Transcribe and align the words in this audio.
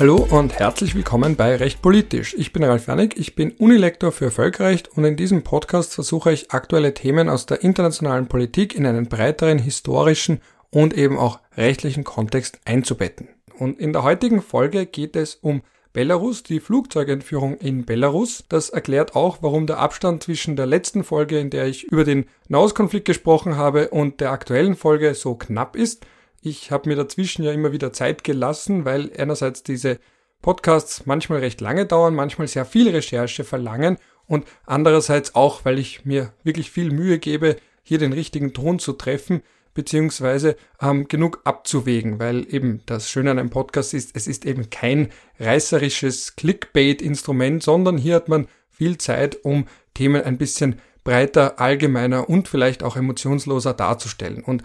Hallo 0.00 0.26
und 0.30 0.58
herzlich 0.58 0.94
willkommen 0.94 1.36
bei 1.36 1.56
Recht 1.56 1.82
Politisch. 1.82 2.34
Ich 2.38 2.54
bin 2.54 2.64
Ralf 2.64 2.86
Janik, 2.86 3.18
ich 3.18 3.34
bin 3.34 3.50
Unilektor 3.50 4.12
für 4.12 4.30
Völkerrecht 4.30 4.88
und 4.96 5.04
in 5.04 5.14
diesem 5.14 5.42
Podcast 5.42 5.92
versuche 5.92 6.32
ich 6.32 6.52
aktuelle 6.52 6.94
Themen 6.94 7.28
aus 7.28 7.44
der 7.44 7.62
internationalen 7.62 8.26
Politik 8.26 8.74
in 8.74 8.86
einen 8.86 9.10
breiteren 9.10 9.58
historischen 9.58 10.40
und 10.70 10.96
eben 10.96 11.18
auch 11.18 11.38
rechtlichen 11.54 12.02
Kontext 12.02 12.60
einzubetten. 12.64 13.28
Und 13.58 13.78
in 13.78 13.92
der 13.92 14.02
heutigen 14.02 14.40
Folge 14.40 14.86
geht 14.86 15.16
es 15.16 15.34
um 15.34 15.60
Belarus, 15.92 16.44
die 16.44 16.60
Flugzeugentführung 16.60 17.58
in 17.58 17.84
Belarus. 17.84 18.44
Das 18.48 18.70
erklärt 18.70 19.14
auch, 19.14 19.42
warum 19.42 19.66
der 19.66 19.80
Abstand 19.80 20.22
zwischen 20.22 20.56
der 20.56 20.64
letzten 20.64 21.04
Folge, 21.04 21.38
in 21.38 21.50
der 21.50 21.66
ich 21.66 21.84
über 21.84 22.04
den 22.04 22.24
Nahostkonflikt 22.48 23.04
gesprochen 23.04 23.58
habe, 23.58 23.90
und 23.90 24.22
der 24.22 24.30
aktuellen 24.30 24.76
Folge 24.76 25.14
so 25.14 25.34
knapp 25.34 25.76
ist. 25.76 26.06
Ich 26.42 26.70
habe 26.70 26.88
mir 26.88 26.96
dazwischen 26.96 27.44
ja 27.44 27.52
immer 27.52 27.72
wieder 27.72 27.92
Zeit 27.92 28.24
gelassen, 28.24 28.84
weil 28.84 29.10
einerseits 29.16 29.62
diese 29.62 29.98
Podcasts 30.40 31.04
manchmal 31.04 31.40
recht 31.40 31.60
lange 31.60 31.84
dauern, 31.84 32.14
manchmal 32.14 32.48
sehr 32.48 32.64
viel 32.64 32.88
Recherche 32.88 33.44
verlangen 33.44 33.98
und 34.26 34.46
andererseits 34.64 35.34
auch, 35.34 35.64
weil 35.64 35.78
ich 35.78 36.06
mir 36.06 36.32
wirklich 36.42 36.70
viel 36.70 36.92
Mühe 36.92 37.18
gebe, 37.18 37.56
hier 37.82 37.98
den 37.98 38.12
richtigen 38.12 38.54
Ton 38.54 38.78
zu 38.78 38.94
treffen, 38.94 39.42
beziehungsweise 39.74 40.56
ähm, 40.80 41.08
genug 41.08 41.40
abzuwägen, 41.44 42.18
weil 42.18 42.46
eben 42.52 42.80
das 42.86 43.10
Schöne 43.10 43.32
an 43.32 43.38
einem 43.38 43.50
Podcast 43.50 43.92
ist, 43.92 44.16
es 44.16 44.26
ist 44.26 44.46
eben 44.46 44.70
kein 44.70 45.10
reißerisches 45.38 46.36
Clickbait-Instrument, 46.36 47.62
sondern 47.62 47.98
hier 47.98 48.14
hat 48.14 48.28
man 48.28 48.48
viel 48.70 48.96
Zeit, 48.98 49.44
um 49.44 49.66
Themen 49.94 50.22
ein 50.22 50.38
bisschen 50.38 50.80
breiter, 51.04 51.60
allgemeiner 51.60 52.28
und 52.28 52.48
vielleicht 52.48 52.82
auch 52.82 52.96
emotionsloser 52.96 53.74
darzustellen. 53.74 54.42
Und 54.42 54.62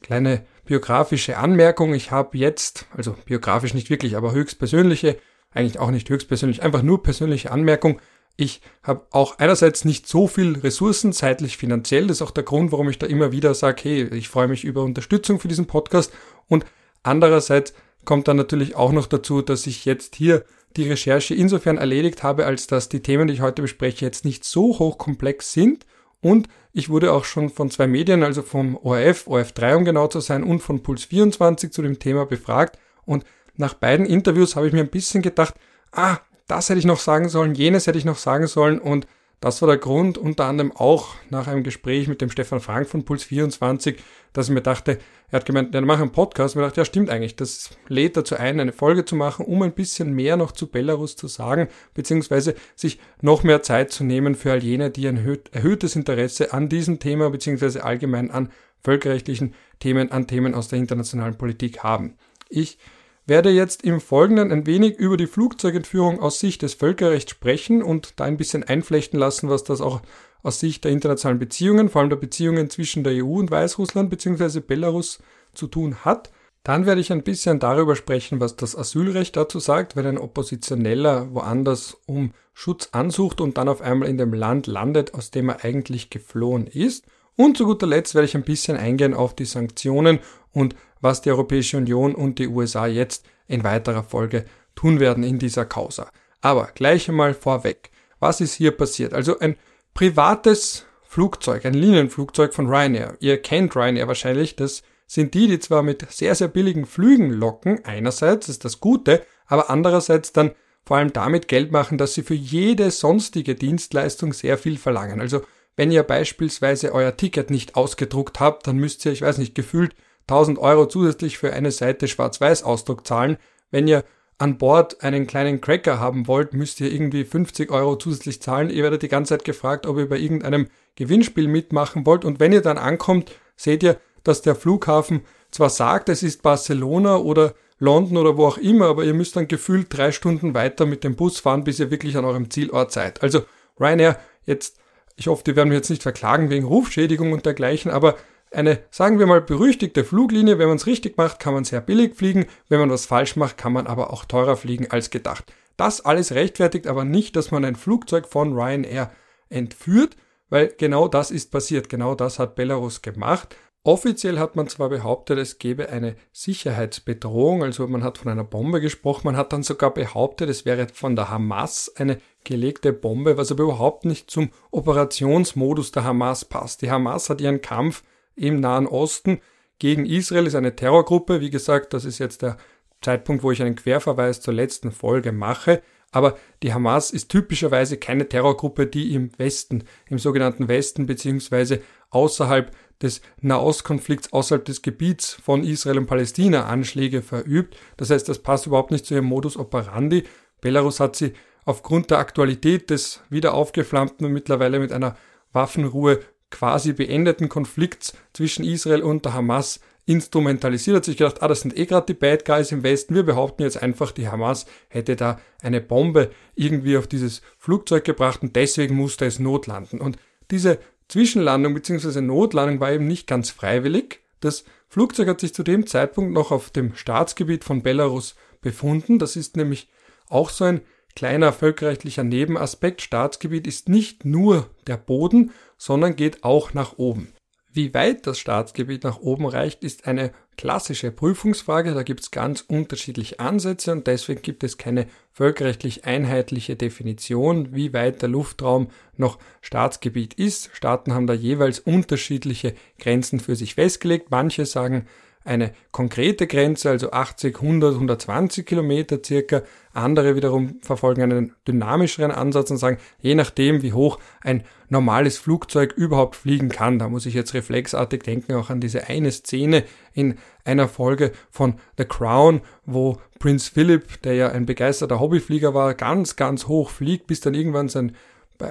kleine 0.00 0.44
biografische 0.72 1.36
Anmerkung. 1.36 1.92
Ich 1.92 2.12
habe 2.12 2.38
jetzt, 2.38 2.86
also 2.96 3.14
biografisch 3.26 3.74
nicht 3.74 3.90
wirklich, 3.90 4.16
aber 4.16 4.32
höchstpersönliche, 4.32 5.18
eigentlich 5.50 5.78
auch 5.78 5.90
nicht 5.90 6.08
höchstpersönlich, 6.08 6.62
einfach 6.62 6.80
nur 6.80 7.02
persönliche 7.02 7.50
Anmerkung. 7.50 8.00
Ich 8.38 8.62
habe 8.82 9.06
auch 9.10 9.38
einerseits 9.38 9.84
nicht 9.84 10.08
so 10.08 10.26
viel 10.26 10.56
Ressourcen, 10.56 11.12
zeitlich, 11.12 11.58
finanziell. 11.58 12.06
Das 12.06 12.16
ist 12.16 12.22
auch 12.22 12.30
der 12.30 12.44
Grund, 12.44 12.72
warum 12.72 12.88
ich 12.88 12.98
da 12.98 13.06
immer 13.06 13.32
wieder 13.32 13.52
sage, 13.52 13.82
hey, 13.82 14.04
ich 14.14 14.30
freue 14.30 14.48
mich 14.48 14.64
über 14.64 14.82
Unterstützung 14.82 15.40
für 15.40 15.48
diesen 15.48 15.66
Podcast. 15.66 16.10
Und 16.48 16.64
andererseits 17.02 17.74
kommt 18.06 18.26
dann 18.26 18.38
natürlich 18.38 18.74
auch 18.74 18.92
noch 18.92 19.04
dazu, 19.04 19.42
dass 19.42 19.66
ich 19.66 19.84
jetzt 19.84 20.16
hier 20.16 20.42
die 20.78 20.88
Recherche 20.88 21.34
insofern 21.34 21.76
erledigt 21.76 22.22
habe, 22.22 22.46
als 22.46 22.66
dass 22.66 22.88
die 22.88 23.02
Themen, 23.02 23.28
die 23.28 23.34
ich 23.34 23.42
heute 23.42 23.60
bespreche, 23.60 24.06
jetzt 24.06 24.24
nicht 24.24 24.42
so 24.46 24.78
hochkomplex 24.78 25.52
sind 25.52 25.84
und 26.22 26.48
ich 26.72 26.88
wurde 26.88 27.12
auch 27.12 27.24
schon 27.24 27.50
von 27.50 27.70
zwei 27.70 27.86
Medien, 27.86 28.22
also 28.22 28.40
vom 28.40 28.76
ORF, 28.76 29.26
ORF3 29.26 29.76
um 29.76 29.84
genau 29.84 30.06
zu 30.06 30.20
sein, 30.20 30.42
und 30.42 30.60
von 30.60 30.82
Puls24 30.82 31.70
zu 31.70 31.82
dem 31.82 31.98
Thema 31.98 32.24
befragt. 32.24 32.78
Und 33.04 33.24
nach 33.56 33.74
beiden 33.74 34.06
Interviews 34.06 34.56
habe 34.56 34.66
ich 34.66 34.72
mir 34.72 34.80
ein 34.80 34.88
bisschen 34.88 35.20
gedacht, 35.20 35.54
ah, 35.90 36.18
das 36.46 36.70
hätte 36.70 36.78
ich 36.78 36.86
noch 36.86 37.00
sagen 37.00 37.28
sollen, 37.28 37.54
jenes 37.54 37.86
hätte 37.86 37.98
ich 37.98 38.04
noch 38.04 38.16
sagen 38.16 38.46
sollen 38.46 38.78
und 38.78 39.06
das 39.42 39.60
war 39.60 39.66
der 39.66 39.76
Grund, 39.76 40.18
unter 40.18 40.44
anderem 40.44 40.70
auch 40.70 41.16
nach 41.28 41.48
einem 41.48 41.64
Gespräch 41.64 42.06
mit 42.06 42.20
dem 42.20 42.30
Stefan 42.30 42.60
Frank 42.60 42.88
von 42.88 43.04
Puls 43.04 43.24
24, 43.24 43.96
dass 44.32 44.46
ich 44.46 44.54
mir 44.54 44.60
dachte, 44.60 44.98
er 45.32 45.40
hat 45.40 45.46
gemeint, 45.46 45.74
ja, 45.74 45.80
mach 45.80 46.00
einen 46.00 46.12
Podcast. 46.12 46.54
Und 46.54 46.62
ich 46.62 46.68
dachte, 46.68 46.80
ja, 46.80 46.84
stimmt 46.84 47.10
eigentlich. 47.10 47.34
Das 47.34 47.70
lädt 47.88 48.16
dazu 48.16 48.36
ein, 48.36 48.60
eine 48.60 48.72
Folge 48.72 49.04
zu 49.04 49.16
machen, 49.16 49.44
um 49.44 49.60
ein 49.62 49.72
bisschen 49.72 50.12
mehr 50.14 50.36
noch 50.36 50.52
zu 50.52 50.68
Belarus 50.68 51.16
zu 51.16 51.26
sagen, 51.26 51.66
beziehungsweise 51.92 52.54
sich 52.76 53.00
noch 53.20 53.42
mehr 53.42 53.62
Zeit 53.64 53.90
zu 53.90 54.04
nehmen 54.04 54.36
für 54.36 54.52
all 54.52 54.62
jene, 54.62 54.90
die 54.90 55.08
ein 55.08 55.16
erhöhtes 55.50 55.96
Interesse 55.96 56.52
an 56.52 56.68
diesem 56.68 57.00
Thema, 57.00 57.28
beziehungsweise 57.28 57.82
allgemein 57.82 58.30
an 58.30 58.48
völkerrechtlichen 58.84 59.54
Themen, 59.80 60.12
an 60.12 60.28
Themen 60.28 60.54
aus 60.54 60.68
der 60.68 60.78
internationalen 60.78 61.36
Politik 61.36 61.82
haben. 61.82 62.16
Ich 62.48 62.78
werde 63.26 63.50
jetzt 63.50 63.84
im 63.84 64.00
Folgenden 64.00 64.50
ein 64.50 64.66
wenig 64.66 64.96
über 64.96 65.16
die 65.16 65.26
Flugzeugentführung 65.26 66.20
aus 66.20 66.40
Sicht 66.40 66.62
des 66.62 66.74
Völkerrechts 66.74 67.30
sprechen 67.30 67.82
und 67.82 68.18
da 68.18 68.24
ein 68.24 68.36
bisschen 68.36 68.64
einflechten 68.64 69.18
lassen, 69.18 69.48
was 69.48 69.64
das 69.64 69.80
auch 69.80 70.02
aus 70.42 70.58
Sicht 70.58 70.84
der 70.84 70.90
internationalen 70.90 71.38
Beziehungen, 71.38 71.88
vor 71.88 72.00
allem 72.00 72.10
der 72.10 72.16
Beziehungen 72.16 72.68
zwischen 72.68 73.04
der 73.04 73.24
EU 73.24 73.38
und 73.38 73.50
Weißrussland 73.50 74.10
bzw. 74.10 74.60
Belarus 74.60 75.20
zu 75.54 75.68
tun 75.68 76.04
hat. 76.04 76.30
Dann 76.64 76.86
werde 76.86 77.00
ich 77.00 77.12
ein 77.12 77.24
bisschen 77.24 77.58
darüber 77.58 77.96
sprechen, 77.96 78.40
was 78.40 78.56
das 78.56 78.76
Asylrecht 78.76 79.36
dazu 79.36 79.58
sagt, 79.58 79.96
wenn 79.96 80.06
ein 80.06 80.18
Oppositioneller 80.18 81.34
woanders 81.34 81.96
um 82.06 82.34
Schutz 82.54 82.90
ansucht 82.92 83.40
und 83.40 83.58
dann 83.58 83.68
auf 83.68 83.80
einmal 83.80 84.08
in 84.08 84.18
dem 84.18 84.32
Land 84.32 84.66
landet, 84.66 85.14
aus 85.14 85.30
dem 85.30 85.48
er 85.48 85.64
eigentlich 85.64 86.10
geflohen 86.10 86.66
ist. 86.66 87.04
Und 87.36 87.56
zu 87.56 87.64
guter 87.64 87.86
Letzt 87.86 88.14
werde 88.14 88.26
ich 88.26 88.36
ein 88.36 88.44
bisschen 88.44 88.76
eingehen 88.76 89.14
auf 89.14 89.34
die 89.34 89.44
Sanktionen 89.44 90.20
und 90.52 90.76
was 91.02 91.20
die 91.20 91.30
Europäische 91.30 91.76
Union 91.76 92.14
und 92.14 92.38
die 92.38 92.48
USA 92.48 92.86
jetzt 92.86 93.26
in 93.46 93.64
weiterer 93.64 94.04
Folge 94.04 94.46
tun 94.74 95.00
werden 95.00 95.22
in 95.22 95.38
dieser 95.38 95.66
Causa. 95.66 96.10
Aber 96.40 96.70
gleich 96.74 97.08
einmal 97.08 97.34
vorweg. 97.34 97.90
Was 98.18 98.40
ist 98.40 98.54
hier 98.54 98.70
passiert? 98.70 99.12
Also 99.12 99.38
ein 99.38 99.56
privates 99.92 100.86
Flugzeug, 101.02 101.66
ein 101.66 101.74
Linienflugzeug 101.74 102.54
von 102.54 102.68
Ryanair. 102.68 103.16
Ihr 103.20 103.42
kennt 103.42 103.76
Ryanair 103.76 104.08
wahrscheinlich. 104.08 104.56
Das 104.56 104.82
sind 105.06 105.34
die, 105.34 105.46
die 105.46 105.58
zwar 105.58 105.82
mit 105.82 106.10
sehr, 106.10 106.34
sehr 106.34 106.48
billigen 106.48 106.86
Flügen 106.86 107.30
locken. 107.30 107.84
Einerseits 107.84 108.48
ist 108.48 108.64
das 108.64 108.80
Gute, 108.80 109.22
aber 109.46 109.68
andererseits 109.68 110.32
dann 110.32 110.52
vor 110.84 110.96
allem 110.96 111.12
damit 111.12 111.48
Geld 111.48 111.70
machen, 111.70 111.98
dass 111.98 112.14
sie 112.14 112.22
für 112.22 112.34
jede 112.34 112.90
sonstige 112.90 113.54
Dienstleistung 113.54 114.32
sehr 114.32 114.56
viel 114.56 114.78
verlangen. 114.78 115.20
Also 115.20 115.42
wenn 115.76 115.90
ihr 115.90 116.02
beispielsweise 116.02 116.92
euer 116.92 117.16
Ticket 117.16 117.50
nicht 117.50 117.76
ausgedruckt 117.76 118.40
habt, 118.40 118.66
dann 118.66 118.76
müsst 118.76 119.04
ihr, 119.04 119.12
ich 119.12 119.22
weiß 119.22 119.38
nicht, 119.38 119.54
gefühlt 119.54 119.94
1000 120.28 120.58
Euro 120.58 120.86
zusätzlich 120.86 121.38
für 121.38 121.52
eine 121.52 121.70
Seite 121.70 122.08
Schwarz-Weiß-Ausdruck 122.08 123.06
zahlen. 123.06 123.36
Wenn 123.70 123.88
ihr 123.88 124.04
an 124.38 124.58
Bord 124.58 125.02
einen 125.02 125.26
kleinen 125.26 125.60
Cracker 125.60 126.00
haben 126.00 126.26
wollt, 126.26 126.52
müsst 126.52 126.80
ihr 126.80 126.92
irgendwie 126.92 127.24
50 127.24 127.70
Euro 127.70 127.96
zusätzlich 127.96 128.42
zahlen. 128.42 128.70
Ihr 128.70 128.82
werdet 128.82 129.02
die 129.02 129.08
ganze 129.08 129.30
Zeit 129.34 129.44
gefragt, 129.44 129.86
ob 129.86 129.98
ihr 129.98 130.08
bei 130.08 130.18
irgendeinem 130.18 130.68
Gewinnspiel 130.96 131.48
mitmachen 131.48 132.06
wollt. 132.06 132.24
Und 132.24 132.40
wenn 132.40 132.52
ihr 132.52 132.62
dann 132.62 132.78
ankommt, 132.78 133.32
seht 133.56 133.82
ihr, 133.82 133.98
dass 134.24 134.42
der 134.42 134.54
Flughafen 134.54 135.22
zwar 135.50 135.70
sagt, 135.70 136.08
es 136.08 136.22
ist 136.22 136.42
Barcelona 136.42 137.16
oder 137.16 137.54
London 137.78 138.16
oder 138.16 138.36
wo 138.36 138.46
auch 138.46 138.58
immer, 138.58 138.86
aber 138.86 139.04
ihr 139.04 139.14
müsst 139.14 139.36
dann 139.36 139.48
gefühlt 139.48 139.88
drei 139.90 140.12
Stunden 140.12 140.54
weiter 140.54 140.86
mit 140.86 141.04
dem 141.04 141.16
Bus 141.16 141.40
fahren, 141.40 141.64
bis 141.64 141.80
ihr 141.80 141.90
wirklich 141.90 142.16
an 142.16 142.24
eurem 142.24 142.50
Zielort 142.50 142.92
seid. 142.92 143.22
Also 143.22 143.42
Ryanair, 143.78 144.18
jetzt, 144.44 144.78
ich 145.16 145.26
hoffe, 145.26 145.42
die 145.44 145.56
werden 145.56 145.70
wir 145.70 145.78
jetzt 145.78 145.90
nicht 145.90 146.02
verklagen 146.02 146.48
wegen 146.50 146.64
Rufschädigung 146.64 147.32
und 147.32 147.44
dergleichen, 147.44 147.90
aber 147.90 148.16
eine, 148.54 148.80
sagen 148.90 149.18
wir 149.18 149.26
mal, 149.26 149.40
berüchtigte 149.40 150.04
Fluglinie, 150.04 150.58
wenn 150.58 150.68
man 150.68 150.76
es 150.76 150.86
richtig 150.86 151.16
macht, 151.16 151.40
kann 151.40 151.54
man 151.54 151.64
sehr 151.64 151.80
billig 151.80 152.14
fliegen, 152.14 152.46
wenn 152.68 152.80
man 152.80 152.90
was 152.90 153.06
falsch 153.06 153.36
macht, 153.36 153.58
kann 153.58 153.72
man 153.72 153.86
aber 153.86 154.12
auch 154.12 154.24
teurer 154.24 154.56
fliegen 154.56 154.90
als 154.90 155.10
gedacht. 155.10 155.52
Das 155.76 156.04
alles 156.04 156.32
rechtfertigt 156.32 156.86
aber 156.86 157.04
nicht, 157.04 157.36
dass 157.36 157.50
man 157.50 157.64
ein 157.64 157.76
Flugzeug 157.76 158.26
von 158.28 158.52
Ryanair 158.52 159.10
entführt, 159.48 160.16
weil 160.50 160.72
genau 160.76 161.08
das 161.08 161.30
ist 161.30 161.50
passiert, 161.50 161.88
genau 161.88 162.14
das 162.14 162.38
hat 162.38 162.54
Belarus 162.54 163.02
gemacht. 163.02 163.56
Offiziell 163.84 164.38
hat 164.38 164.54
man 164.54 164.68
zwar 164.68 164.90
behauptet, 164.90 165.38
es 165.38 165.58
gebe 165.58 165.88
eine 165.88 166.14
Sicherheitsbedrohung, 166.30 167.64
also 167.64 167.88
man 167.88 168.04
hat 168.04 168.18
von 168.18 168.30
einer 168.30 168.44
Bombe 168.44 168.80
gesprochen, 168.80 169.22
man 169.24 169.36
hat 169.36 169.52
dann 169.52 169.64
sogar 169.64 169.92
behauptet, 169.92 170.48
es 170.50 170.64
wäre 170.64 170.86
von 170.92 171.16
der 171.16 171.30
Hamas 171.30 171.92
eine 171.96 172.18
gelegte 172.44 172.92
Bombe, 172.92 173.36
was 173.36 173.50
aber 173.50 173.64
überhaupt 173.64 174.04
nicht 174.04 174.30
zum 174.30 174.50
Operationsmodus 174.70 175.90
der 175.90 176.04
Hamas 176.04 176.44
passt. 176.44 176.82
Die 176.82 176.92
Hamas 176.92 177.28
hat 177.28 177.40
ihren 177.40 177.60
Kampf 177.60 178.04
im 178.36 178.60
Nahen 178.60 178.86
Osten 178.86 179.40
gegen 179.78 180.06
Israel 180.06 180.46
ist 180.46 180.54
eine 180.54 180.76
Terrorgruppe. 180.76 181.40
Wie 181.40 181.50
gesagt, 181.50 181.92
das 181.92 182.04
ist 182.04 182.18
jetzt 182.18 182.42
der 182.42 182.56
Zeitpunkt, 183.00 183.42
wo 183.42 183.50
ich 183.50 183.62
einen 183.62 183.74
Querverweis 183.74 184.40
zur 184.40 184.54
letzten 184.54 184.92
Folge 184.92 185.32
mache. 185.32 185.82
Aber 186.12 186.36
die 186.62 186.72
Hamas 186.74 187.10
ist 187.10 187.30
typischerweise 187.30 187.96
keine 187.96 188.28
Terrorgruppe, 188.28 188.86
die 188.86 189.14
im 189.14 189.36
Westen, 189.38 189.84
im 190.08 190.18
sogenannten 190.18 190.68
Westen 190.68 191.06
beziehungsweise 191.06 191.80
außerhalb 192.10 192.70
des 193.00 193.22
Nahostkonflikts, 193.40 194.32
außerhalb 194.32 194.64
des 194.64 194.82
Gebiets 194.82 195.32
von 195.42 195.64
Israel 195.64 195.98
und 195.98 196.06
Palästina 196.06 196.66
Anschläge 196.66 197.22
verübt. 197.22 197.76
Das 197.96 198.10
heißt, 198.10 198.28
das 198.28 198.38
passt 198.38 198.66
überhaupt 198.66 198.92
nicht 198.92 199.06
zu 199.06 199.14
ihrem 199.14 199.24
Modus 199.24 199.56
operandi. 199.56 200.24
Belarus 200.60 201.00
hat 201.00 201.16
sie 201.16 201.32
aufgrund 201.64 202.10
der 202.10 202.18
Aktualität 202.18 202.90
des 202.90 203.22
wieder 203.30 203.54
aufgeflammten 203.54 204.26
und 204.26 204.32
mittlerweile 204.32 204.78
mit 204.78 204.92
einer 204.92 205.16
Waffenruhe 205.52 206.20
quasi 206.52 206.92
beendeten 206.92 207.48
Konflikts 207.48 208.16
zwischen 208.32 208.64
Israel 208.64 209.02
und 209.02 209.24
der 209.24 209.34
Hamas 209.34 209.80
instrumentalisiert, 210.06 210.96
hat 210.96 211.04
sich 211.04 211.16
gedacht, 211.16 211.42
ah, 211.42 211.48
das 211.48 211.62
sind 211.62 211.76
eh 211.76 211.86
gerade 211.86 212.06
die 212.06 212.14
Bad 212.14 212.44
Guys 212.44 212.72
im 212.72 212.82
Westen, 212.82 213.14
wir 213.14 213.22
behaupten 213.24 213.62
jetzt 213.62 213.82
einfach, 213.82 214.12
die 214.12 214.28
Hamas 214.28 214.66
hätte 214.88 215.16
da 215.16 215.40
eine 215.62 215.80
Bombe 215.80 216.30
irgendwie 216.54 216.96
auf 216.96 217.06
dieses 217.06 217.42
Flugzeug 217.58 218.04
gebracht 218.04 218.42
und 218.42 218.54
deswegen 218.56 218.94
musste 218.94 219.26
es 219.26 219.38
notlanden. 219.38 220.00
Und 220.00 220.16
diese 220.50 220.78
Zwischenlandung 221.08 221.74
bzw. 221.74 222.20
Notlandung 222.20 222.80
war 222.80 222.92
eben 222.92 223.06
nicht 223.06 223.26
ganz 223.26 223.50
freiwillig. 223.50 224.20
Das 224.40 224.64
Flugzeug 224.88 225.28
hat 225.28 225.40
sich 225.40 225.54
zu 225.54 225.62
dem 225.62 225.86
Zeitpunkt 225.86 226.32
noch 226.32 226.50
auf 226.50 226.70
dem 226.70 226.94
Staatsgebiet 226.96 227.64
von 227.64 227.82
Belarus 227.82 228.34
befunden. 228.60 229.18
Das 229.18 229.36
ist 229.36 229.56
nämlich 229.56 229.88
auch 230.28 230.50
so 230.50 230.64
ein 230.64 230.80
kleiner 231.14 231.52
völkerrechtlicher 231.52 232.24
Nebenaspekt. 232.24 233.02
Staatsgebiet 233.02 233.66
ist 233.66 233.88
nicht 233.88 234.24
nur 234.24 234.70
der 234.86 234.96
Boden, 234.96 235.52
sondern 235.76 236.16
geht 236.16 236.44
auch 236.44 236.74
nach 236.74 236.98
oben. 236.98 237.32
Wie 237.74 237.94
weit 237.94 238.26
das 238.26 238.38
Staatsgebiet 238.38 239.02
nach 239.02 239.20
oben 239.20 239.46
reicht, 239.46 239.82
ist 239.82 240.06
eine 240.06 240.32
klassische 240.58 241.10
Prüfungsfrage. 241.10 241.94
Da 241.94 242.02
gibt 242.02 242.20
es 242.20 242.30
ganz 242.30 242.60
unterschiedliche 242.60 243.40
Ansätze 243.40 243.92
und 243.92 244.06
deswegen 244.06 244.42
gibt 244.42 244.62
es 244.62 244.76
keine 244.76 245.06
völkerrechtlich 245.32 246.04
einheitliche 246.04 246.76
Definition, 246.76 247.74
wie 247.74 247.94
weit 247.94 248.20
der 248.20 248.28
Luftraum 248.28 248.88
noch 249.16 249.38
Staatsgebiet 249.62 250.34
ist. 250.34 250.68
Staaten 250.74 251.14
haben 251.14 251.26
da 251.26 251.32
jeweils 251.32 251.80
unterschiedliche 251.80 252.74
Grenzen 252.98 253.40
für 253.40 253.56
sich 253.56 253.76
festgelegt. 253.76 254.30
Manche 254.30 254.66
sagen 254.66 255.06
eine 255.44 255.72
konkrete 255.90 256.46
Grenze, 256.46 256.90
also 256.90 257.10
80, 257.10 257.56
100, 257.56 257.94
120 257.94 258.66
Kilometer 258.66 259.18
circa. 259.24 259.62
Andere 259.94 260.36
wiederum 260.36 260.76
verfolgen 260.80 261.22
einen 261.22 261.54
dynamischeren 261.68 262.30
Ansatz 262.30 262.70
und 262.70 262.78
sagen, 262.78 262.98
je 263.20 263.34
nachdem, 263.34 263.82
wie 263.82 263.92
hoch 263.92 264.18
ein 264.40 264.64
normales 264.88 265.38
Flugzeug 265.38 265.92
überhaupt 265.92 266.36
fliegen 266.36 266.68
kann. 266.68 266.98
Da 266.98 267.08
muss 267.08 267.26
ich 267.26 267.34
jetzt 267.34 267.54
reflexartig 267.54 268.22
denken 268.22 268.54
auch 268.54 268.70
an 268.70 268.80
diese 268.80 269.08
eine 269.08 269.30
Szene 269.30 269.84
in 270.14 270.36
einer 270.64 270.88
Folge 270.88 271.32
von 271.50 271.74
The 271.98 272.04
Crown, 272.04 272.60
wo 272.86 273.18
Prince 273.38 273.70
Philip, 273.72 274.22
der 274.22 274.34
ja 274.34 274.48
ein 274.50 274.66
begeisterter 274.66 275.18
Hobbyflieger 275.20 275.74
war, 275.74 275.94
ganz, 275.94 276.36
ganz 276.36 276.68
hoch 276.68 276.90
fliegt, 276.90 277.26
bis 277.26 277.40
dann 277.40 277.54
irgendwann 277.54 277.88
sein 277.88 278.14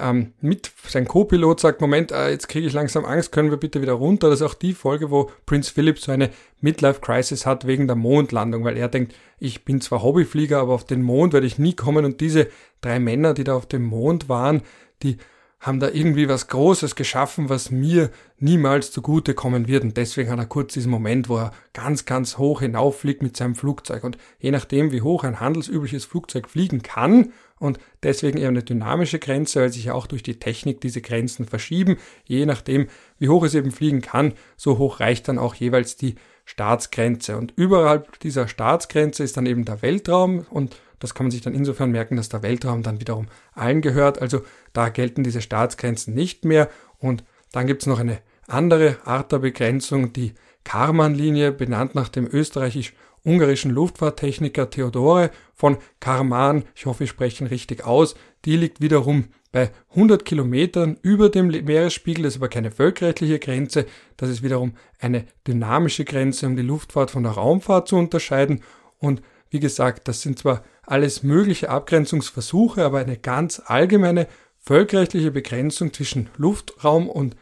ähm, 0.00 0.32
mit 0.40 0.70
sein 0.86 1.06
Co-Pilot 1.06 1.60
sagt, 1.60 1.80
Moment, 1.80 2.12
äh, 2.12 2.30
jetzt 2.30 2.48
kriege 2.48 2.66
ich 2.66 2.72
langsam 2.72 3.04
Angst, 3.04 3.32
können 3.32 3.50
wir 3.50 3.56
bitte 3.56 3.82
wieder 3.82 3.92
runter. 3.92 4.30
Das 4.30 4.40
ist 4.40 4.46
auch 4.46 4.54
die 4.54 4.72
Folge, 4.72 5.10
wo 5.10 5.30
Prince 5.46 5.72
Philip 5.72 5.98
so 5.98 6.12
eine 6.12 6.30
Midlife-Crisis 6.60 7.46
hat 7.46 7.66
wegen 7.66 7.86
der 7.86 7.96
Mondlandung, 7.96 8.64
weil 8.64 8.76
er 8.76 8.88
denkt, 8.88 9.14
ich 9.38 9.64
bin 9.64 9.80
zwar 9.80 10.02
Hobbyflieger, 10.02 10.58
aber 10.58 10.74
auf 10.74 10.84
den 10.84 11.02
Mond 11.02 11.32
werde 11.32 11.46
ich 11.46 11.58
nie 11.58 11.74
kommen. 11.74 12.04
Und 12.04 12.20
diese 12.20 12.48
drei 12.80 12.98
Männer, 12.98 13.34
die 13.34 13.44
da 13.44 13.56
auf 13.56 13.66
dem 13.66 13.84
Mond 13.84 14.28
waren, 14.28 14.62
die 15.02 15.18
haben 15.62 15.80
da 15.80 15.88
irgendwie 15.88 16.28
was 16.28 16.48
Großes 16.48 16.96
geschaffen, 16.96 17.48
was 17.48 17.70
mir 17.70 18.10
niemals 18.38 18.90
zugute 18.90 19.32
kommen 19.32 19.68
wird. 19.68 19.84
Und 19.84 19.96
deswegen 19.96 20.30
hat 20.30 20.38
er 20.38 20.46
kurz 20.46 20.74
diesen 20.74 20.90
Moment, 20.90 21.28
wo 21.28 21.38
er 21.38 21.52
ganz, 21.72 22.04
ganz 22.04 22.36
hoch 22.36 22.60
hinauffliegt 22.60 23.22
mit 23.22 23.36
seinem 23.36 23.54
Flugzeug. 23.54 24.04
Und 24.04 24.18
je 24.40 24.50
nachdem, 24.50 24.92
wie 24.92 25.02
hoch 25.02 25.24
ein 25.24 25.40
handelsübliches 25.40 26.04
Flugzeug 26.04 26.48
fliegen 26.48 26.82
kann, 26.82 27.32
und 27.62 27.78
deswegen 28.02 28.38
eher 28.38 28.48
eine 28.48 28.64
dynamische 28.64 29.20
Grenze, 29.20 29.60
weil 29.60 29.72
sich 29.72 29.84
ja 29.84 29.94
auch 29.94 30.08
durch 30.08 30.24
die 30.24 30.40
Technik 30.40 30.80
diese 30.80 31.00
Grenzen 31.00 31.46
verschieben. 31.46 31.96
Je 32.24 32.44
nachdem, 32.44 32.88
wie 33.20 33.28
hoch 33.28 33.44
es 33.44 33.54
eben 33.54 33.70
fliegen 33.70 34.00
kann, 34.00 34.32
so 34.56 34.78
hoch 34.78 34.98
reicht 34.98 35.28
dann 35.28 35.38
auch 35.38 35.54
jeweils 35.54 35.94
die 35.94 36.16
Staatsgrenze. 36.44 37.36
Und 37.36 37.52
überall 37.54 38.04
dieser 38.24 38.48
Staatsgrenze 38.48 39.22
ist 39.22 39.36
dann 39.36 39.46
eben 39.46 39.64
der 39.64 39.80
Weltraum 39.80 40.44
und 40.50 40.76
das 40.98 41.14
kann 41.14 41.26
man 41.26 41.30
sich 41.30 41.40
dann 41.40 41.54
insofern 41.54 41.92
merken, 41.92 42.16
dass 42.16 42.28
der 42.28 42.42
Weltraum 42.42 42.82
dann 42.82 43.00
wiederum 43.00 43.26
allen 43.54 43.80
gehört. 43.80 44.20
Also 44.20 44.42
da 44.72 44.88
gelten 44.88 45.24
diese 45.24 45.42
Staatsgrenzen 45.42 46.14
nicht 46.14 46.44
mehr. 46.44 46.68
Und 46.98 47.24
dann 47.52 47.66
gibt 47.66 47.82
es 47.82 47.86
noch 47.86 47.98
eine 47.98 48.18
andere 48.46 48.98
Art 49.04 49.32
der 49.32 49.38
Begrenzung, 49.38 50.12
die 50.12 50.34
Karman-Linie, 50.64 51.52
benannt 51.52 51.94
nach 51.94 52.08
dem 52.08 52.26
österreichisch-ungarischen 52.26 53.70
Luftfahrttechniker 53.70 54.70
Theodore 54.70 55.30
von 55.54 55.78
Karman. 56.00 56.64
Ich 56.74 56.86
hoffe, 56.86 57.04
ich 57.04 57.10
spreche 57.10 57.44
ihn 57.44 57.48
richtig 57.48 57.84
aus. 57.84 58.14
Die 58.44 58.56
liegt 58.56 58.80
wiederum 58.80 59.26
bei 59.52 59.70
100 59.90 60.24
Kilometern 60.24 60.96
über 61.02 61.28
dem 61.28 61.48
Meeresspiegel. 61.48 62.24
Das 62.24 62.34
ist 62.34 62.40
aber 62.40 62.48
keine 62.48 62.70
völkerrechtliche 62.70 63.38
Grenze. 63.38 63.86
Das 64.16 64.30
ist 64.30 64.42
wiederum 64.42 64.74
eine 64.98 65.26
dynamische 65.46 66.04
Grenze, 66.04 66.46
um 66.46 66.56
die 66.56 66.62
Luftfahrt 66.62 67.10
von 67.10 67.22
der 67.22 67.32
Raumfahrt 67.32 67.88
zu 67.88 67.96
unterscheiden. 67.96 68.62
Und 68.98 69.22
wie 69.50 69.60
gesagt, 69.60 70.08
das 70.08 70.22
sind 70.22 70.38
zwar 70.38 70.64
alles 70.82 71.22
mögliche 71.22 71.68
Abgrenzungsversuche, 71.68 72.84
aber 72.84 73.00
eine 73.00 73.18
ganz 73.18 73.60
allgemeine 73.64 74.26
völkerrechtliche 74.62 75.30
Begrenzung 75.30 75.92
zwischen 75.92 76.30
Luftraum 76.36 77.08
und 77.08 77.36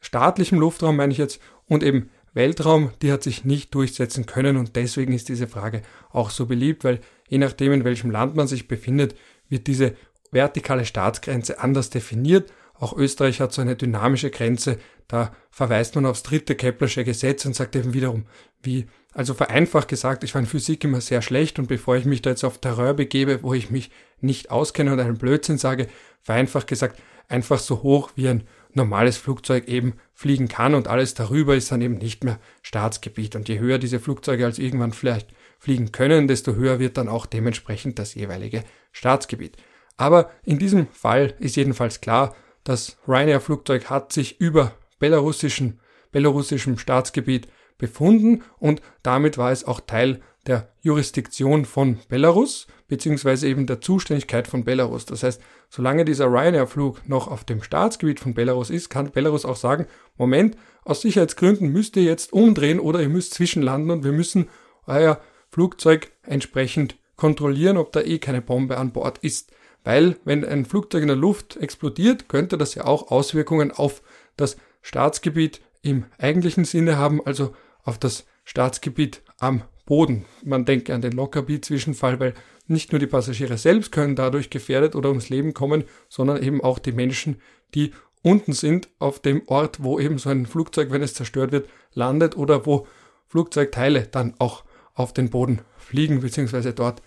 staatlichem 0.00 0.60
Luftraum 0.60 0.96
meine 0.96 1.12
ich 1.12 1.18
jetzt 1.18 1.40
und 1.66 1.82
eben 1.82 2.10
Weltraum, 2.34 2.92
die 3.02 3.10
hat 3.10 3.22
sich 3.22 3.44
nicht 3.44 3.74
durchsetzen 3.74 4.26
können 4.26 4.56
und 4.56 4.76
deswegen 4.76 5.12
ist 5.12 5.28
diese 5.28 5.48
Frage 5.48 5.82
auch 6.10 6.30
so 6.30 6.46
beliebt, 6.46 6.84
weil 6.84 7.00
je 7.28 7.38
nachdem 7.38 7.72
in 7.72 7.84
welchem 7.84 8.10
Land 8.10 8.36
man 8.36 8.46
sich 8.46 8.68
befindet, 8.68 9.16
wird 9.48 9.66
diese 9.66 9.96
vertikale 10.30 10.84
Staatsgrenze 10.84 11.58
anders 11.58 11.90
definiert. 11.90 12.52
Auch 12.74 12.96
Österreich 12.96 13.40
hat 13.40 13.52
so 13.52 13.62
eine 13.62 13.74
dynamische 13.74 14.30
Grenze, 14.30 14.78
da 15.08 15.34
verweist 15.50 15.94
man 15.94 16.06
aufs 16.06 16.22
dritte 16.22 16.54
Keplersche 16.54 17.02
Gesetz 17.02 17.44
und 17.44 17.56
sagt 17.56 17.74
eben 17.74 17.94
wiederum, 17.94 18.26
wie 18.62 18.86
also 19.18 19.34
vereinfacht 19.34 19.88
gesagt, 19.88 20.22
ich 20.22 20.32
war 20.32 20.40
in 20.40 20.46
Physik 20.46 20.84
immer 20.84 21.00
sehr 21.00 21.22
schlecht 21.22 21.58
und 21.58 21.66
bevor 21.66 21.96
ich 21.96 22.04
mich 22.04 22.22
da 22.22 22.30
jetzt 22.30 22.44
auf 22.44 22.58
Terror 22.58 22.94
begebe, 22.94 23.42
wo 23.42 23.52
ich 23.52 23.68
mich 23.68 23.90
nicht 24.20 24.52
auskenne 24.52 24.92
und 24.92 25.00
einen 25.00 25.18
Blödsinn 25.18 25.58
sage, 25.58 25.88
vereinfacht 26.22 26.68
gesagt, 26.68 27.02
einfach 27.26 27.58
so 27.58 27.82
hoch 27.82 28.12
wie 28.14 28.28
ein 28.28 28.44
normales 28.74 29.16
Flugzeug 29.16 29.66
eben 29.66 29.94
fliegen 30.14 30.46
kann 30.46 30.76
und 30.76 30.86
alles 30.86 31.14
darüber 31.14 31.56
ist 31.56 31.72
dann 31.72 31.82
eben 31.82 31.98
nicht 31.98 32.22
mehr 32.22 32.38
Staatsgebiet. 32.62 33.34
Und 33.34 33.48
je 33.48 33.58
höher 33.58 33.78
diese 33.78 33.98
Flugzeuge 33.98 34.44
als 34.44 34.60
irgendwann 34.60 34.92
vielleicht 34.92 35.30
fliegen 35.58 35.90
können, 35.90 36.28
desto 36.28 36.54
höher 36.54 36.78
wird 36.78 36.96
dann 36.96 37.08
auch 37.08 37.26
dementsprechend 37.26 37.98
das 37.98 38.14
jeweilige 38.14 38.62
Staatsgebiet. 38.92 39.56
Aber 39.96 40.30
in 40.44 40.60
diesem 40.60 40.86
Fall 40.92 41.34
ist 41.40 41.56
jedenfalls 41.56 42.00
klar, 42.00 42.36
das 42.62 42.98
Ryanair-Flugzeug 43.08 43.90
hat 43.90 44.12
sich 44.12 44.40
über 44.40 44.76
belarussischen, 45.00 45.80
belarussischem 46.12 46.78
Staatsgebiet 46.78 47.48
befunden 47.78 48.42
und 48.58 48.82
damit 49.02 49.38
war 49.38 49.52
es 49.52 49.64
auch 49.64 49.80
Teil 49.80 50.20
der 50.46 50.68
Jurisdiktion 50.82 51.64
von 51.64 51.98
Belarus 52.08 52.66
beziehungsweise 52.88 53.46
eben 53.46 53.66
der 53.66 53.80
Zuständigkeit 53.80 54.48
von 54.48 54.64
Belarus. 54.64 55.04
Das 55.04 55.22
heißt, 55.22 55.40
solange 55.68 56.04
dieser 56.04 56.26
Ryanair-Flug 56.26 57.06
noch 57.06 57.28
auf 57.28 57.44
dem 57.44 57.62
Staatsgebiet 57.62 58.18
von 58.18 58.34
Belarus 58.34 58.70
ist, 58.70 58.88
kann 58.88 59.12
Belarus 59.12 59.44
auch 59.44 59.56
sagen, 59.56 59.86
Moment, 60.16 60.56
aus 60.84 61.02
Sicherheitsgründen 61.02 61.68
müsst 61.68 61.96
ihr 61.96 62.02
jetzt 62.02 62.32
umdrehen 62.32 62.80
oder 62.80 63.00
ihr 63.00 63.10
müsst 63.10 63.34
zwischenlanden 63.34 63.90
und 63.90 64.04
wir 64.04 64.12
müssen 64.12 64.48
euer 64.86 65.20
Flugzeug 65.50 66.10
entsprechend 66.22 66.96
kontrollieren, 67.16 67.76
ob 67.76 67.92
da 67.92 68.00
eh 68.00 68.18
keine 68.18 68.40
Bombe 68.40 68.78
an 68.78 68.92
Bord 68.92 69.18
ist. 69.18 69.52
Weil, 69.84 70.16
wenn 70.24 70.44
ein 70.44 70.64
Flugzeug 70.64 71.02
in 71.02 71.08
der 71.08 71.16
Luft 71.16 71.56
explodiert, 71.56 72.28
könnte 72.28 72.56
das 72.56 72.74
ja 72.74 72.84
auch 72.84 73.10
Auswirkungen 73.10 73.70
auf 73.70 74.02
das 74.36 74.56
Staatsgebiet 74.80 75.60
im 75.82 76.06
eigentlichen 76.18 76.64
Sinne 76.64 76.96
haben, 76.96 77.24
also 77.24 77.54
auf 77.88 77.98
das 77.98 78.26
Staatsgebiet 78.44 79.22
am 79.38 79.62
Boden. 79.86 80.26
Man 80.44 80.64
denke 80.64 80.94
an 80.94 81.00
den 81.00 81.12
Lockerbie-Zwischenfall, 81.12 82.20
weil 82.20 82.34
nicht 82.66 82.92
nur 82.92 82.98
die 82.98 83.06
Passagiere 83.06 83.56
selbst 83.56 83.90
können 83.90 84.14
dadurch 84.14 84.50
gefährdet 84.50 84.94
oder 84.94 85.08
ums 85.08 85.30
Leben 85.30 85.54
kommen, 85.54 85.84
sondern 86.08 86.42
eben 86.42 86.62
auch 86.62 86.78
die 86.78 86.92
Menschen, 86.92 87.40
die 87.74 87.92
unten 88.22 88.52
sind, 88.52 88.90
auf 88.98 89.20
dem 89.20 89.42
Ort, 89.46 89.82
wo 89.82 89.98
eben 89.98 90.18
so 90.18 90.28
ein 90.28 90.44
Flugzeug, 90.44 90.90
wenn 90.90 91.02
es 91.02 91.14
zerstört 91.14 91.50
wird, 91.50 91.68
landet 91.94 92.36
oder 92.36 92.66
wo 92.66 92.86
Flugzeugteile 93.26 94.02
dann 94.02 94.34
auch 94.38 94.64
auf 94.94 95.14
den 95.14 95.30
Boden 95.30 95.60
fliegen 95.78 96.20
bzw. 96.20 96.72
dort 96.72 97.02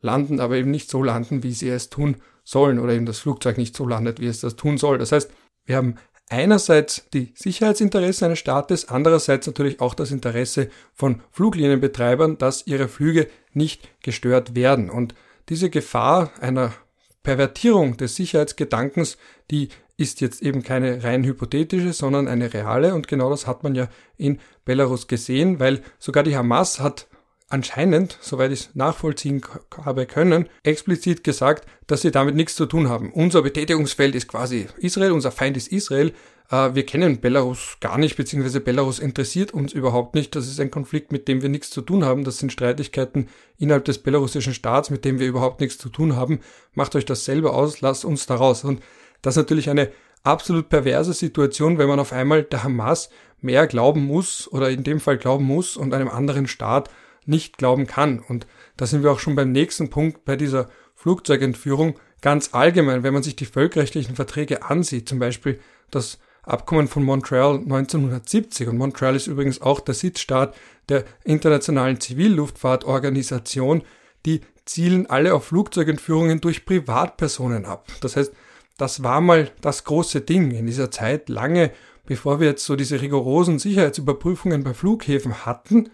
landen, 0.00 0.40
aber 0.40 0.56
eben 0.56 0.70
nicht 0.70 0.90
so 0.90 1.02
landen, 1.02 1.42
wie 1.42 1.52
sie 1.52 1.68
es 1.68 1.90
tun 1.90 2.16
sollen 2.42 2.78
oder 2.78 2.92
eben 2.92 3.06
das 3.06 3.20
Flugzeug 3.20 3.56
nicht 3.56 3.76
so 3.76 3.86
landet, 3.86 4.20
wie 4.20 4.26
es 4.26 4.40
das 4.40 4.56
tun 4.56 4.78
soll. 4.78 4.98
Das 4.98 5.12
heißt, 5.12 5.30
wir 5.64 5.76
haben 5.76 5.94
einerseits 6.28 7.08
die 7.12 7.32
Sicherheitsinteressen 7.34 8.26
eines 8.26 8.38
Staates, 8.38 8.88
andererseits 8.88 9.46
natürlich 9.46 9.80
auch 9.80 9.94
das 9.94 10.10
Interesse 10.10 10.68
von 10.94 11.22
Fluglinienbetreibern, 11.30 12.38
dass 12.38 12.66
ihre 12.66 12.88
Flüge 12.88 13.28
nicht 13.52 13.88
gestört 14.02 14.54
werden. 14.54 14.90
Und 14.90 15.14
diese 15.48 15.70
Gefahr 15.70 16.30
einer 16.40 16.72
Pervertierung 17.22 17.96
des 17.96 18.16
Sicherheitsgedankens, 18.16 19.18
die 19.50 19.68
ist 19.96 20.20
jetzt 20.20 20.42
eben 20.42 20.62
keine 20.62 21.04
rein 21.04 21.24
hypothetische, 21.24 21.92
sondern 21.92 22.26
eine 22.26 22.52
reale. 22.52 22.94
Und 22.94 23.06
genau 23.08 23.30
das 23.30 23.46
hat 23.46 23.62
man 23.62 23.74
ja 23.74 23.88
in 24.16 24.40
Belarus 24.64 25.06
gesehen, 25.06 25.60
weil 25.60 25.82
sogar 25.98 26.22
die 26.22 26.36
Hamas 26.36 26.80
hat 26.80 27.06
anscheinend, 27.48 28.18
soweit 28.20 28.52
ich 28.52 28.60
es 28.60 28.70
nachvollziehen 28.74 29.42
habe 29.84 30.06
können, 30.06 30.48
explizit 30.62 31.24
gesagt, 31.24 31.66
dass 31.86 32.02
sie 32.02 32.10
damit 32.10 32.34
nichts 32.34 32.54
zu 32.54 32.66
tun 32.66 32.88
haben. 32.88 33.12
Unser 33.12 33.42
Betätigungsfeld 33.42 34.14
ist 34.14 34.28
quasi 34.28 34.66
Israel, 34.78 35.12
unser 35.12 35.30
Feind 35.30 35.56
ist 35.56 35.68
Israel. 35.68 36.12
Äh, 36.50 36.74
wir 36.74 36.86
kennen 36.86 37.20
Belarus 37.20 37.76
gar 37.80 37.98
nicht, 37.98 38.16
beziehungsweise 38.16 38.60
Belarus 38.60 38.98
interessiert 38.98 39.52
uns 39.52 39.72
überhaupt 39.72 40.14
nicht. 40.14 40.34
Das 40.34 40.46
ist 40.46 40.60
ein 40.60 40.70
Konflikt, 40.70 41.12
mit 41.12 41.28
dem 41.28 41.42
wir 41.42 41.48
nichts 41.48 41.70
zu 41.70 41.82
tun 41.82 42.04
haben. 42.04 42.24
Das 42.24 42.38
sind 42.38 42.52
Streitigkeiten 42.52 43.28
innerhalb 43.58 43.84
des 43.84 43.98
belarussischen 43.98 44.54
Staats, 44.54 44.90
mit 44.90 45.04
dem 45.04 45.18
wir 45.18 45.26
überhaupt 45.26 45.60
nichts 45.60 45.78
zu 45.78 45.90
tun 45.90 46.16
haben. 46.16 46.40
Macht 46.72 46.96
euch 46.96 47.04
das 47.04 47.24
selber 47.24 47.54
aus, 47.54 47.80
lasst 47.80 48.04
uns 48.04 48.26
da 48.26 48.36
raus. 48.36 48.64
Und 48.64 48.82
das 49.22 49.34
ist 49.34 49.42
natürlich 49.42 49.70
eine 49.70 49.90
absolut 50.22 50.70
perverse 50.70 51.12
Situation, 51.12 51.78
wenn 51.78 51.88
man 51.88 52.00
auf 52.00 52.12
einmal 52.12 52.42
der 52.42 52.64
Hamas 52.64 53.10
mehr 53.40 53.66
glauben 53.66 54.06
muss 54.06 54.50
oder 54.50 54.70
in 54.70 54.82
dem 54.82 54.98
Fall 54.98 55.18
glauben 55.18 55.44
muss 55.44 55.76
und 55.76 55.92
einem 55.92 56.08
anderen 56.08 56.48
Staat 56.48 56.88
nicht 57.26 57.58
glauben 57.58 57.86
kann. 57.86 58.18
Und 58.18 58.46
da 58.76 58.86
sind 58.86 59.02
wir 59.02 59.12
auch 59.12 59.18
schon 59.18 59.36
beim 59.36 59.52
nächsten 59.52 59.90
Punkt 59.90 60.24
bei 60.24 60.36
dieser 60.36 60.68
Flugzeugentführung. 60.94 61.98
Ganz 62.20 62.50
allgemein, 62.52 63.02
wenn 63.02 63.14
man 63.14 63.22
sich 63.22 63.36
die 63.36 63.46
völkerrechtlichen 63.46 64.16
Verträge 64.16 64.64
ansieht, 64.64 65.08
zum 65.08 65.18
Beispiel 65.18 65.60
das 65.90 66.18
Abkommen 66.42 66.88
von 66.88 67.04
Montreal 67.04 67.56
1970 67.56 68.68
und 68.68 68.76
Montreal 68.76 69.16
ist 69.16 69.26
übrigens 69.26 69.62
auch 69.62 69.80
der 69.80 69.94
Sitzstaat 69.94 70.54
der 70.90 71.04
Internationalen 71.24 72.00
Zivilluftfahrtorganisation, 72.00 73.82
die 74.26 74.42
zielen 74.66 75.08
alle 75.08 75.34
auf 75.34 75.46
Flugzeugentführungen 75.46 76.42
durch 76.42 76.66
Privatpersonen 76.66 77.64
ab. 77.64 77.86
Das 78.02 78.16
heißt, 78.16 78.32
das 78.76 79.02
war 79.02 79.22
mal 79.22 79.50
das 79.62 79.84
große 79.84 80.20
Ding 80.20 80.50
in 80.50 80.66
dieser 80.66 80.90
Zeit. 80.90 81.28
Lange 81.30 81.70
bevor 82.06 82.40
wir 82.40 82.48
jetzt 82.48 82.64
so 82.64 82.76
diese 82.76 83.00
rigorosen 83.00 83.58
Sicherheitsüberprüfungen 83.58 84.64
bei 84.64 84.74
Flughäfen 84.74 85.46
hatten, 85.46 85.90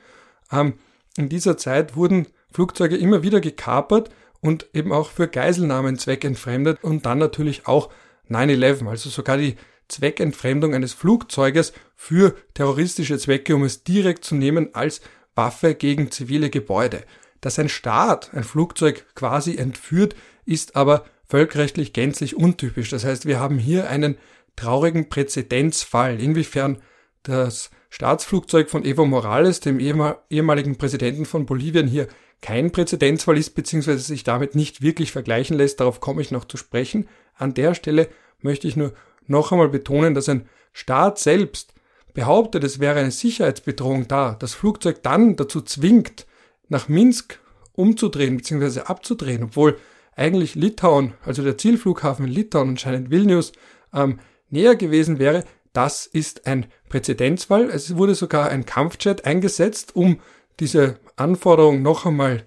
ähm, 0.52 0.74
in 1.20 1.28
dieser 1.28 1.58
Zeit 1.58 1.96
wurden 1.96 2.26
Flugzeuge 2.50 2.96
immer 2.96 3.22
wieder 3.22 3.42
gekapert 3.42 4.08
und 4.40 4.66
eben 4.72 4.90
auch 4.90 5.10
für 5.10 5.28
Geiselnahmen 5.28 5.98
zweckentfremdet 5.98 6.82
und 6.82 7.04
dann 7.04 7.18
natürlich 7.18 7.66
auch 7.66 7.92
9-11, 8.30 8.88
also 8.88 9.10
sogar 9.10 9.36
die 9.36 9.56
Zweckentfremdung 9.88 10.74
eines 10.74 10.94
Flugzeuges 10.94 11.74
für 11.94 12.34
terroristische 12.54 13.18
Zwecke, 13.18 13.54
um 13.54 13.64
es 13.64 13.84
direkt 13.84 14.24
zu 14.24 14.34
nehmen 14.34 14.74
als 14.74 15.02
Waffe 15.34 15.74
gegen 15.74 16.10
zivile 16.10 16.48
Gebäude. 16.48 17.04
Dass 17.42 17.58
ein 17.58 17.68
Staat 17.68 18.32
ein 18.32 18.44
Flugzeug 18.44 19.04
quasi 19.14 19.56
entführt, 19.56 20.16
ist 20.46 20.74
aber 20.74 21.04
völkerrechtlich 21.28 21.92
gänzlich 21.92 22.34
untypisch. 22.34 22.88
Das 22.88 23.04
heißt, 23.04 23.26
wir 23.26 23.38
haben 23.38 23.58
hier 23.58 23.90
einen 23.90 24.16
traurigen 24.56 25.10
Präzedenzfall, 25.10 26.18
inwiefern 26.18 26.80
das 27.24 27.70
Staatsflugzeug 27.90 28.70
von 28.70 28.84
Evo 28.84 29.04
Morales, 29.04 29.60
dem 29.60 29.78
ehemaligen 29.80 30.76
Präsidenten 30.76 31.26
von 31.26 31.44
Bolivien, 31.44 31.86
hier 31.86 32.08
kein 32.40 32.70
Präzedenzfall 32.70 33.36
ist, 33.36 33.50
beziehungsweise 33.50 33.98
sich 33.98 34.24
damit 34.24 34.54
nicht 34.54 34.80
wirklich 34.80 35.12
vergleichen 35.12 35.56
lässt. 35.56 35.80
Darauf 35.80 36.00
komme 36.00 36.22
ich 36.22 36.30
noch 36.30 36.46
zu 36.46 36.56
sprechen. 36.56 37.08
An 37.34 37.52
der 37.52 37.74
Stelle 37.74 38.08
möchte 38.40 38.66
ich 38.66 38.76
nur 38.76 38.92
noch 39.26 39.52
einmal 39.52 39.68
betonen, 39.68 40.14
dass 40.14 40.28
ein 40.28 40.48
Staat 40.72 41.18
selbst 41.18 41.74
behauptet, 42.14 42.64
es 42.64 42.80
wäre 42.80 42.98
eine 42.98 43.10
Sicherheitsbedrohung 43.10 44.08
da, 44.08 44.36
das 44.38 44.54
Flugzeug 44.54 45.02
dann 45.02 45.36
dazu 45.36 45.60
zwingt, 45.60 46.26
nach 46.68 46.88
Minsk 46.88 47.38
umzudrehen 47.72 48.36
bzw. 48.36 48.80
abzudrehen, 48.80 49.44
obwohl 49.44 49.78
eigentlich 50.14 50.54
Litauen, 50.54 51.14
also 51.24 51.42
der 51.42 51.58
Zielflughafen 51.58 52.26
in 52.26 52.32
Litauen, 52.32 52.70
anscheinend 52.70 53.10
Vilnius, 53.10 53.52
ähm, 53.92 54.18
näher 54.48 54.76
gewesen 54.76 55.18
wäre, 55.18 55.44
das 55.72 56.06
ist 56.06 56.46
ein 56.46 56.66
Präzedenzfall. 56.88 57.70
Es 57.70 57.96
wurde 57.96 58.14
sogar 58.14 58.48
ein 58.48 58.66
Kampfjet 58.66 59.24
eingesetzt, 59.24 59.94
um 59.94 60.20
diese 60.58 60.98
Anforderung 61.16 61.82
noch 61.82 62.06
einmal, 62.06 62.44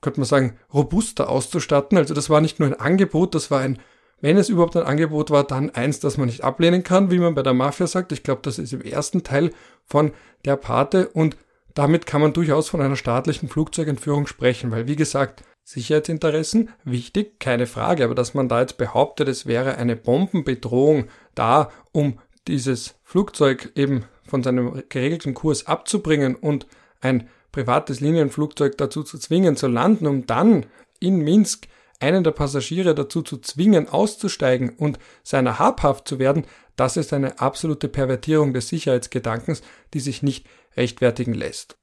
könnte 0.00 0.20
man 0.20 0.26
sagen, 0.26 0.58
robuster 0.72 1.28
auszustatten. 1.28 1.98
Also 1.98 2.14
das 2.14 2.30
war 2.30 2.40
nicht 2.40 2.60
nur 2.60 2.68
ein 2.68 2.78
Angebot, 2.78 3.34
das 3.34 3.50
war 3.50 3.60
ein 3.60 3.78
wenn 4.20 4.36
es 4.36 4.48
überhaupt 4.48 4.76
ein 4.76 4.82
Angebot 4.82 5.30
war, 5.30 5.44
dann 5.44 5.70
eins, 5.70 6.00
das 6.00 6.16
man 6.16 6.26
nicht 6.26 6.42
ablehnen 6.42 6.82
kann, 6.82 7.10
wie 7.10 7.18
man 7.18 7.34
bei 7.34 7.42
der 7.42 7.54
Mafia 7.54 7.86
sagt. 7.86 8.12
Ich 8.12 8.22
glaube, 8.22 8.40
das 8.42 8.58
ist 8.58 8.72
im 8.72 8.82
ersten 8.82 9.22
Teil 9.22 9.52
von 9.84 10.12
der 10.44 10.56
Pate 10.56 11.08
und 11.08 11.36
damit 11.74 12.06
kann 12.06 12.20
man 12.20 12.32
durchaus 12.32 12.68
von 12.68 12.80
einer 12.80 12.96
staatlichen 12.96 13.48
Flugzeugentführung 13.48 14.26
sprechen, 14.26 14.70
weil 14.72 14.88
wie 14.88 14.96
gesagt, 14.96 15.44
Sicherheitsinteressen, 15.62 16.70
wichtig, 16.82 17.38
keine 17.38 17.66
Frage, 17.66 18.04
aber 18.04 18.14
dass 18.14 18.34
man 18.34 18.48
da 18.48 18.60
jetzt 18.60 18.78
behauptet, 18.78 19.28
es 19.28 19.46
wäre 19.46 19.76
eine 19.76 19.96
Bombenbedrohung 19.96 21.08
da, 21.34 21.70
um 21.92 22.18
dieses 22.48 22.94
Flugzeug 23.04 23.72
eben 23.74 24.04
von 24.26 24.42
seinem 24.42 24.82
geregelten 24.88 25.34
Kurs 25.34 25.66
abzubringen 25.66 26.34
und 26.34 26.66
ein 27.00 27.28
privates 27.52 28.00
Linienflugzeug 28.00 28.76
dazu 28.76 29.02
zu 29.02 29.18
zwingen 29.18 29.56
zu 29.56 29.68
landen, 29.68 30.06
um 30.06 30.26
dann 30.26 30.66
in 31.00 31.18
Minsk 31.18 31.68
einen 32.00 32.24
der 32.24 32.30
Passagiere 32.32 32.94
dazu 32.94 33.22
zu 33.22 33.38
zwingen, 33.38 33.88
auszusteigen 33.88 34.70
und 34.70 34.98
seiner 35.22 35.58
habhaft 35.58 36.06
zu 36.06 36.18
werden, 36.18 36.46
das 36.76 36.96
ist 36.96 37.12
eine 37.12 37.40
absolute 37.40 37.88
Pervertierung 37.88 38.52
des 38.54 38.68
Sicherheitsgedankens, 38.68 39.62
die 39.94 40.00
sich 40.00 40.22
nicht 40.22 40.46
rechtfertigen 40.76 41.34
lässt. 41.34 41.76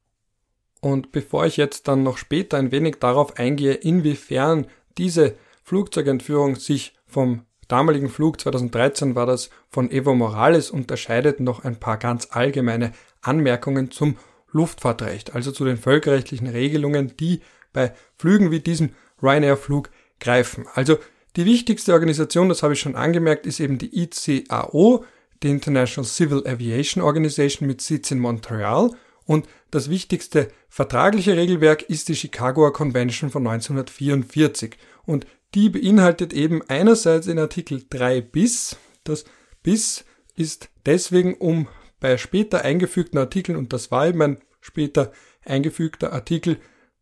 Und 0.80 1.12
bevor 1.12 1.46
ich 1.46 1.58
jetzt 1.58 1.88
dann 1.88 2.04
noch 2.04 2.18
später 2.18 2.58
ein 2.58 2.72
wenig 2.72 2.98
darauf 3.00 3.38
eingehe, 3.38 3.74
inwiefern 3.74 4.68
diese 4.98 5.36
Flugzeugentführung 5.64 6.56
sich 6.56 6.94
vom 7.08 7.46
damaligen 7.68 8.10
Flug 8.10 8.40
2013 8.40 9.16
war 9.16 9.26
das 9.26 9.50
von 9.70 9.92
Evo 9.92 10.14
Morales 10.16 10.72
unterscheidet, 10.72 11.40
noch 11.40 11.64
ein 11.64 11.80
paar 11.80 11.98
ganz 11.98 12.28
allgemeine 12.32 12.92
Anmerkungen 13.22 13.92
zum 13.92 14.18
Luftfahrtrecht, 14.52 15.36
also 15.36 15.52
zu 15.52 15.66
den 15.66 15.78
völkerrechtlichen 15.78 16.48
Regelungen, 16.48 17.16
die 17.18 17.42
bei 17.74 17.94
Flügen 18.18 18.52
wie 18.52 18.62
diesem 18.62 18.92
Ryanair-Flug 19.22 19.90
greifen. 20.20 20.66
Also 20.74 20.98
die 21.36 21.46
wichtigste 21.46 21.94
Organisation, 21.94 22.48
das 22.48 22.64
habe 22.64 22.74
ich 22.74 22.80
schon 22.80 22.96
angemerkt, 22.96 23.46
ist 23.46 23.60
eben 23.60 23.78
die 23.78 24.04
ICAO, 24.04 25.04
die 25.44 25.50
International 25.50 26.08
Civil 26.08 26.48
Aviation 26.48 27.04
Organization 27.04 27.68
mit 27.68 27.82
Sitz 27.82 28.12
in 28.12 28.20
Montreal. 28.20 28.92
Und 29.26 29.48
das 29.72 29.90
wichtigste 29.90 30.50
vertragliche 30.70 31.36
Regelwerk 31.36 31.82
ist 31.84 32.08
die 32.08 32.16
Chicagoer 32.16 32.72
Convention 32.72 33.30
von 33.30 33.46
1944. 33.46 34.78
Und 35.06 35.28
die 35.56 35.70
beinhaltet 35.70 36.34
eben 36.34 36.62
einerseits 36.68 37.28
in 37.28 37.40
Artikel 37.40 37.84
3 37.90 38.22
bis, 38.22 38.78
das 39.04 39.26
bis 39.64 40.06
ist 40.36 40.70
deswegen, 40.86 41.34
um 41.34 41.68
bei 42.00 42.18
später 42.18 42.64
eingefügten 42.64 43.18
Artikeln, 43.18 43.58
und 43.58 43.74
das 43.74 43.90
war 43.90 44.08
eben 44.08 44.22
ein 44.22 44.38
später 44.60 45.12
eingefügter 45.46 46.12
Artikel, 46.12 46.58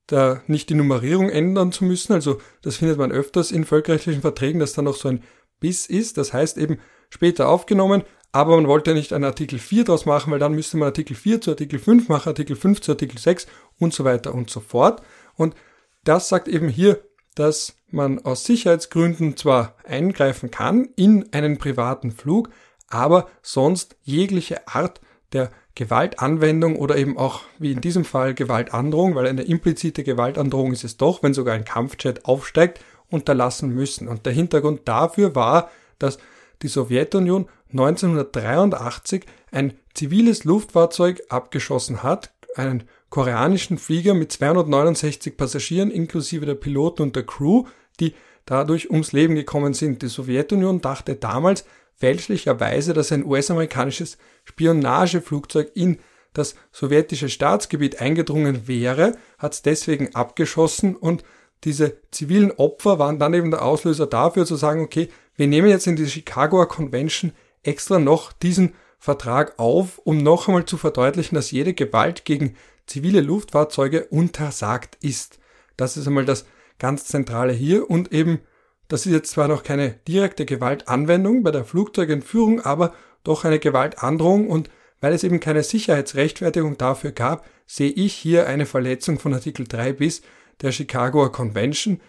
da 0.07 0.41
nicht 0.47 0.69
die 0.69 0.75
Nummerierung 0.75 1.29
ändern 1.29 1.71
zu 1.71 1.85
müssen. 1.85 2.13
Also 2.13 2.39
das 2.61 2.77
findet 2.77 2.97
man 2.97 3.11
öfters 3.11 3.51
in 3.51 3.65
völkerrechtlichen 3.65 4.21
Verträgen, 4.21 4.59
dass 4.59 4.73
da 4.73 4.81
noch 4.81 4.95
so 4.95 5.09
ein 5.09 5.23
bis 5.59 5.85
ist. 5.87 6.17
Das 6.17 6.33
heißt 6.33 6.57
eben 6.57 6.77
später 7.09 7.47
aufgenommen, 7.47 8.03
aber 8.31 8.55
man 8.55 8.67
wollte 8.67 8.93
nicht 8.93 9.13
einen 9.13 9.23
Artikel 9.23 9.59
4 9.59 9.85
draus 9.85 10.05
machen, 10.05 10.31
weil 10.31 10.39
dann 10.39 10.53
müsste 10.53 10.77
man 10.77 10.87
Artikel 10.87 11.15
4 11.15 11.41
zu 11.41 11.51
Artikel 11.51 11.79
5 11.79 12.09
machen, 12.09 12.29
Artikel 12.29 12.55
5 12.55 12.81
zu 12.81 12.91
Artikel 12.91 13.17
6 13.17 13.47
und 13.79 13.93
so 13.93 14.03
weiter 14.03 14.33
und 14.35 14.49
so 14.49 14.59
fort. 14.59 15.01
Und 15.35 15.55
das 16.03 16.29
sagt 16.29 16.47
eben 16.47 16.67
hier, 16.67 17.01
dass 17.35 17.75
man 17.89 18.23
aus 18.25 18.45
Sicherheitsgründen 18.45 19.37
zwar 19.37 19.75
eingreifen 19.83 20.51
kann 20.51 20.89
in 20.95 21.31
einen 21.31 21.57
privaten 21.57 22.11
Flug, 22.11 22.49
aber 22.87 23.27
sonst 23.41 23.95
jegliche 24.03 24.67
Art 24.67 25.01
der 25.31 25.49
Gewaltanwendung 25.75 26.75
oder 26.75 26.97
eben 26.97 27.17
auch 27.17 27.41
wie 27.57 27.71
in 27.71 27.81
diesem 27.81 28.05
Fall 28.05 28.35
Gewaltandrohung, 28.35 29.15
weil 29.15 29.27
eine 29.27 29.41
implizite 29.41 30.03
Gewaltandrohung 30.03 30.71
ist 30.71 30.83
es 30.83 30.97
doch, 30.97 31.23
wenn 31.23 31.33
sogar 31.33 31.55
ein 31.55 31.65
Kampfjet 31.65 32.25
aufsteigt, 32.25 32.79
unterlassen 33.09 33.69
müssen. 33.69 34.07
Und 34.07 34.25
der 34.25 34.33
Hintergrund 34.33 34.81
dafür 34.85 35.33
war, 35.35 35.71
dass 35.97 36.19
die 36.61 36.67
Sowjetunion 36.67 37.47
1983 37.71 39.25
ein 39.51 39.73
ziviles 39.93 40.43
Luftfahrzeug 40.43 41.23
abgeschossen 41.29 42.03
hat, 42.03 42.33
einen 42.55 42.83
koreanischen 43.13 43.77
Flieger 43.77 44.15
mit 44.15 44.31
269 44.31 45.37
Passagieren 45.37 45.91
inklusive 45.91 46.47
der 46.47 46.55
Piloten 46.55 47.03
und 47.03 47.15
der 47.15 47.21
Crew, 47.21 47.65
die 47.99 48.15
dadurch 48.47 48.89
ums 48.89 49.11
Leben 49.11 49.35
gekommen 49.35 49.75
sind. 49.75 50.01
Die 50.01 50.07
Sowjetunion 50.07 50.81
dachte 50.81 51.13
damals, 51.13 51.63
fälschlicherweise, 51.93 52.93
dass 52.93 53.11
ein 53.11 53.23
US-amerikanisches 53.23 54.17
Spionageflugzeug 54.45 55.69
in 55.75 55.99
das 56.33 56.55
sowjetische 56.71 57.29
Staatsgebiet 57.29 58.01
eingedrungen 58.01 58.67
wäre, 58.67 59.15
hat 59.37 59.53
es 59.53 59.61
deswegen 59.61 60.15
abgeschossen 60.15 60.95
und 60.95 61.23
diese 61.65 61.97
zivilen 62.09 62.51
Opfer 62.53 62.97
waren 62.97 63.19
dann 63.19 63.35
eben 63.35 63.51
der 63.51 63.61
Auslöser 63.61 64.07
dafür 64.07 64.47
zu 64.47 64.55
sagen, 64.55 64.81
okay, 64.81 65.09
wir 65.35 65.45
nehmen 65.45 65.69
jetzt 65.69 65.85
in 65.85 65.95
die 65.95 66.07
Chicagoer 66.07 66.67
Convention 66.67 67.31
extra 67.61 67.99
noch 67.99 68.33
diesen 68.33 68.73
Vertrag 68.97 69.59
auf, 69.59 69.99
um 69.99 70.17
noch 70.17 70.47
einmal 70.47 70.65
zu 70.65 70.77
verdeutlichen, 70.77 71.35
dass 71.35 71.51
jede 71.51 71.75
Gewalt 71.75 72.25
gegen 72.25 72.55
zivile 72.85 73.21
Luftfahrzeuge 73.21 74.05
untersagt 74.05 74.97
ist. 75.01 75.39
Das 75.77 75.97
ist 75.97 76.07
einmal 76.07 76.25
das 76.25 76.45
ganz 76.79 77.05
Zentrale 77.05 77.53
hier 77.53 77.89
und 77.89 78.11
eben 78.11 78.39
das 78.87 79.05
ist 79.05 79.11
jetzt 79.11 79.31
zwar 79.31 79.47
noch 79.47 79.63
keine 79.63 79.91
direkte 80.07 80.45
Gewaltanwendung 80.45 81.41
bei 81.41 81.51
der 81.51 81.65
Flugzeugentführung, 81.65 82.61
aber 82.61 82.93
doch 83.23 83.45
eine 83.45 83.59
Gewaltandrohung 83.59 84.47
und 84.47 84.69
weil 85.01 85.13
es 85.13 85.23
eben 85.23 85.39
keine 85.39 85.63
Sicherheitsrechtfertigung 85.63 86.77
dafür 86.77 87.11
gab, 87.11 87.45
sehe 87.65 87.89
ich 87.89 88.13
hier 88.13 88.47
eine 88.47 88.65
Verletzung 88.65 89.19
von 89.19 89.33
Artikel 89.33 89.67
3 89.67 89.93
bis 89.93 90.21
der 90.61 90.71
Chicagoer 90.71 91.31
Convention. 91.31 92.01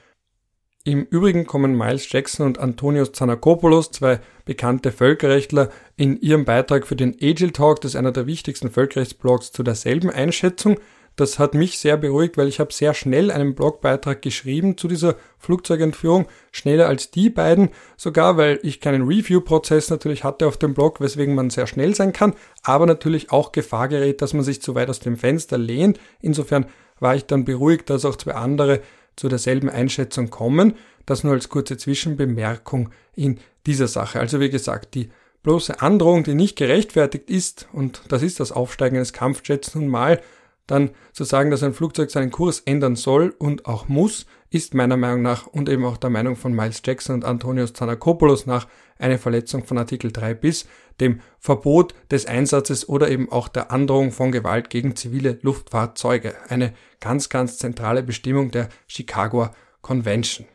Im 0.87 1.05
Übrigen 1.05 1.47
kommen 1.47 1.79
Miles 1.79 2.13
Jackson 2.13 2.45
und 2.45 2.59
Antonios 2.59 3.13
Zanakopoulos, 3.13 3.91
zwei 3.91 4.21
bekannte 4.45 4.93
Völkerrechtler, 4.93 5.71
in 5.97 6.21
ihrem 6.21 6.45
Beitrag 6.45 6.87
für 6.87 6.95
den 6.95 7.17
Agile 7.23 7.55
Talk, 7.55 7.81
das 7.81 7.93
ist 7.93 7.97
einer 7.97 8.13
der 8.13 8.27
wichtigsten 8.27 8.71
Völkerrechtsblogs, 8.71 9.51
zu 9.51 9.63
derselben 9.63 10.11
Einschätzung. 10.11 10.79
Das 11.17 11.39
hat 11.39 11.55
mich 11.55 11.79
sehr 11.79 11.97
beruhigt, 11.97 12.37
weil 12.37 12.49
ich 12.49 12.61
habe 12.61 12.71
sehr 12.71 12.93
schnell 12.93 13.31
einen 13.31 13.55
Blogbeitrag 13.55 14.21
geschrieben 14.21 14.77
zu 14.77 14.87
dieser 14.87 15.15
Flugzeugentführung, 15.39 16.27
schneller 16.53 16.87
als 16.87 17.11
die 17.11 17.31
beiden, 17.31 17.71
sogar 17.97 18.37
weil 18.37 18.59
ich 18.63 18.81
keinen 18.81 19.09
Review-Prozess 19.09 19.89
natürlich 19.89 20.23
hatte 20.23 20.47
auf 20.47 20.59
dem 20.59 20.75
Blog, 20.75 21.01
weswegen 21.01 21.35
man 21.35 21.49
sehr 21.49 21.67
schnell 21.67 21.95
sein 21.95 22.13
kann, 22.13 22.35
aber 22.63 22.85
natürlich 22.85 23.33
auch 23.33 23.53
Gefahr 23.53 23.89
gerät, 23.89 24.21
dass 24.21 24.35
man 24.35 24.45
sich 24.45 24.61
zu 24.61 24.75
weit 24.75 24.91
aus 24.91 25.01
dem 25.01 25.17
Fenster 25.17 25.57
lehnt. 25.57 25.99
Insofern 26.21 26.67
war 27.01 27.17
ich 27.17 27.25
dann 27.25 27.47
beruhigt, 27.47 27.89
dass 27.89 28.05
auch 28.05 28.17
zwei 28.17 28.35
andere 28.35 28.83
zu 29.17 29.29
derselben 29.29 29.69
Einschätzung 29.69 30.31
kommen. 30.31 30.75
Das 31.07 31.25
nur 31.25 31.35
als 31.35 31.49
kurze 31.49 31.77
Zwischenbemerkung 31.77 32.91
in 33.15 33.39
dieser 33.67 33.89
Sache. 33.89 34.21
Also 34.21 34.41
wie 34.41 34.51
gesagt, 34.51 34.95
die 34.95 35.11
bloße 35.43 35.81
Androhung, 35.81 36.25
die 36.25 36.35
nicht 36.35 36.57
gerechtfertigt 36.57 37.31
ist, 37.31 37.69
und 37.73 38.03
das 38.09 38.23
ist 38.23 38.41
das 38.41 38.53
Aufsteigen 38.53 38.97
eines 38.97 39.13
Kampfjets 39.13 39.75
nun 39.75 39.89
mal, 39.89 40.21
dann 40.67 40.91
zu 41.13 41.25
sagen, 41.25 41.51
dass 41.51 41.63
ein 41.63 41.75
Flugzeug 41.75 42.11
seinen 42.11 42.31
Kurs 42.31 42.61
ändern 42.61 42.97
soll 42.97 43.35
und 43.39 43.67
auch 43.67 43.89
muss, 43.89 44.27
ist 44.51 44.73
meiner 44.73 44.97
Meinung 44.97 45.23
nach 45.23 45.47
und 45.47 45.69
eben 45.69 45.85
auch 45.85 45.99
der 45.99 46.11
Meinung 46.11 46.37
von 46.37 46.55
Miles 46.55 46.81
Jackson 46.85 47.17
und 47.17 47.25
Antonios 47.25 47.73
Tsanakopoulos 47.75 48.47
nach 48.47 48.67
eine 48.99 49.19
Verletzung 49.19 49.65
von 49.65 49.79
Artikel 49.79 50.13
3 50.13 50.35
bis 50.35 50.67
dem 51.01 51.21
Verbot 51.39 51.95
des 52.11 52.27
Einsatzes 52.27 52.89
oder 52.89 53.11
eben 53.11 53.31
auch 53.31 53.49
der 53.49 53.71
Androhung 53.71 54.13
von 54.13 54.33
Gewalt 54.33 54.71
gegen 54.71 54.97
zivile 54.97 55.39
Luftfahrzeuge. 55.43 56.35
Eine 56.49 56.75
ganz, 57.01 57.29
ganz 57.29 57.59
zentrale 57.59 58.03
Bestimmung 58.03 58.51
der 58.51 58.69
Chicagoer 58.87 59.53
Convention. 59.83 60.47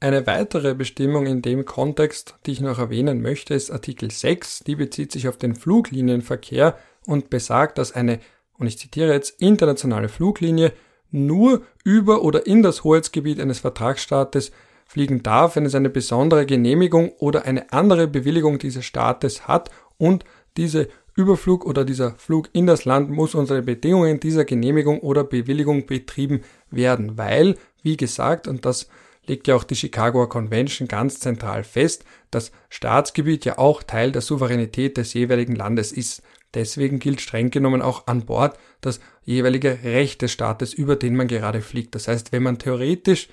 Eine 0.00 0.26
weitere 0.26 0.74
Bestimmung 0.74 1.26
in 1.26 1.42
dem 1.42 1.64
Kontext, 1.64 2.36
die 2.46 2.52
ich 2.52 2.60
noch 2.60 2.78
erwähnen 2.78 3.20
möchte, 3.20 3.54
ist 3.54 3.70
Artikel 3.70 4.10
6. 4.10 4.60
Die 4.60 4.76
bezieht 4.76 5.10
sich 5.10 5.28
auf 5.28 5.36
den 5.36 5.56
Fluglinienverkehr 5.56 6.78
und 7.04 7.30
besagt, 7.30 7.78
dass 7.78 7.92
eine, 7.92 8.20
und 8.58 8.68
ich 8.68 8.78
zitiere 8.78 9.12
jetzt, 9.12 9.40
internationale 9.40 10.08
Fluglinie 10.08 10.72
nur 11.10 11.62
über 11.84 12.22
oder 12.22 12.46
in 12.46 12.62
das 12.62 12.84
Hoheitsgebiet 12.84 13.40
eines 13.40 13.58
Vertragsstaates 13.58 14.52
fliegen 14.88 15.22
darf, 15.22 15.54
wenn 15.54 15.66
es 15.66 15.74
eine 15.74 15.90
besondere 15.90 16.46
Genehmigung 16.46 17.10
oder 17.18 17.44
eine 17.44 17.72
andere 17.72 18.08
Bewilligung 18.08 18.58
dieses 18.58 18.86
Staates 18.86 19.46
hat 19.46 19.70
und 19.98 20.24
diese 20.56 20.88
Überflug 21.14 21.66
oder 21.66 21.84
dieser 21.84 22.12
Flug 22.12 22.48
in 22.52 22.66
das 22.66 22.86
Land 22.86 23.10
muss 23.10 23.34
unter 23.34 23.56
den 23.56 23.66
Bedingungen 23.66 24.18
dieser 24.18 24.44
Genehmigung 24.44 25.00
oder 25.00 25.24
Bewilligung 25.24 25.86
betrieben 25.86 26.40
werden, 26.70 27.18
weil, 27.18 27.56
wie 27.82 27.96
gesagt, 27.96 28.48
und 28.48 28.64
das 28.64 28.88
legt 29.26 29.46
ja 29.46 29.56
auch 29.56 29.64
die 29.64 29.76
Chicagoer 29.76 30.30
Convention 30.30 30.88
ganz 30.88 31.20
zentral 31.20 31.64
fest, 31.64 32.04
das 32.30 32.50
Staatsgebiet 32.70 33.44
ja 33.44 33.58
auch 33.58 33.82
Teil 33.82 34.10
der 34.10 34.22
Souveränität 34.22 34.96
des 34.96 35.12
jeweiligen 35.12 35.54
Landes 35.54 35.92
ist. 35.92 36.22
Deswegen 36.54 36.98
gilt 36.98 37.20
streng 37.20 37.50
genommen 37.50 37.82
auch 37.82 38.06
an 38.06 38.24
Bord 38.24 38.56
das 38.80 39.00
jeweilige 39.24 39.80
Recht 39.84 40.22
des 40.22 40.32
Staates, 40.32 40.72
über 40.72 40.96
den 40.96 41.14
man 41.14 41.28
gerade 41.28 41.60
fliegt. 41.60 41.94
Das 41.94 42.08
heißt, 42.08 42.32
wenn 42.32 42.42
man 42.42 42.58
theoretisch 42.58 43.28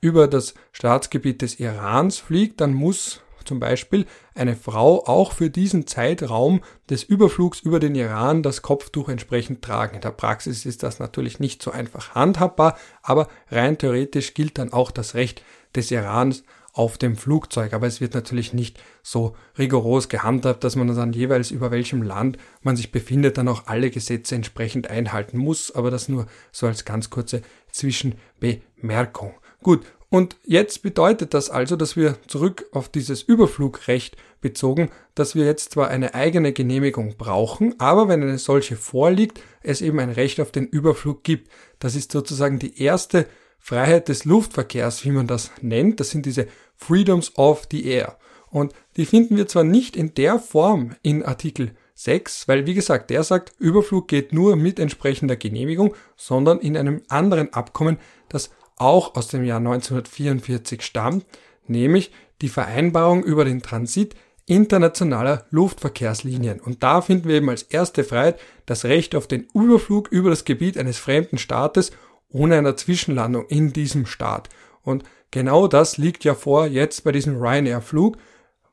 über 0.00 0.28
das 0.28 0.54
Staatsgebiet 0.72 1.42
des 1.42 1.60
Irans 1.60 2.18
fliegt, 2.18 2.60
dann 2.60 2.74
muss 2.74 3.20
zum 3.44 3.58
Beispiel 3.58 4.06
eine 4.34 4.54
Frau 4.54 5.06
auch 5.06 5.32
für 5.32 5.50
diesen 5.50 5.86
Zeitraum 5.86 6.60
des 6.88 7.02
Überflugs 7.02 7.60
über 7.60 7.80
den 7.80 7.94
Iran 7.94 8.42
das 8.42 8.62
Kopftuch 8.62 9.08
entsprechend 9.08 9.62
tragen. 9.62 9.96
In 9.96 10.02
der 10.02 10.12
Praxis 10.12 10.66
ist 10.66 10.82
das 10.82 10.98
natürlich 10.98 11.40
nicht 11.40 11.62
so 11.62 11.70
einfach 11.70 12.14
handhabbar, 12.14 12.78
aber 13.02 13.28
rein 13.50 13.76
theoretisch 13.76 14.34
gilt 14.34 14.58
dann 14.58 14.72
auch 14.72 14.90
das 14.90 15.14
Recht 15.14 15.42
des 15.74 15.90
Irans 15.90 16.44
auf 16.72 16.98
dem 16.98 17.16
Flugzeug. 17.16 17.72
Aber 17.72 17.86
es 17.86 18.00
wird 18.00 18.14
natürlich 18.14 18.52
nicht 18.52 18.80
so 19.02 19.34
rigoros 19.58 20.08
gehandhabt, 20.08 20.62
dass 20.62 20.76
man 20.76 20.94
dann 20.94 21.12
jeweils 21.12 21.50
über 21.50 21.70
welchem 21.70 22.02
Land 22.02 22.38
man 22.62 22.76
sich 22.76 22.92
befindet, 22.92 23.38
dann 23.38 23.48
auch 23.48 23.66
alle 23.66 23.90
Gesetze 23.90 24.34
entsprechend 24.34 24.88
einhalten 24.88 25.38
muss. 25.38 25.72
Aber 25.72 25.90
das 25.90 26.08
nur 26.08 26.26
so 26.52 26.66
als 26.66 26.84
ganz 26.84 27.10
kurze 27.10 27.42
Zwischenbemerkung. 27.72 29.34
Gut, 29.62 29.84
und 30.10 30.36
jetzt 30.44 30.82
bedeutet 30.82 31.34
das 31.34 31.50
also, 31.50 31.76
dass 31.76 31.94
wir 31.96 32.16
zurück 32.26 32.66
auf 32.72 32.88
dieses 32.88 33.22
Überflugrecht 33.22 34.16
bezogen, 34.40 34.90
dass 35.14 35.36
wir 35.36 35.44
jetzt 35.44 35.72
zwar 35.72 35.88
eine 35.88 36.14
eigene 36.14 36.52
Genehmigung 36.52 37.14
brauchen, 37.16 37.78
aber 37.78 38.08
wenn 38.08 38.22
eine 38.22 38.38
solche 38.38 38.76
vorliegt, 38.76 39.40
es 39.62 39.82
eben 39.82 40.00
ein 40.00 40.10
Recht 40.10 40.40
auf 40.40 40.50
den 40.50 40.66
Überflug 40.66 41.22
gibt. 41.22 41.50
Das 41.78 41.94
ist 41.94 42.10
sozusagen 42.10 42.58
die 42.58 42.82
erste 42.82 43.26
Freiheit 43.60 44.08
des 44.08 44.24
Luftverkehrs, 44.24 45.04
wie 45.04 45.10
man 45.10 45.28
das 45.28 45.52
nennt. 45.60 46.00
Das 46.00 46.10
sind 46.10 46.26
diese 46.26 46.48
Freedoms 46.74 47.36
of 47.36 47.68
the 47.70 47.84
Air. 47.84 48.16
Und 48.50 48.72
die 48.96 49.06
finden 49.06 49.36
wir 49.36 49.46
zwar 49.46 49.64
nicht 49.64 49.94
in 49.94 50.14
der 50.14 50.40
Form 50.40 50.96
in 51.02 51.22
Artikel 51.22 51.72
6, 51.94 52.48
weil 52.48 52.66
wie 52.66 52.74
gesagt, 52.74 53.10
der 53.10 53.22
sagt, 53.22 53.52
Überflug 53.58 54.08
geht 54.08 54.32
nur 54.32 54.56
mit 54.56 54.80
entsprechender 54.80 55.36
Genehmigung, 55.36 55.94
sondern 56.16 56.58
in 56.58 56.76
einem 56.76 57.02
anderen 57.08 57.52
Abkommen, 57.52 57.98
das 58.28 58.50
auch 58.80 59.14
aus 59.14 59.28
dem 59.28 59.44
Jahr 59.44 59.58
1944 59.58 60.82
stammt, 60.82 61.26
nämlich 61.66 62.12
die 62.40 62.48
Vereinbarung 62.48 63.22
über 63.22 63.44
den 63.44 63.62
Transit 63.62 64.14
internationaler 64.46 65.46
Luftverkehrslinien. 65.50 66.60
Und 66.60 66.82
da 66.82 67.02
finden 67.02 67.28
wir 67.28 67.36
eben 67.36 67.50
als 67.50 67.62
erste 67.62 68.02
Freiheit 68.02 68.40
das 68.66 68.84
Recht 68.84 69.14
auf 69.14 69.28
den 69.28 69.46
Überflug 69.54 70.08
über 70.08 70.30
das 70.30 70.44
Gebiet 70.44 70.76
eines 70.76 70.98
fremden 70.98 71.38
Staates 71.38 71.92
ohne 72.32 72.56
einer 72.56 72.76
Zwischenlandung 72.76 73.46
in 73.46 73.72
diesem 73.72 74.06
Staat. 74.06 74.48
Und 74.82 75.04
genau 75.30 75.68
das 75.68 75.98
liegt 75.98 76.24
ja 76.24 76.34
vor 76.34 76.66
jetzt 76.66 77.04
bei 77.04 77.12
diesem 77.12 77.36
Ryanair-Flug. 77.36 78.16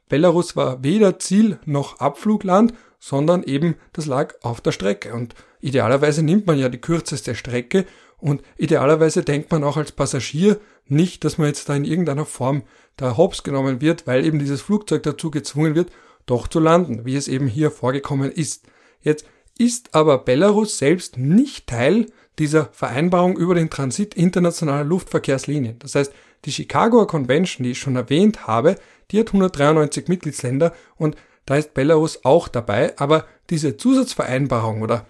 Belarus 0.10 0.56
war 0.56 0.84
weder 0.84 1.20
Ziel 1.20 1.60
noch 1.66 2.00
Abflugland, 2.00 2.74
sondern 3.00 3.44
eben 3.44 3.76
das 3.94 4.06
lag 4.06 4.36
auf 4.42 4.62
der 4.62 4.72
Strecke. 4.72 5.14
Und 5.14 5.36
idealerweise 5.60 6.24
nimmt 6.24 6.48
man 6.48 6.58
ja 6.58 6.70
die 6.70 6.82
kürzeste 6.82 7.36
Strecke 7.36 7.86
und 8.20 8.42
idealerweise 8.58 9.24
denkt 9.24 9.52
man 9.52 9.64
auch 9.64 9.78
als 9.78 9.92
Passagier 9.92 10.60
nicht, 10.88 11.24
dass 11.24 11.38
man 11.38 11.48
jetzt 11.48 11.70
da 11.70 11.76
in 11.76 11.86
irgendeiner 11.86 12.26
Form 12.26 12.64
da 12.96 13.16
hops 13.18 13.44
genommen 13.44 13.82
wird, 13.82 14.08
weil 14.08 14.26
eben 14.26 14.40
dieses 14.40 14.62
Flugzeug 14.62 15.04
dazu 15.04 15.30
gezwungen 15.30 15.76
wird, 15.76 15.92
doch 16.26 16.48
zu 16.48 16.60
landen, 16.60 17.06
wie 17.06 17.16
es 17.16 17.28
eben 17.28 17.48
hier 17.48 17.72
vorgekommen 17.72 18.32
ist. 18.32 18.66
Jetzt 19.02 19.26
ist 19.58 19.94
aber 19.96 20.20
Belarus 20.20 20.78
selbst 20.78 21.18
nicht 21.18 21.68
Teil 21.68 22.08
dieser 22.40 22.66
Vereinbarung 22.72 23.38
über 23.38 23.56
den 23.56 23.70
Transit 23.70 24.14
internationaler 24.14 24.84
Luftverkehrslinien. 24.84 25.80
Das 25.80 25.96
heißt, 25.96 26.14
die 26.46 26.52
Chicagoer 26.52 27.08
Convention, 27.08 27.64
die 27.64 27.72
ich 27.72 27.80
schon 27.80 27.96
erwähnt 27.96 28.48
habe, 28.48 28.76
die 29.12 29.20
hat 29.20 29.28
193 29.28 30.08
Mitgliedsländer 30.08 30.74
und 30.98 31.16
da 31.46 31.56
ist 31.56 31.74
Belarus 31.74 32.26
auch 32.26 32.48
dabei, 32.48 32.98
aber 32.98 33.26
diese 33.50 33.78
Zusatzvereinbarung 33.78 34.82
oder 34.82 35.08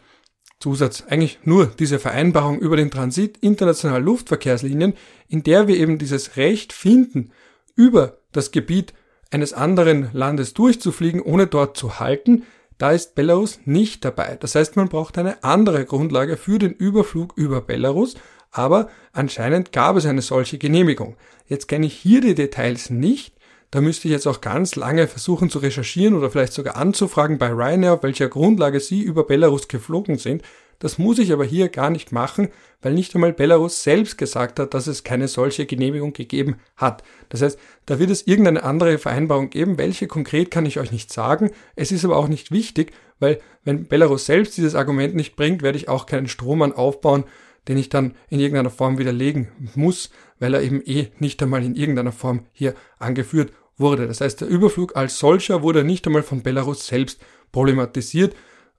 Zusatz, 0.59 1.03
eigentlich 1.07 1.39
nur 1.43 1.67
diese 1.67 1.99
Vereinbarung 1.99 2.59
über 2.59 2.77
den 2.77 2.89
Transit 2.89 3.37
internationaler 3.37 3.99
Luftverkehrslinien, 3.99 4.93
in 5.27 5.43
der 5.43 5.67
wir 5.67 5.77
eben 5.77 5.97
dieses 5.97 6.35
Recht 6.37 6.73
finden, 6.73 7.31
über 7.75 8.17
das 8.31 8.51
Gebiet 8.51 8.93
eines 9.31 9.53
anderen 9.53 10.09
Landes 10.13 10.53
durchzufliegen, 10.53 11.21
ohne 11.21 11.47
dort 11.47 11.77
zu 11.77 11.99
halten, 11.99 12.43
da 12.77 12.91
ist 12.91 13.15
Belarus 13.15 13.59
nicht 13.65 14.05
dabei. 14.05 14.37
Das 14.39 14.55
heißt, 14.55 14.75
man 14.75 14.89
braucht 14.89 15.17
eine 15.17 15.43
andere 15.43 15.85
Grundlage 15.85 16.37
für 16.37 16.59
den 16.59 16.73
Überflug 16.73 17.33
über 17.35 17.61
Belarus, 17.61 18.15
aber 18.51 18.89
anscheinend 19.13 19.71
gab 19.71 19.95
es 19.95 20.05
eine 20.05 20.21
solche 20.21 20.57
Genehmigung. 20.57 21.17
Jetzt 21.47 21.67
kenne 21.67 21.87
ich 21.87 21.93
hier 21.93 22.21
die 22.21 22.35
Details 22.35 22.89
nicht, 22.89 23.35
da 23.71 23.81
müsste 23.81 24.07
ich 24.07 24.13
jetzt 24.13 24.27
auch 24.27 24.41
ganz 24.41 24.75
lange 24.75 25.07
versuchen 25.07 25.49
zu 25.49 25.59
recherchieren 25.59 26.13
oder 26.13 26.29
vielleicht 26.29 26.53
sogar 26.53 26.77
anzufragen 26.77 27.37
bei 27.37 27.49
Ryanair, 27.49 27.93
auf 27.93 28.03
welcher 28.03 28.29
Grundlage 28.29 28.79
sie 28.79 29.01
über 29.01 29.25
Belarus 29.25 29.67
geflogen 29.67 30.17
sind. 30.17 30.43
Das 30.79 30.99
muss 30.99 31.17
ich 31.17 31.33
aber 31.33 31.43
hier 31.43 31.69
gar 31.69 31.89
nicht 31.89 32.11
machen, 32.11 32.49
weil 32.81 32.93
nicht 32.93 33.15
einmal 33.15 33.33
Belarus 33.33 33.81
selbst 33.81 34.17
gesagt 34.17 34.59
hat, 34.59 34.73
dass 34.73 34.85
es 34.85 35.03
keine 35.03 35.27
solche 35.27 35.65
Genehmigung 35.65 36.13
gegeben 36.13 36.57
hat. 36.75 37.03
Das 37.29 37.41
heißt, 37.41 37.59
da 37.87 37.97
wird 37.97 38.11
es 38.11 38.27
irgendeine 38.27 38.63
andere 38.63 38.99
Vereinbarung 38.99 39.49
geben. 39.49 39.77
Welche 39.79 40.07
konkret 40.07 40.51
kann 40.51 40.67
ich 40.67 40.79
euch 40.79 40.91
nicht 40.91 41.11
sagen. 41.11 41.51
Es 41.75 41.91
ist 41.91 42.05
aber 42.05 42.15
auch 42.15 42.27
nicht 42.27 42.51
wichtig, 42.51 42.93
weil 43.19 43.39
wenn 43.63 43.87
Belarus 43.87 44.27
selbst 44.27 44.55
dieses 44.57 44.75
Argument 44.75 45.15
nicht 45.15 45.35
bringt, 45.35 45.63
werde 45.63 45.77
ich 45.77 45.89
auch 45.89 46.05
keinen 46.05 46.27
Strohmann 46.27 46.73
aufbauen, 46.73 47.23
den 47.67 47.77
ich 47.77 47.89
dann 47.89 48.15
in 48.29 48.39
irgendeiner 48.39 48.69
Form 48.69 48.97
widerlegen 48.97 49.49
muss, 49.75 50.09
weil 50.39 50.53
er 50.53 50.61
eben 50.61 50.81
eh 50.85 51.09
nicht 51.19 51.41
einmal 51.41 51.63
in 51.63 51.75
irgendeiner 51.75 52.11
Form 52.11 52.45
hier 52.53 52.75
angeführt 52.99 53.51
wurde. 53.77 54.07
Das 54.07 54.21
heißt, 54.21 54.41
der 54.41 54.47
Überflug 54.47 54.95
als 54.95 55.19
solcher 55.19 55.61
wurde 55.61 55.83
nicht 55.83 56.05
einmal 56.07 56.23
von 56.23 56.43
Belarus 56.43 56.87
selbst 56.87 57.19
problematisiert. 57.51 58.35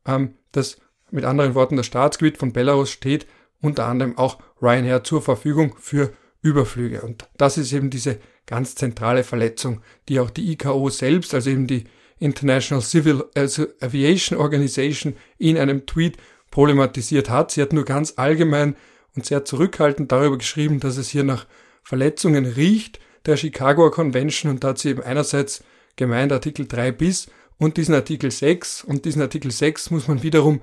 Ähm, 0.06 0.34
das 0.52 0.78
mit 1.10 1.24
anderen 1.24 1.54
Worten, 1.54 1.76
das 1.76 1.86
Staatsgebiet 1.86 2.38
von 2.38 2.52
Belarus 2.52 2.90
steht 2.90 3.26
unter 3.60 3.86
anderem 3.86 4.16
auch 4.16 4.38
Ryanair 4.62 5.04
zur 5.04 5.22
Verfügung 5.22 5.74
für 5.78 6.12
Überflüge. 6.42 7.02
Und 7.02 7.28
das 7.36 7.58
ist 7.58 7.72
eben 7.72 7.90
diese 7.90 8.18
ganz 8.46 8.74
zentrale 8.74 9.24
Verletzung, 9.24 9.82
die 10.08 10.20
auch 10.20 10.30
die 10.30 10.52
ICAO 10.52 10.88
selbst, 10.90 11.34
also 11.34 11.50
eben 11.50 11.66
die 11.66 11.84
International 12.18 12.82
Civil 12.82 13.24
Aviation 13.34 14.38
Organization, 14.38 15.16
in 15.38 15.58
einem 15.58 15.86
Tweet 15.86 16.16
problematisiert 16.50 17.30
hat. 17.30 17.50
Sie 17.50 17.62
hat 17.62 17.72
nur 17.72 17.84
ganz 17.84 18.14
allgemein 18.16 18.76
und 19.14 19.26
sehr 19.26 19.44
zurückhaltend 19.44 20.12
darüber 20.12 20.38
geschrieben, 20.38 20.80
dass 20.80 20.96
es 20.96 21.08
hier 21.08 21.24
nach 21.24 21.46
Verletzungen 21.82 22.46
riecht 22.46 23.00
der 23.26 23.36
Chicagoer 23.36 23.90
Convention 23.90 24.50
und 24.50 24.64
da 24.64 24.68
hat 24.68 24.78
sie 24.78 24.90
eben 24.90 25.02
einerseits 25.02 25.62
gemeint 25.96 26.32
Artikel 26.32 26.66
3 26.66 26.92
bis 26.92 27.28
und 27.58 27.76
diesen 27.76 27.94
Artikel 27.94 28.30
6 28.30 28.84
und 28.84 29.04
diesen 29.04 29.22
Artikel 29.22 29.50
6 29.50 29.90
muss 29.90 30.08
man 30.08 30.22
wiederum 30.22 30.62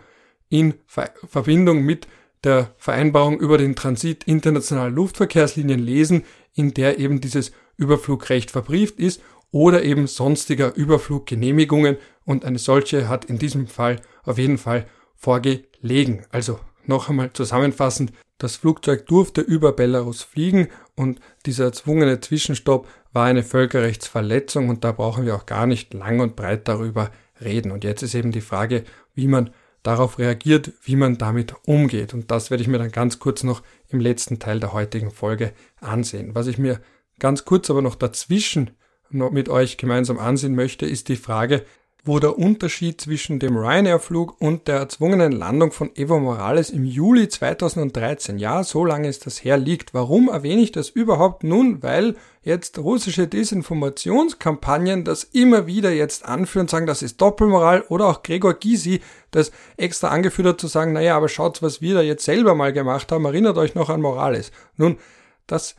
in 0.50 0.76
Ver 0.88 1.12
Verbindung 1.28 1.84
mit 1.84 2.08
der 2.43 2.74
Vereinbarung 2.78 3.39
über 3.39 3.58
den 3.58 3.76
Transit 3.76 4.24
internationaler 4.26 4.91
Luftverkehrslinien 4.91 5.80
lesen, 5.80 6.24
in 6.54 6.74
der 6.74 7.00
eben 7.00 7.19
dieses 7.21 7.52
Überflugrecht 7.78 8.52
verbrieft 8.52 9.00
ist 9.00 9.21
oder 9.52 9.84
eben 9.84 10.08
sonstiger 10.08 10.76
Überfluggenehmigungen 10.76 11.98
und 12.24 12.45
eine 12.45 12.60
solche 12.60 13.10
hat 13.10 13.26
in 13.26 13.39
diesem 13.39 13.67
Fall 13.67 14.02
auf 14.24 14.38
jeden 14.38 14.58
Fall 14.58 14.88
vorgelegen. 15.15 15.65
Also 16.32 16.60
noch 16.86 17.10
einmal 17.10 17.32
zusammenfassend, 17.34 18.12
das 18.38 18.58
Flugzeug 18.58 19.06
durfte 19.06 19.41
über 19.41 19.71
Belarus 19.71 20.24
fliegen 20.24 20.67
und 20.95 21.19
dieser 21.45 21.65
erzwungene 21.65 22.19
Zwischenstopp 22.19 22.88
war 23.13 23.26
eine 23.26 23.43
Völkerrechtsverletzung 23.43 24.69
und 24.69 24.84
da 24.84 24.91
brauchen 24.91 25.26
wir 25.26 25.36
auch 25.36 25.45
gar 25.45 25.67
nicht 25.67 25.93
lang 25.93 26.19
und 26.19 26.36
breit 26.36 26.67
darüber 26.67 27.12
reden. 27.39 27.71
Und 27.71 27.84
jetzt 27.84 28.02
ist 28.02 28.13
eben 28.13 28.32
die 28.32 28.41
Frage, 28.41 28.84
wie 29.13 29.28
man 29.28 29.52
darauf 29.84 30.19
reagiert, 30.19 30.74
wie 30.82 30.95
man 30.95 31.17
damit 31.17 31.54
umgeht. 31.65 32.13
Und 32.13 32.32
das 32.32 32.50
werde 32.50 32.62
ich 32.62 32.67
mir 32.67 32.80
dann 32.80 32.91
ganz 32.91 33.19
kurz 33.19 33.43
noch 33.43 33.62
im 33.88 34.00
letzten 34.00 34.39
Teil 34.39 34.60
der 34.60 34.74
heutigen 34.74 35.12
Folge 35.12 35.54
ansehen. 35.80 36.34
Was 36.34 36.48
ich 36.48 36.58
mir 36.58 36.82
ganz 37.19 37.45
kurz 37.45 37.69
aber 37.69 37.82
noch 37.82 37.95
dazwischen 37.95 38.71
noch 39.12 39.32
mit 39.32 39.48
euch 39.48 39.78
gemeinsam 39.78 40.17
ansehen 40.17 40.56
möchte, 40.56 40.86
ist 40.86 41.08
die 41.08 41.15
Frage, 41.15 41.63
wo 42.05 42.19
der 42.19 42.37
Unterschied 42.37 43.01
zwischen 43.01 43.39
dem 43.39 43.57
Ryanair-Flug 43.57 44.39
und 44.39 44.67
der 44.67 44.75
erzwungenen 44.75 45.31
Landung 45.31 45.71
von 45.71 45.89
Evo 45.95 46.19
Morales 46.19 46.69
im 46.69 46.85
Juli 46.85 47.27
2013, 47.27 48.37
ja, 48.37 48.63
so 48.63 48.85
lange 48.85 49.07
ist 49.07 49.25
das 49.25 49.43
her, 49.43 49.57
liegt. 49.57 49.95
Warum 49.95 50.29
erwähne 50.29 50.61
ich 50.61 50.71
das 50.71 50.89
überhaupt 50.89 51.43
nun? 51.43 51.81
Weil 51.81 52.15
jetzt 52.43 52.77
russische 52.77 53.27
Desinformationskampagnen 53.27 55.03
das 55.03 55.23
immer 55.23 55.65
wieder 55.65 55.91
jetzt 55.91 56.25
anführen, 56.25 56.67
sagen, 56.67 56.85
das 56.85 57.01
ist 57.01 57.19
Doppelmoral 57.19 57.81
oder 57.89 58.05
auch 58.05 58.21
Gregor 58.21 58.53
Gysi 58.53 59.01
das 59.31 59.51
extra 59.75 60.09
angeführt 60.09 60.47
hat 60.47 60.61
zu 60.61 60.67
sagen, 60.67 60.93
naja, 60.93 61.17
aber 61.17 61.27
schaut, 61.27 61.63
was 61.63 61.81
wir 61.81 61.95
da 61.95 62.01
jetzt 62.01 62.23
selber 62.23 62.53
mal 62.53 62.71
gemacht 62.71 63.11
haben, 63.11 63.25
erinnert 63.25 63.57
euch 63.57 63.73
noch 63.73 63.89
an 63.89 64.01
Morales. 64.01 64.51
Nun, 64.77 64.97
das 65.47 65.75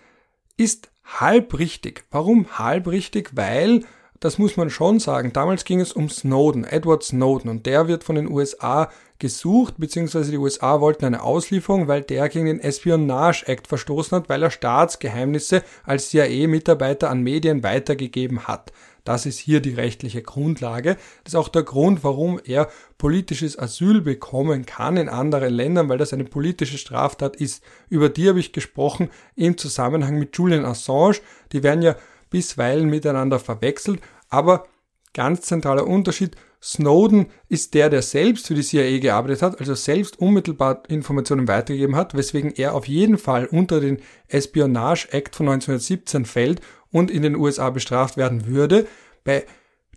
ist 0.57 0.91
halb 1.05 1.57
richtig. 1.57 2.05
Warum 2.11 2.59
halb 2.59 2.89
richtig? 2.89 3.31
Weil 3.35 3.85
das 4.21 4.39
muss 4.39 4.57
man 4.57 4.71
schon 4.71 4.99
sagen. 4.99 5.33
Damals 5.33 5.65
ging 5.65 5.81
es 5.81 5.93
um 5.93 6.09
Snowden, 6.09 6.65
Edward 6.65 7.03
Snowden, 7.03 7.51
und 7.51 7.67
der 7.67 7.89
wird 7.89 8.05
von 8.05 8.17
den 8.17 8.31
USA 8.31 8.91
gesucht, 9.19 9.75
beziehungsweise 9.79 10.31
die 10.31 10.39
USA 10.39 10.81
wollten 10.81 11.05
eine 11.05 11.23
Auslieferung, 11.23 11.89
weil 11.89 12.03
der 12.03 12.29
gegen 12.29 12.47
den 12.47 12.61
Espionage 12.61 13.47
Act 13.47 13.67
verstoßen 13.67 14.17
hat, 14.17 14.29
weil 14.29 14.43
er 14.43 14.51
Staatsgeheimnisse 14.51 15.63
als 15.85 16.11
CIA-Mitarbeiter 16.11 17.11
an 17.11 17.23
Medien 17.23 17.63
weitergegeben 17.63 18.47
hat. 18.47 18.73
Das 19.05 19.25
ist 19.25 19.39
hier 19.39 19.61
die 19.61 19.73
rechtliche 19.73 20.21
Grundlage. 20.21 20.97
Das 21.23 21.33
ist 21.33 21.37
auch 21.37 21.49
der 21.49 21.63
Grund, 21.63 22.03
warum 22.03 22.41
er 22.45 22.69
politisches 22.99 23.57
Asyl 23.57 24.01
bekommen 24.01 24.67
kann 24.67 24.97
in 24.97 25.09
anderen 25.09 25.55
Ländern, 25.55 25.89
weil 25.89 25.97
das 25.97 26.13
eine 26.13 26.25
politische 26.25 26.77
Straftat 26.77 27.37
ist. 27.37 27.63
Über 27.89 28.09
die 28.09 28.29
habe 28.29 28.41
ich 28.41 28.53
gesprochen 28.53 29.09
im 29.37 29.57
Zusammenhang 29.57 30.19
mit 30.19 30.37
Julian 30.37 30.65
Assange. 30.65 31.21
Die 31.53 31.63
werden 31.63 31.83
ja 31.83 31.95
bisweilen 32.31 32.89
miteinander 32.89 33.39
verwechselt, 33.39 34.01
aber 34.29 34.67
ganz 35.15 35.43
zentraler 35.43 35.87
Unterschied, 35.87 36.37
Snowden 36.63 37.27
ist 37.49 37.75
der, 37.75 37.91
der 37.91 38.03
selbst 38.03 38.49
für 38.49 38.55
die 38.55 38.63
CIA 38.63 38.99
gearbeitet 38.99 39.43
hat, 39.43 39.61
also 39.61 39.75
selbst 39.75 40.19
unmittelbar 40.19 40.83
Informationen 40.89 41.49
weitergegeben 41.49 41.97
hat, 41.97 42.15
weswegen 42.15 42.53
er 42.55 42.75
auf 42.75 42.89
jeden 42.89 43.19
Fall 43.19 43.47
unter 43.47 43.81
den 43.81 43.99
Espionage 44.29 45.09
Act 45.13 45.37
von 45.37 45.49
1917 45.49 46.25
fällt 46.25 46.61
und 46.91 47.11
in 47.11 47.23
den 47.23 47.37
USA 47.37 47.71
bestraft 47.71 48.17
werden 48.17 48.47
würde. 48.47 48.87
Bei 49.23 49.45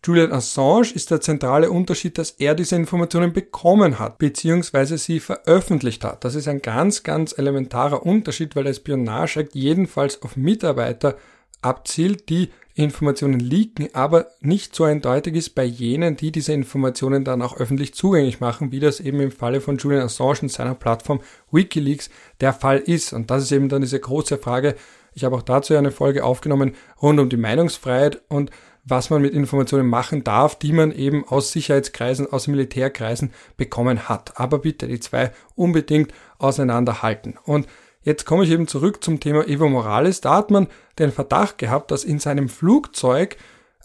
Julian 0.05 0.31
Assange 0.31 0.91
ist 0.93 1.11
der 1.11 1.21
zentrale 1.21 1.71
Unterschied, 1.71 2.17
dass 2.17 2.31
er 2.31 2.55
diese 2.55 2.75
Informationen 2.75 3.33
bekommen 3.33 3.99
hat, 3.99 4.17
beziehungsweise 4.17 4.97
sie 4.97 5.19
veröffentlicht 5.19 6.03
hat. 6.03 6.23
Das 6.23 6.35
ist 6.35 6.47
ein 6.47 6.61
ganz, 6.61 7.03
ganz 7.03 7.37
elementarer 7.37 8.05
Unterschied, 8.05 8.55
weil 8.55 8.63
der 8.63 8.71
Espionage 8.71 9.39
Act 9.39 9.55
jedenfalls 9.55 10.21
auf 10.21 10.37
Mitarbeiter 10.37 11.17
abzielt, 11.61 12.29
die 12.29 12.49
Informationen 12.75 13.39
leaken, 13.39 13.89
aber 13.93 14.27
nicht 14.39 14.73
so 14.73 14.85
eindeutig 14.85 15.35
ist 15.35 15.49
bei 15.49 15.65
jenen, 15.65 16.15
die 16.15 16.31
diese 16.31 16.53
Informationen 16.53 17.25
dann 17.25 17.41
auch 17.41 17.57
öffentlich 17.57 17.93
zugänglich 17.93 18.39
machen, 18.39 18.71
wie 18.71 18.79
das 18.79 19.01
eben 19.01 19.19
im 19.19 19.31
Falle 19.31 19.59
von 19.59 19.77
Julian 19.77 20.03
Assange 20.03 20.43
und 20.43 20.51
seiner 20.51 20.75
Plattform 20.75 21.19
Wikileaks 21.51 22.09
der 22.39 22.53
Fall 22.53 22.77
ist. 22.77 23.11
Und 23.11 23.29
das 23.31 23.43
ist 23.43 23.51
eben 23.51 23.67
dann 23.67 23.81
diese 23.81 23.99
große 23.99 24.37
Frage. 24.37 24.75
Ich 25.13 25.25
habe 25.25 25.35
auch 25.35 25.41
dazu 25.41 25.75
eine 25.75 25.91
Folge 25.91 26.23
aufgenommen 26.23 26.75
rund 27.01 27.19
um 27.19 27.29
die 27.29 27.35
Meinungsfreiheit 27.35 28.21
und 28.29 28.49
was 28.85 29.09
man 29.09 29.21
mit 29.21 29.33
Informationen 29.33 29.87
machen 29.87 30.23
darf, 30.23 30.57
die 30.57 30.71
man 30.71 30.91
eben 30.91 31.27
aus 31.27 31.51
Sicherheitskreisen, 31.51 32.31
aus 32.31 32.47
Militärkreisen 32.47 33.33
bekommen 33.57 34.07
hat. 34.07 34.39
Aber 34.39 34.59
bitte 34.59 34.87
die 34.87 34.99
zwei 34.99 35.31
unbedingt 35.55 36.13
auseinanderhalten. 36.37 37.37
Und 37.43 37.67
Jetzt 38.09 38.25
komme 38.25 38.43
ich 38.43 38.49
eben 38.49 38.67
zurück 38.67 39.03
zum 39.03 39.19
Thema 39.19 39.47
Evo 39.47 39.69
Morales. 39.69 40.19
Da 40.19 40.37
hat 40.37 40.49
man 40.49 40.65
den 40.97 41.11
Verdacht 41.11 41.59
gehabt, 41.59 41.91
dass 41.91 42.03
in 42.03 42.17
seinem 42.17 42.49
Flugzeug 42.49 43.37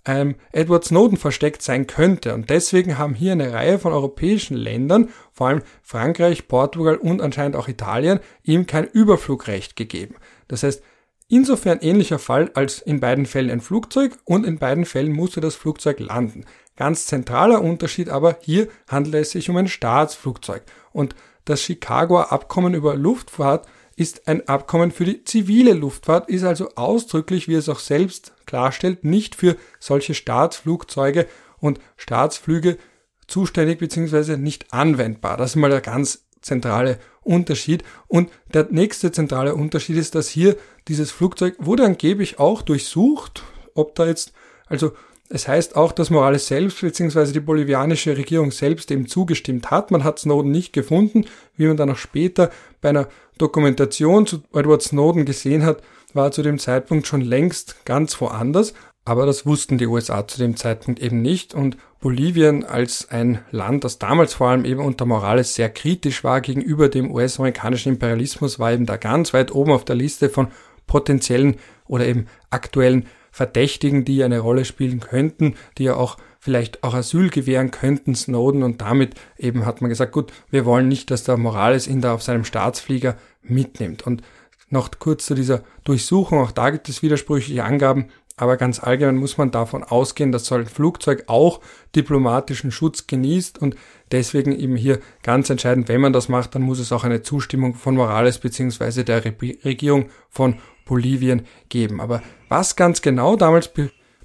ähm, 0.07 0.37
Edward 0.51 0.83
Snowden 0.83 1.19
versteckt 1.19 1.61
sein 1.61 1.87
könnte. 1.87 2.33
Und 2.33 2.49
deswegen 2.49 2.97
haben 2.97 3.13
hier 3.13 3.33
eine 3.33 3.53
Reihe 3.53 3.79
von 3.79 3.93
europäischen 3.93 4.57
Ländern, 4.57 5.11
vor 5.31 5.49
allem 5.49 5.63
Frankreich, 5.83 6.49
Portugal 6.49 6.97
und 6.97 7.21
anscheinend 7.21 7.55
auch 7.55 7.69
Italien, 7.69 8.19
ihm 8.43 8.67
kein 8.67 8.87
Überflugrecht 8.87 9.77
gegeben. 9.77 10.15
Das 10.49 10.63
heißt, 10.63 10.83
insofern 11.29 11.81
ähnlicher 11.81 12.19
Fall 12.19 12.51
als 12.55 12.81
in 12.81 13.01
beiden 13.01 13.27
Fällen 13.27 13.51
ein 13.51 13.61
Flugzeug 13.61 14.17
und 14.25 14.47
in 14.47 14.59
beiden 14.59 14.87
Fällen 14.87 15.13
musste 15.13 15.43
das 15.43 15.55
Flugzeug 15.55 16.01
landen. 16.01 16.47
Ganz 16.77 17.05
zentraler 17.05 17.61
Unterschied 17.61 18.09
aber, 18.09 18.39
hier 18.41 18.69
handelt 18.89 19.17
es 19.17 19.33
sich 19.33 19.51
um 19.51 19.59
ein 19.59 19.69
Staatsflugzeug. 19.69 20.63
Und 20.93 21.15
das 21.45 21.61
Chicagoer 21.61 22.33
Abkommen 22.33 22.73
über 22.73 22.95
Luftfahrt 22.95 23.67
ist 23.96 24.28
ein 24.28 24.48
Abkommen 24.48 24.90
für 24.90 25.04
die 25.04 25.24
zivile 25.24 25.72
Luftfahrt, 25.72 26.28
ist 26.28 26.44
also 26.44 26.70
ausdrücklich, 26.74 27.48
wie 27.48 27.54
es 27.54 27.68
auch 27.68 27.78
selbst 27.78 28.33
klarstellt, 28.46 29.04
nicht 29.04 29.35
für 29.35 29.57
solche 29.80 30.14
Staatsflugzeuge 30.14 31.26
und 31.59 31.80
Staatsflüge 31.96 32.78
zuständig 33.26 33.78
bzw. 33.78 34.37
nicht 34.37 34.72
anwendbar. 34.72 35.37
Das 35.37 35.50
ist 35.50 35.57
mal 35.57 35.70
der 35.70 35.80
ganz 35.80 36.26
zentrale 36.40 36.98
Unterschied. 37.22 37.83
Und 38.07 38.30
der 38.52 38.68
nächste 38.70 39.12
zentrale 39.12 39.54
Unterschied 39.54 39.96
ist, 39.96 40.14
dass 40.14 40.28
hier 40.28 40.57
dieses 40.88 41.11
Flugzeug 41.11 41.57
wurde 41.59 41.85
angeblich 41.85 42.38
auch 42.38 42.62
durchsucht, 42.62 43.42
ob 43.74 43.94
da 43.94 44.07
jetzt, 44.07 44.33
also 44.66 44.92
es 45.31 45.49
heißt 45.49 45.75
auch, 45.77 45.93
dass 45.93 46.11
Morales 46.11 46.47
selbst 46.47 46.81
bzw. 46.81 47.33
die 47.33 47.41
bolivianische 47.41 48.17
Regierung 48.17 48.51
selbst 48.51 48.91
eben 48.91 49.07
zugestimmt 49.09 49.71
hat. 49.71 49.91
Man 49.91 50.05
hat 50.05 50.19
Snowden 50.19 50.51
nicht 50.51 50.73
gefunden. 50.73 51.25
Wie 51.57 51.67
man 51.67 51.77
dann 51.77 51.91
auch 51.91 51.97
später 51.97 52.51
bei 52.81 52.91
einer 52.91 53.09
Dokumentation 53.39 54.27
zu 54.27 54.43
Edward 54.53 54.83
Snowden 54.83 55.25
gesehen 55.25 55.65
hat, 55.65 55.83
war 56.13 56.31
zu 56.31 56.43
dem 56.43 56.59
Zeitpunkt 56.59 57.07
schon 57.07 57.23
längst 57.23 57.85
ganz 57.87 58.21
woanders. 58.21 58.75
Aber 59.07 59.27
das 59.27 59.45
wussten 59.45 59.79
die 59.79 59.87
USA 59.87 60.27
zu 60.27 60.39
dem 60.39 60.57
Zeitpunkt 60.57 61.01
eben 61.01 61.21
nicht 61.21 61.55
und 61.55 61.77
Bolivien 62.01 62.65
als 62.65 63.11
ein 63.11 63.41
Land, 63.51 63.85
das 63.85 63.99
damals 63.99 64.35
vor 64.35 64.49
allem 64.49 64.65
eben 64.65 64.81
unter 64.81 65.07
Morales 65.07 65.55
sehr 65.55 65.71
kritisch 65.71 66.23
war 66.23 66.43
gegenüber 66.43 66.89
dem 66.91 67.11
US-amerikanischen 67.11 67.95
Imperialismus, 67.95 68.59
war 68.59 68.73
eben 68.73 68.87
da 68.87 68.97
ganz 68.99 69.33
weit 69.33 69.55
oben 69.55 69.73
auf 69.73 69.85
der 69.87 69.97
Liste 69.97 70.29
von 70.29 70.49
potenziellen 70.87 71.57
oder 71.87 72.07
eben 72.07 72.27
aktuellen 72.51 73.07
Verdächtigen, 73.35 74.05
die 74.05 74.23
eine 74.23 74.38
Rolle 74.38 74.64
spielen 74.64 75.01
könnten, 75.01 75.57
die 75.77 75.83
ja 75.83 75.97
auch 75.97 76.18
vielleicht 76.38 76.85
auch 76.85 76.94
Asyl 76.94 77.31
gewähren 77.31 77.73
könnten, 77.73 78.14
Snowden. 78.14 78.62
Und 78.62 78.81
damit 78.81 79.16
eben 79.37 79.66
hat 79.66 79.81
man 79.81 79.88
gesagt, 79.88 80.12
gut, 80.12 80.33
wir 80.51 80.64
wollen 80.64 80.87
nicht, 80.87 81.11
dass 81.11 81.25
der 81.25 81.37
Morales 81.37 81.88
ihn 81.88 82.01
da 82.01 82.14
auf 82.14 82.23
seinem 82.23 82.44
Staatsflieger 82.44 83.16
mitnimmt. 83.42 84.07
Und 84.07 84.23
noch 84.70 84.88
kurz 85.01 85.27
zu 85.27 85.35
dieser 85.35 85.64
Durchsuchung, 85.83 86.38
auch 86.38 86.53
da 86.53 86.70
gibt 86.70 86.88
es 86.88 87.03
widersprüchliche 87.03 87.64
Angaben, 87.64 88.07
aber 88.37 88.57
ganz 88.57 88.81
allgemein 88.81 89.16
muss 89.16 89.37
man 89.37 89.51
davon 89.51 89.83
ausgehen, 89.83 90.31
dass 90.31 90.47
so 90.47 90.55
ein 90.55 90.66
Flugzeug 90.66 91.25
auch 91.27 91.61
diplomatischen 91.97 92.70
Schutz 92.70 93.09
genießt 93.09 93.61
und 93.61 93.75
deswegen 94.12 94.57
eben 94.57 94.77
hier 94.77 95.01
ganz 95.25 95.51
entscheidend, 95.51 95.88
wenn 95.88 96.01
man 96.01 96.12
das 96.12 96.29
macht, 96.29 96.55
dann 96.55 96.62
muss 96.62 96.79
es 96.79 96.92
auch 96.92 97.03
eine 97.03 97.23
Zustimmung 97.23 97.75
von 97.75 97.97
Morales 97.97 98.38
beziehungsweise 98.38 99.03
der 99.03 99.25
Regierung 99.25 100.09
von 100.31 100.61
Bolivien 100.85 101.47
geben. 101.68 102.01
Aber 102.01 102.23
was 102.49 102.77
ganz 102.77 103.03
genau 103.03 103.37
damals 103.37 103.70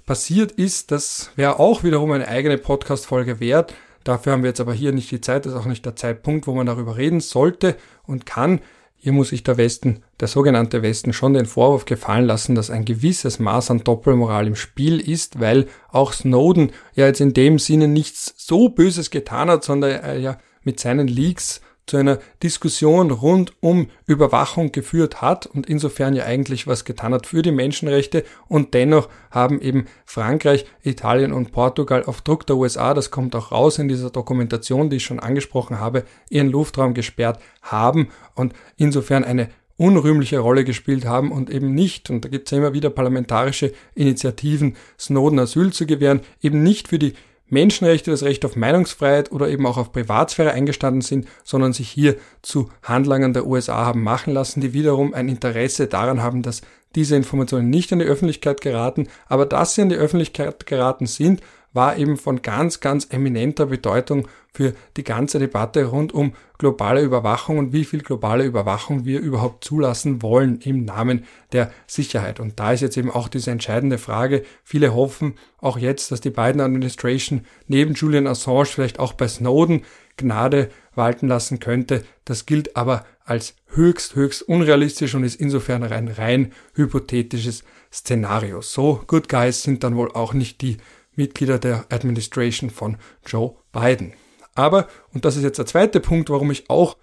passiert 0.06 0.52
ist, 0.52 0.90
das 0.90 1.30
wäre 1.36 1.58
auch 1.58 1.84
wiederum 1.84 2.10
eine 2.12 2.28
eigene 2.28 2.58
Podcast-Folge 2.58 3.40
wert. 3.40 3.74
Dafür 4.04 4.32
haben 4.32 4.42
wir 4.42 4.50
jetzt 4.50 4.60
aber 4.60 4.72
hier 4.72 4.92
nicht 4.92 5.10
die 5.10 5.20
Zeit, 5.20 5.46
das 5.46 5.52
ist 5.52 5.58
auch 5.58 5.66
nicht 5.66 5.84
der 5.84 5.96
Zeitpunkt, 5.96 6.46
wo 6.46 6.54
man 6.54 6.66
darüber 6.66 6.96
reden 6.96 7.20
sollte 7.20 7.76
und 8.06 8.26
kann. 8.26 8.60
Hier 8.96 9.12
muss 9.12 9.30
sich 9.30 9.42
der 9.42 9.56
Westen, 9.56 10.02
der 10.20 10.28
sogenannte 10.28 10.82
Westen, 10.82 11.14
schon 11.14 11.32
den 11.32 11.46
Vorwurf 11.46 11.86
gefallen 11.86 12.26
lassen, 12.26 12.54
dass 12.54 12.70
ein 12.70 12.84
gewisses 12.84 13.38
Maß 13.38 13.70
an 13.70 13.84
Doppelmoral 13.84 14.46
im 14.46 14.56
Spiel 14.56 15.00
ist, 15.00 15.40
weil 15.40 15.68
auch 15.90 16.12
Snowden 16.12 16.72
ja 16.94 17.06
jetzt 17.06 17.20
in 17.20 17.32
dem 17.32 17.58
Sinne 17.58 17.88
nichts 17.88 18.34
so 18.36 18.68
Böses 18.68 19.10
getan 19.10 19.48
hat, 19.48 19.64
sondern 19.64 19.90
er 19.92 20.18
ja 20.18 20.38
mit 20.64 20.80
seinen 20.80 21.08
Leaks 21.08 21.62
zu 21.90 21.96
einer 21.96 22.20
Diskussion 22.40 23.10
rund 23.10 23.52
um 23.58 23.88
Überwachung 24.06 24.70
geführt 24.70 25.20
hat 25.20 25.46
und 25.46 25.68
insofern 25.68 26.14
ja 26.14 26.24
eigentlich 26.24 26.68
was 26.68 26.84
getan 26.84 27.12
hat 27.12 27.26
für 27.26 27.42
die 27.42 27.50
Menschenrechte. 27.50 28.24
Und 28.46 28.74
dennoch 28.74 29.08
haben 29.32 29.60
eben 29.60 29.86
Frankreich, 30.04 30.66
Italien 30.84 31.32
und 31.32 31.50
Portugal 31.50 32.04
auf 32.04 32.22
Druck 32.22 32.46
der 32.46 32.56
USA, 32.56 32.94
das 32.94 33.10
kommt 33.10 33.34
auch 33.34 33.50
raus 33.50 33.78
in 33.80 33.88
dieser 33.88 34.10
Dokumentation, 34.10 34.88
die 34.88 34.98
ich 34.98 35.04
schon 35.04 35.18
angesprochen 35.18 35.80
habe, 35.80 36.04
ihren 36.28 36.48
Luftraum 36.48 36.94
gesperrt 36.94 37.40
haben 37.60 38.10
und 38.36 38.54
insofern 38.76 39.24
eine 39.24 39.48
unrühmliche 39.76 40.38
Rolle 40.38 40.62
gespielt 40.62 41.06
haben 41.06 41.32
und 41.32 41.50
eben 41.50 41.74
nicht, 41.74 42.08
und 42.08 42.24
da 42.24 42.28
gibt 42.28 42.46
es 42.46 42.52
ja 42.52 42.58
immer 42.58 42.72
wieder 42.72 42.90
parlamentarische 42.90 43.72
Initiativen, 43.96 44.76
Snowden 44.96 45.40
Asyl 45.40 45.72
zu 45.72 45.86
gewähren, 45.86 46.20
eben 46.40 46.62
nicht 46.62 46.86
für 46.86 47.00
die 47.00 47.14
Menschenrechte, 47.50 48.10
das 48.10 48.22
Recht 48.22 48.44
auf 48.44 48.56
Meinungsfreiheit 48.56 49.32
oder 49.32 49.48
eben 49.48 49.66
auch 49.66 49.76
auf 49.76 49.92
Privatsphäre 49.92 50.52
eingestanden 50.52 51.02
sind, 51.02 51.26
sondern 51.44 51.72
sich 51.72 51.88
hier 51.88 52.16
zu 52.42 52.70
Handlangern 52.82 53.32
der 53.32 53.46
USA 53.46 53.84
haben 53.84 54.02
machen 54.02 54.32
lassen, 54.32 54.60
die 54.60 54.72
wiederum 54.72 55.14
ein 55.14 55.28
Interesse 55.28 55.86
daran 55.86 56.22
haben, 56.22 56.42
dass 56.42 56.62
diese 56.94 57.16
Informationen 57.16 57.70
nicht 57.70 57.92
an 57.92 58.00
die 58.00 58.04
Öffentlichkeit 58.04 58.60
geraten, 58.60 59.08
aber 59.28 59.46
dass 59.46 59.74
sie 59.74 59.82
an 59.82 59.88
die 59.88 59.96
Öffentlichkeit 59.96 60.66
geraten 60.66 61.06
sind, 61.06 61.40
war 61.72 61.96
eben 61.96 62.16
von 62.16 62.42
ganz, 62.42 62.80
ganz 62.80 63.06
eminenter 63.10 63.66
Bedeutung 63.66 64.28
für 64.52 64.74
die 64.96 65.04
ganze 65.04 65.38
Debatte 65.38 65.84
rund 65.84 66.12
um 66.12 66.32
globale 66.58 67.02
Überwachung 67.02 67.58
und 67.58 67.72
wie 67.72 67.84
viel 67.84 68.02
globale 68.02 68.44
Überwachung 68.44 69.04
wir 69.04 69.20
überhaupt 69.20 69.64
zulassen 69.64 70.22
wollen 70.22 70.60
im 70.60 70.84
Namen 70.84 71.24
der 71.52 71.70
Sicherheit. 71.86 72.40
Und 72.40 72.58
da 72.58 72.72
ist 72.72 72.80
jetzt 72.80 72.96
eben 72.96 73.10
auch 73.10 73.28
diese 73.28 73.50
entscheidende 73.52 73.98
Frage. 73.98 74.42
Viele 74.64 74.94
hoffen 74.94 75.34
auch 75.58 75.78
jetzt, 75.78 76.10
dass 76.10 76.20
die 76.20 76.30
Biden 76.30 76.60
Administration 76.60 77.42
neben 77.68 77.94
Julian 77.94 78.26
Assange 78.26 78.66
vielleicht 78.66 78.98
auch 78.98 79.12
bei 79.12 79.28
Snowden 79.28 79.84
Gnade 80.16 80.68
walten 80.94 81.28
lassen 81.28 81.60
könnte. 81.60 82.04
Das 82.24 82.44
gilt 82.44 82.76
aber 82.76 83.04
als 83.24 83.54
höchst, 83.68 84.16
höchst 84.16 84.42
unrealistisch 84.42 85.14
und 85.14 85.24
ist 85.24 85.40
insofern 85.40 85.84
ein 85.84 86.08
rein 86.08 86.52
hypothetisches 86.74 87.64
Szenario. 87.92 88.60
So 88.60 89.02
Good 89.06 89.28
Guys 89.28 89.62
sind 89.62 89.84
dann 89.84 89.96
wohl 89.96 90.10
auch 90.12 90.34
nicht 90.34 90.60
die 90.60 90.76
Mitglieder 91.16 91.58
der 91.58 91.86
Administration 91.90 92.70
von 92.70 92.96
Joe 93.26 93.56
Biden. 93.72 94.14
Aber, 94.54 94.88
und 95.12 95.24
das 95.24 95.36
ist 95.36 95.42
jetzt 95.42 95.58
der 95.58 95.66
zweite 95.66 96.00
Punkt, 96.00 96.30
warum 96.30 96.50
ich 96.50 96.68
auch 96.68 96.96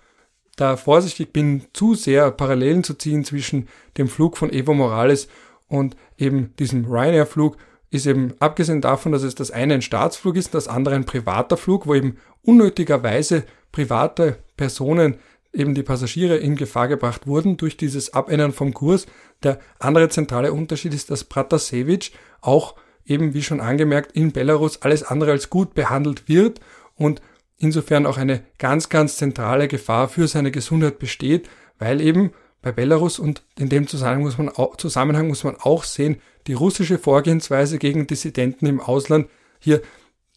da 0.56 0.76
vorsichtig 0.76 1.34
bin, 1.34 1.66
zu 1.74 1.96
sehr 1.96 2.32
Parallelen 2.32 2.84
zu 2.84 2.96
ziehen 2.96 3.24
zwischen 3.24 3.68
dem 3.98 4.08
Flug 4.08 4.38
von 4.38 4.52
Evo 4.52 4.74
Morales 4.74 5.28
und 5.68 5.96
eben 6.18 6.56
diesem 6.58 6.86
Ryanair-Flug, 6.86 7.58
ist 7.90 8.06
eben 8.06 8.34
abgesehen 8.40 8.82
davon, 8.82 9.12
dass 9.12 9.24
es 9.24 9.36
das 9.36 9.52
eine 9.52 9.76
ein 9.76 9.82
Staatsflug 9.82 10.36
ist, 10.36 10.54
das 10.54 10.68
andere 10.68 10.96
ein 10.96 11.06
privater 11.06 11.58
Flug, 11.58 11.88
wo 11.88 11.94
eben 11.94 12.18
unnötigerweise 12.42 13.46
private 13.72 14.40
Personen 14.58 15.20
eben 15.54 15.74
die 15.74 15.84
Passagiere 15.84 16.38
in 16.38 16.56
Gefahr 16.56 16.88
gebracht 16.88 17.28
wurden 17.28 17.58
durch 17.58 17.78
dieses 17.78 18.14
Abändern 18.14 18.52
vom 18.52 18.74
Kurs. 18.74 19.06
Der 19.44 19.60
andere 19.80 20.10
zentrale 20.10 20.52
Unterschied 20.52 20.94
ist, 20.94 21.10
dass 21.10 21.24
Pratasevich 21.24 22.14
auch 22.42 22.76
eben 23.08 23.34
wie 23.34 23.44
schon 23.44 23.62
angemerkt 23.62 24.12
in 24.12 24.32
Belarus 24.32 24.82
alles 24.82 25.04
andere 25.04 25.32
als 25.32 25.50
gut 25.50 25.74
behandelt 25.74 26.28
wird 26.28 26.60
und 26.96 27.22
insofern 27.58 28.06
auch 28.06 28.18
eine 28.18 28.44
ganz, 28.58 28.90
ganz 28.90 29.18
zentrale 29.18 29.68
Gefahr 29.68 30.10
für 30.10 30.28
seine 30.28 30.52
Gesundheit 30.52 31.00
besteht, 31.00 31.50
weil 31.80 32.02
eben 32.02 32.32
bei 32.62 32.72
Belarus 32.72 33.20
und 33.20 33.44
in 33.58 33.70
dem 33.70 33.88
Zusammenhang 33.88 34.24
muss 34.24 34.38
man 34.38 34.50
auch, 34.50 34.76
Zusammenhang 34.78 35.28
muss 35.28 35.44
man 35.44 35.56
auch 35.56 35.84
sehen, 35.84 36.18
die 36.48 36.54
russische 36.54 36.98
Vorgehensweise 36.98 37.78
gegen 37.78 38.08
Dissidenten 38.08 38.66
im 38.66 38.80
Ausland 38.80 39.28
hier 39.60 39.82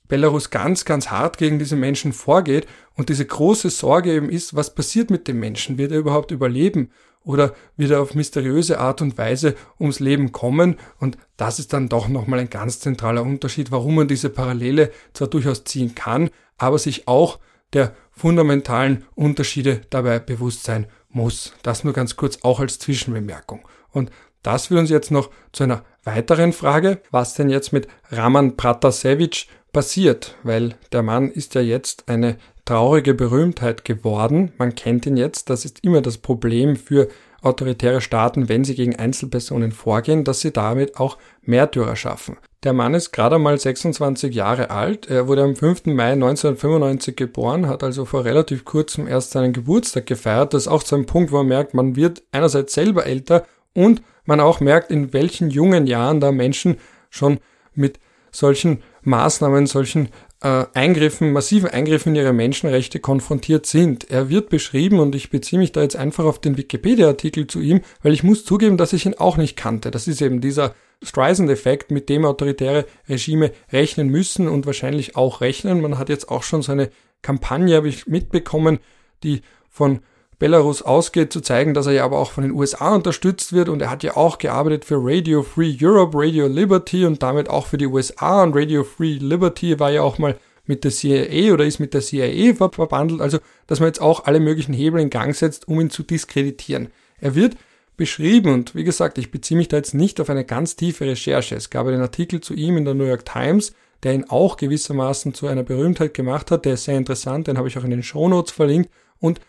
Belarus 0.08 0.50
ganz, 0.50 0.84
ganz 0.84 1.10
hart 1.10 1.38
gegen 1.38 1.58
diese 1.58 1.76
Menschen 1.76 2.12
vorgeht 2.12 2.66
und 2.94 3.08
diese 3.08 3.24
große 3.24 3.70
Sorge 3.70 4.12
eben 4.12 4.28
ist, 4.28 4.54
was 4.54 4.74
passiert 4.74 5.10
mit 5.10 5.28
dem 5.28 5.38
Menschen? 5.38 5.78
Wird 5.78 5.92
er 5.92 5.98
überhaupt 5.98 6.32
überleben? 6.32 6.90
Oder 7.24 7.54
wird 7.76 7.90
er 7.90 8.00
auf 8.00 8.14
mysteriöse 8.14 8.80
Art 8.80 9.02
und 9.02 9.18
Weise 9.18 9.54
ums 9.78 10.00
Leben 10.00 10.32
kommen? 10.32 10.76
Und 10.98 11.18
das 11.36 11.58
ist 11.58 11.72
dann 11.72 11.88
doch 11.88 12.08
nochmal 12.08 12.38
ein 12.38 12.50
ganz 12.50 12.80
zentraler 12.80 13.22
Unterschied, 13.22 13.70
warum 13.70 13.96
man 13.96 14.08
diese 14.08 14.30
Parallele 14.30 14.90
zwar 15.12 15.28
durchaus 15.28 15.64
ziehen 15.64 15.94
kann, 15.94 16.30
aber 16.56 16.78
sich 16.78 17.08
auch 17.08 17.38
der 17.72 17.94
fundamentalen 18.10 19.04
Unterschiede 19.14 19.82
dabei 19.90 20.18
bewusst 20.18 20.64
sein 20.64 20.86
muss. 21.08 21.52
Das 21.62 21.84
nur 21.84 21.92
ganz 21.92 22.16
kurz 22.16 22.38
auch 22.42 22.60
als 22.60 22.78
Zwischenbemerkung. 22.78 23.66
Und 23.90 24.10
das 24.42 24.68
führt 24.68 24.80
uns 24.80 24.90
jetzt 24.90 25.10
noch 25.10 25.30
zu 25.52 25.64
einer 25.64 25.84
weiteren 26.04 26.52
Frage. 26.52 27.00
Was 27.10 27.34
denn 27.34 27.50
jetzt 27.50 27.72
mit 27.72 27.88
Raman 28.10 28.56
Pratasevich 28.56 29.48
passiert? 29.72 30.36
Weil 30.42 30.74
der 30.92 31.02
Mann 31.02 31.30
ist 31.30 31.54
ja 31.54 31.60
jetzt 31.60 32.08
eine 32.08 32.38
traurige 32.70 33.14
Berühmtheit 33.14 33.84
geworden. 33.84 34.52
Man 34.56 34.76
kennt 34.76 35.04
ihn 35.04 35.16
jetzt. 35.16 35.50
Das 35.50 35.64
ist 35.64 35.82
immer 35.82 36.02
das 36.02 36.18
Problem 36.18 36.76
für 36.76 37.08
autoritäre 37.42 38.00
Staaten, 38.00 38.48
wenn 38.48 38.62
sie 38.62 38.76
gegen 38.76 38.94
Einzelpersonen 38.94 39.72
vorgehen, 39.72 40.22
dass 40.22 40.40
sie 40.40 40.52
damit 40.52 40.96
auch 40.96 41.18
Märtyrer 41.42 41.96
schaffen. 41.96 42.36
Der 42.62 42.72
Mann 42.72 42.94
ist 42.94 43.10
gerade 43.10 43.40
mal 43.40 43.58
26 43.58 44.32
Jahre 44.32 44.70
alt. 44.70 45.10
Er 45.10 45.26
wurde 45.26 45.42
am 45.42 45.56
5. 45.56 45.86
Mai 45.86 46.12
1995 46.12 47.16
geboren, 47.16 47.66
hat 47.66 47.82
also 47.82 48.04
vor 48.04 48.24
relativ 48.24 48.64
kurzem 48.64 49.08
erst 49.08 49.32
seinen 49.32 49.52
Geburtstag 49.52 50.06
gefeiert. 50.06 50.54
Das 50.54 50.62
ist 50.62 50.68
auch 50.68 50.82
so 50.82 50.94
ein 50.94 51.06
Punkt, 51.06 51.32
wo 51.32 51.38
man 51.38 51.48
merkt, 51.48 51.74
man 51.74 51.96
wird 51.96 52.22
einerseits 52.30 52.72
selber 52.74 53.04
älter 53.04 53.46
und 53.74 54.00
man 54.26 54.38
auch 54.38 54.60
merkt, 54.60 54.92
in 54.92 55.12
welchen 55.12 55.50
jungen 55.50 55.88
Jahren 55.88 56.20
da 56.20 56.30
Menschen 56.30 56.76
schon 57.08 57.40
mit 57.74 57.98
solchen 58.30 58.84
Maßnahmen, 59.02 59.66
solchen 59.66 60.10
äh, 60.42 60.64
Eingriffen, 60.74 61.32
massiven 61.32 61.70
Eingriffen 61.70 62.14
in 62.14 62.22
ihre 62.22 62.32
Menschenrechte 62.32 63.00
konfrontiert 63.00 63.66
sind. 63.66 64.10
Er 64.10 64.28
wird 64.28 64.48
beschrieben 64.48 64.98
und 64.98 65.14
ich 65.14 65.30
beziehe 65.30 65.58
mich 65.58 65.72
da 65.72 65.82
jetzt 65.82 65.96
einfach 65.96 66.24
auf 66.24 66.40
den 66.40 66.56
Wikipedia-Artikel 66.56 67.46
zu 67.46 67.60
ihm, 67.60 67.82
weil 68.02 68.12
ich 68.12 68.22
muss 68.22 68.44
zugeben, 68.44 68.76
dass 68.76 68.92
ich 68.92 69.06
ihn 69.06 69.14
auch 69.14 69.36
nicht 69.36 69.56
kannte. 69.56 69.90
Das 69.90 70.08
ist 70.08 70.22
eben 70.22 70.40
dieser 70.40 70.74
Streisand-Effekt, 71.02 71.90
mit 71.90 72.08
dem 72.08 72.24
autoritäre 72.24 72.86
Regime 73.08 73.52
rechnen 73.72 74.08
müssen 74.08 74.48
und 74.48 74.66
wahrscheinlich 74.66 75.16
auch 75.16 75.40
rechnen. 75.40 75.80
Man 75.80 75.98
hat 75.98 76.08
jetzt 76.08 76.28
auch 76.28 76.42
schon 76.42 76.62
so 76.62 76.72
eine 76.72 76.90
Kampagne, 77.22 77.76
habe 77.76 77.88
ich 77.88 78.06
mitbekommen, 78.06 78.78
die 79.22 79.42
von 79.68 80.00
Belarus 80.40 80.80
ausgeht, 80.80 81.32
zu 81.32 81.42
zeigen, 81.42 81.74
dass 81.74 81.86
er 81.86 81.92
ja 81.92 82.04
aber 82.04 82.18
auch 82.18 82.32
von 82.32 82.42
den 82.42 82.52
USA 82.52 82.94
unterstützt 82.94 83.52
wird. 83.52 83.68
Und 83.68 83.82
er 83.82 83.90
hat 83.90 84.02
ja 84.02 84.16
auch 84.16 84.38
gearbeitet 84.38 84.86
für 84.86 84.96
Radio 84.98 85.42
Free 85.42 85.76
Europe, 85.80 86.16
Radio 86.18 86.48
Liberty 86.48 87.04
und 87.04 87.22
damit 87.22 87.48
auch 87.48 87.66
für 87.66 87.78
die 87.78 87.86
USA 87.86 88.42
und 88.42 88.56
Radio 88.56 88.82
Free 88.82 89.18
Liberty 89.20 89.78
war 89.78 89.92
ja 89.92 90.02
auch 90.02 90.18
mal 90.18 90.36
mit 90.64 90.82
der 90.82 90.90
CIA 90.90 91.52
oder 91.52 91.66
ist 91.66 91.78
mit 91.78 91.92
der 91.92 92.00
CIA 92.00 92.54
verbandelt, 92.54 93.20
also 93.20 93.38
dass 93.66 93.80
man 93.80 93.88
jetzt 93.88 94.00
auch 94.00 94.24
alle 94.24 94.40
möglichen 94.40 94.72
Hebel 94.72 95.00
in 95.00 95.10
Gang 95.10 95.34
setzt, 95.34 95.68
um 95.68 95.80
ihn 95.80 95.90
zu 95.90 96.02
diskreditieren. 96.02 96.88
Er 97.20 97.34
wird 97.34 97.56
beschrieben 97.98 98.54
und 98.54 98.74
wie 98.74 98.84
gesagt, 98.84 99.18
ich 99.18 99.30
beziehe 99.30 99.58
mich 99.58 99.68
da 99.68 99.76
jetzt 99.76 99.92
nicht 99.92 100.22
auf 100.22 100.30
eine 100.30 100.46
ganz 100.46 100.74
tiefe 100.74 101.04
Recherche. 101.04 101.54
Es 101.54 101.68
gab 101.68 101.86
einen 101.86 102.00
Artikel 102.00 102.40
zu 102.40 102.54
ihm 102.54 102.78
in 102.78 102.86
der 102.86 102.94
New 102.94 103.04
York 103.04 103.26
Times, 103.26 103.74
der 104.02 104.14
ihn 104.14 104.24
auch 104.28 104.56
gewissermaßen 104.56 105.34
zu 105.34 105.48
einer 105.48 105.64
Berühmtheit 105.64 106.14
gemacht 106.14 106.50
hat, 106.50 106.64
der 106.64 106.74
ist 106.74 106.84
sehr 106.84 106.96
interessant, 106.96 107.46
den 107.46 107.58
habe 107.58 107.68
ich 107.68 107.76
auch 107.76 107.84
in 107.84 107.90
den 107.90 108.02
Shownotes 108.02 108.52
verlinkt. 108.52 108.90
Und 109.18 109.40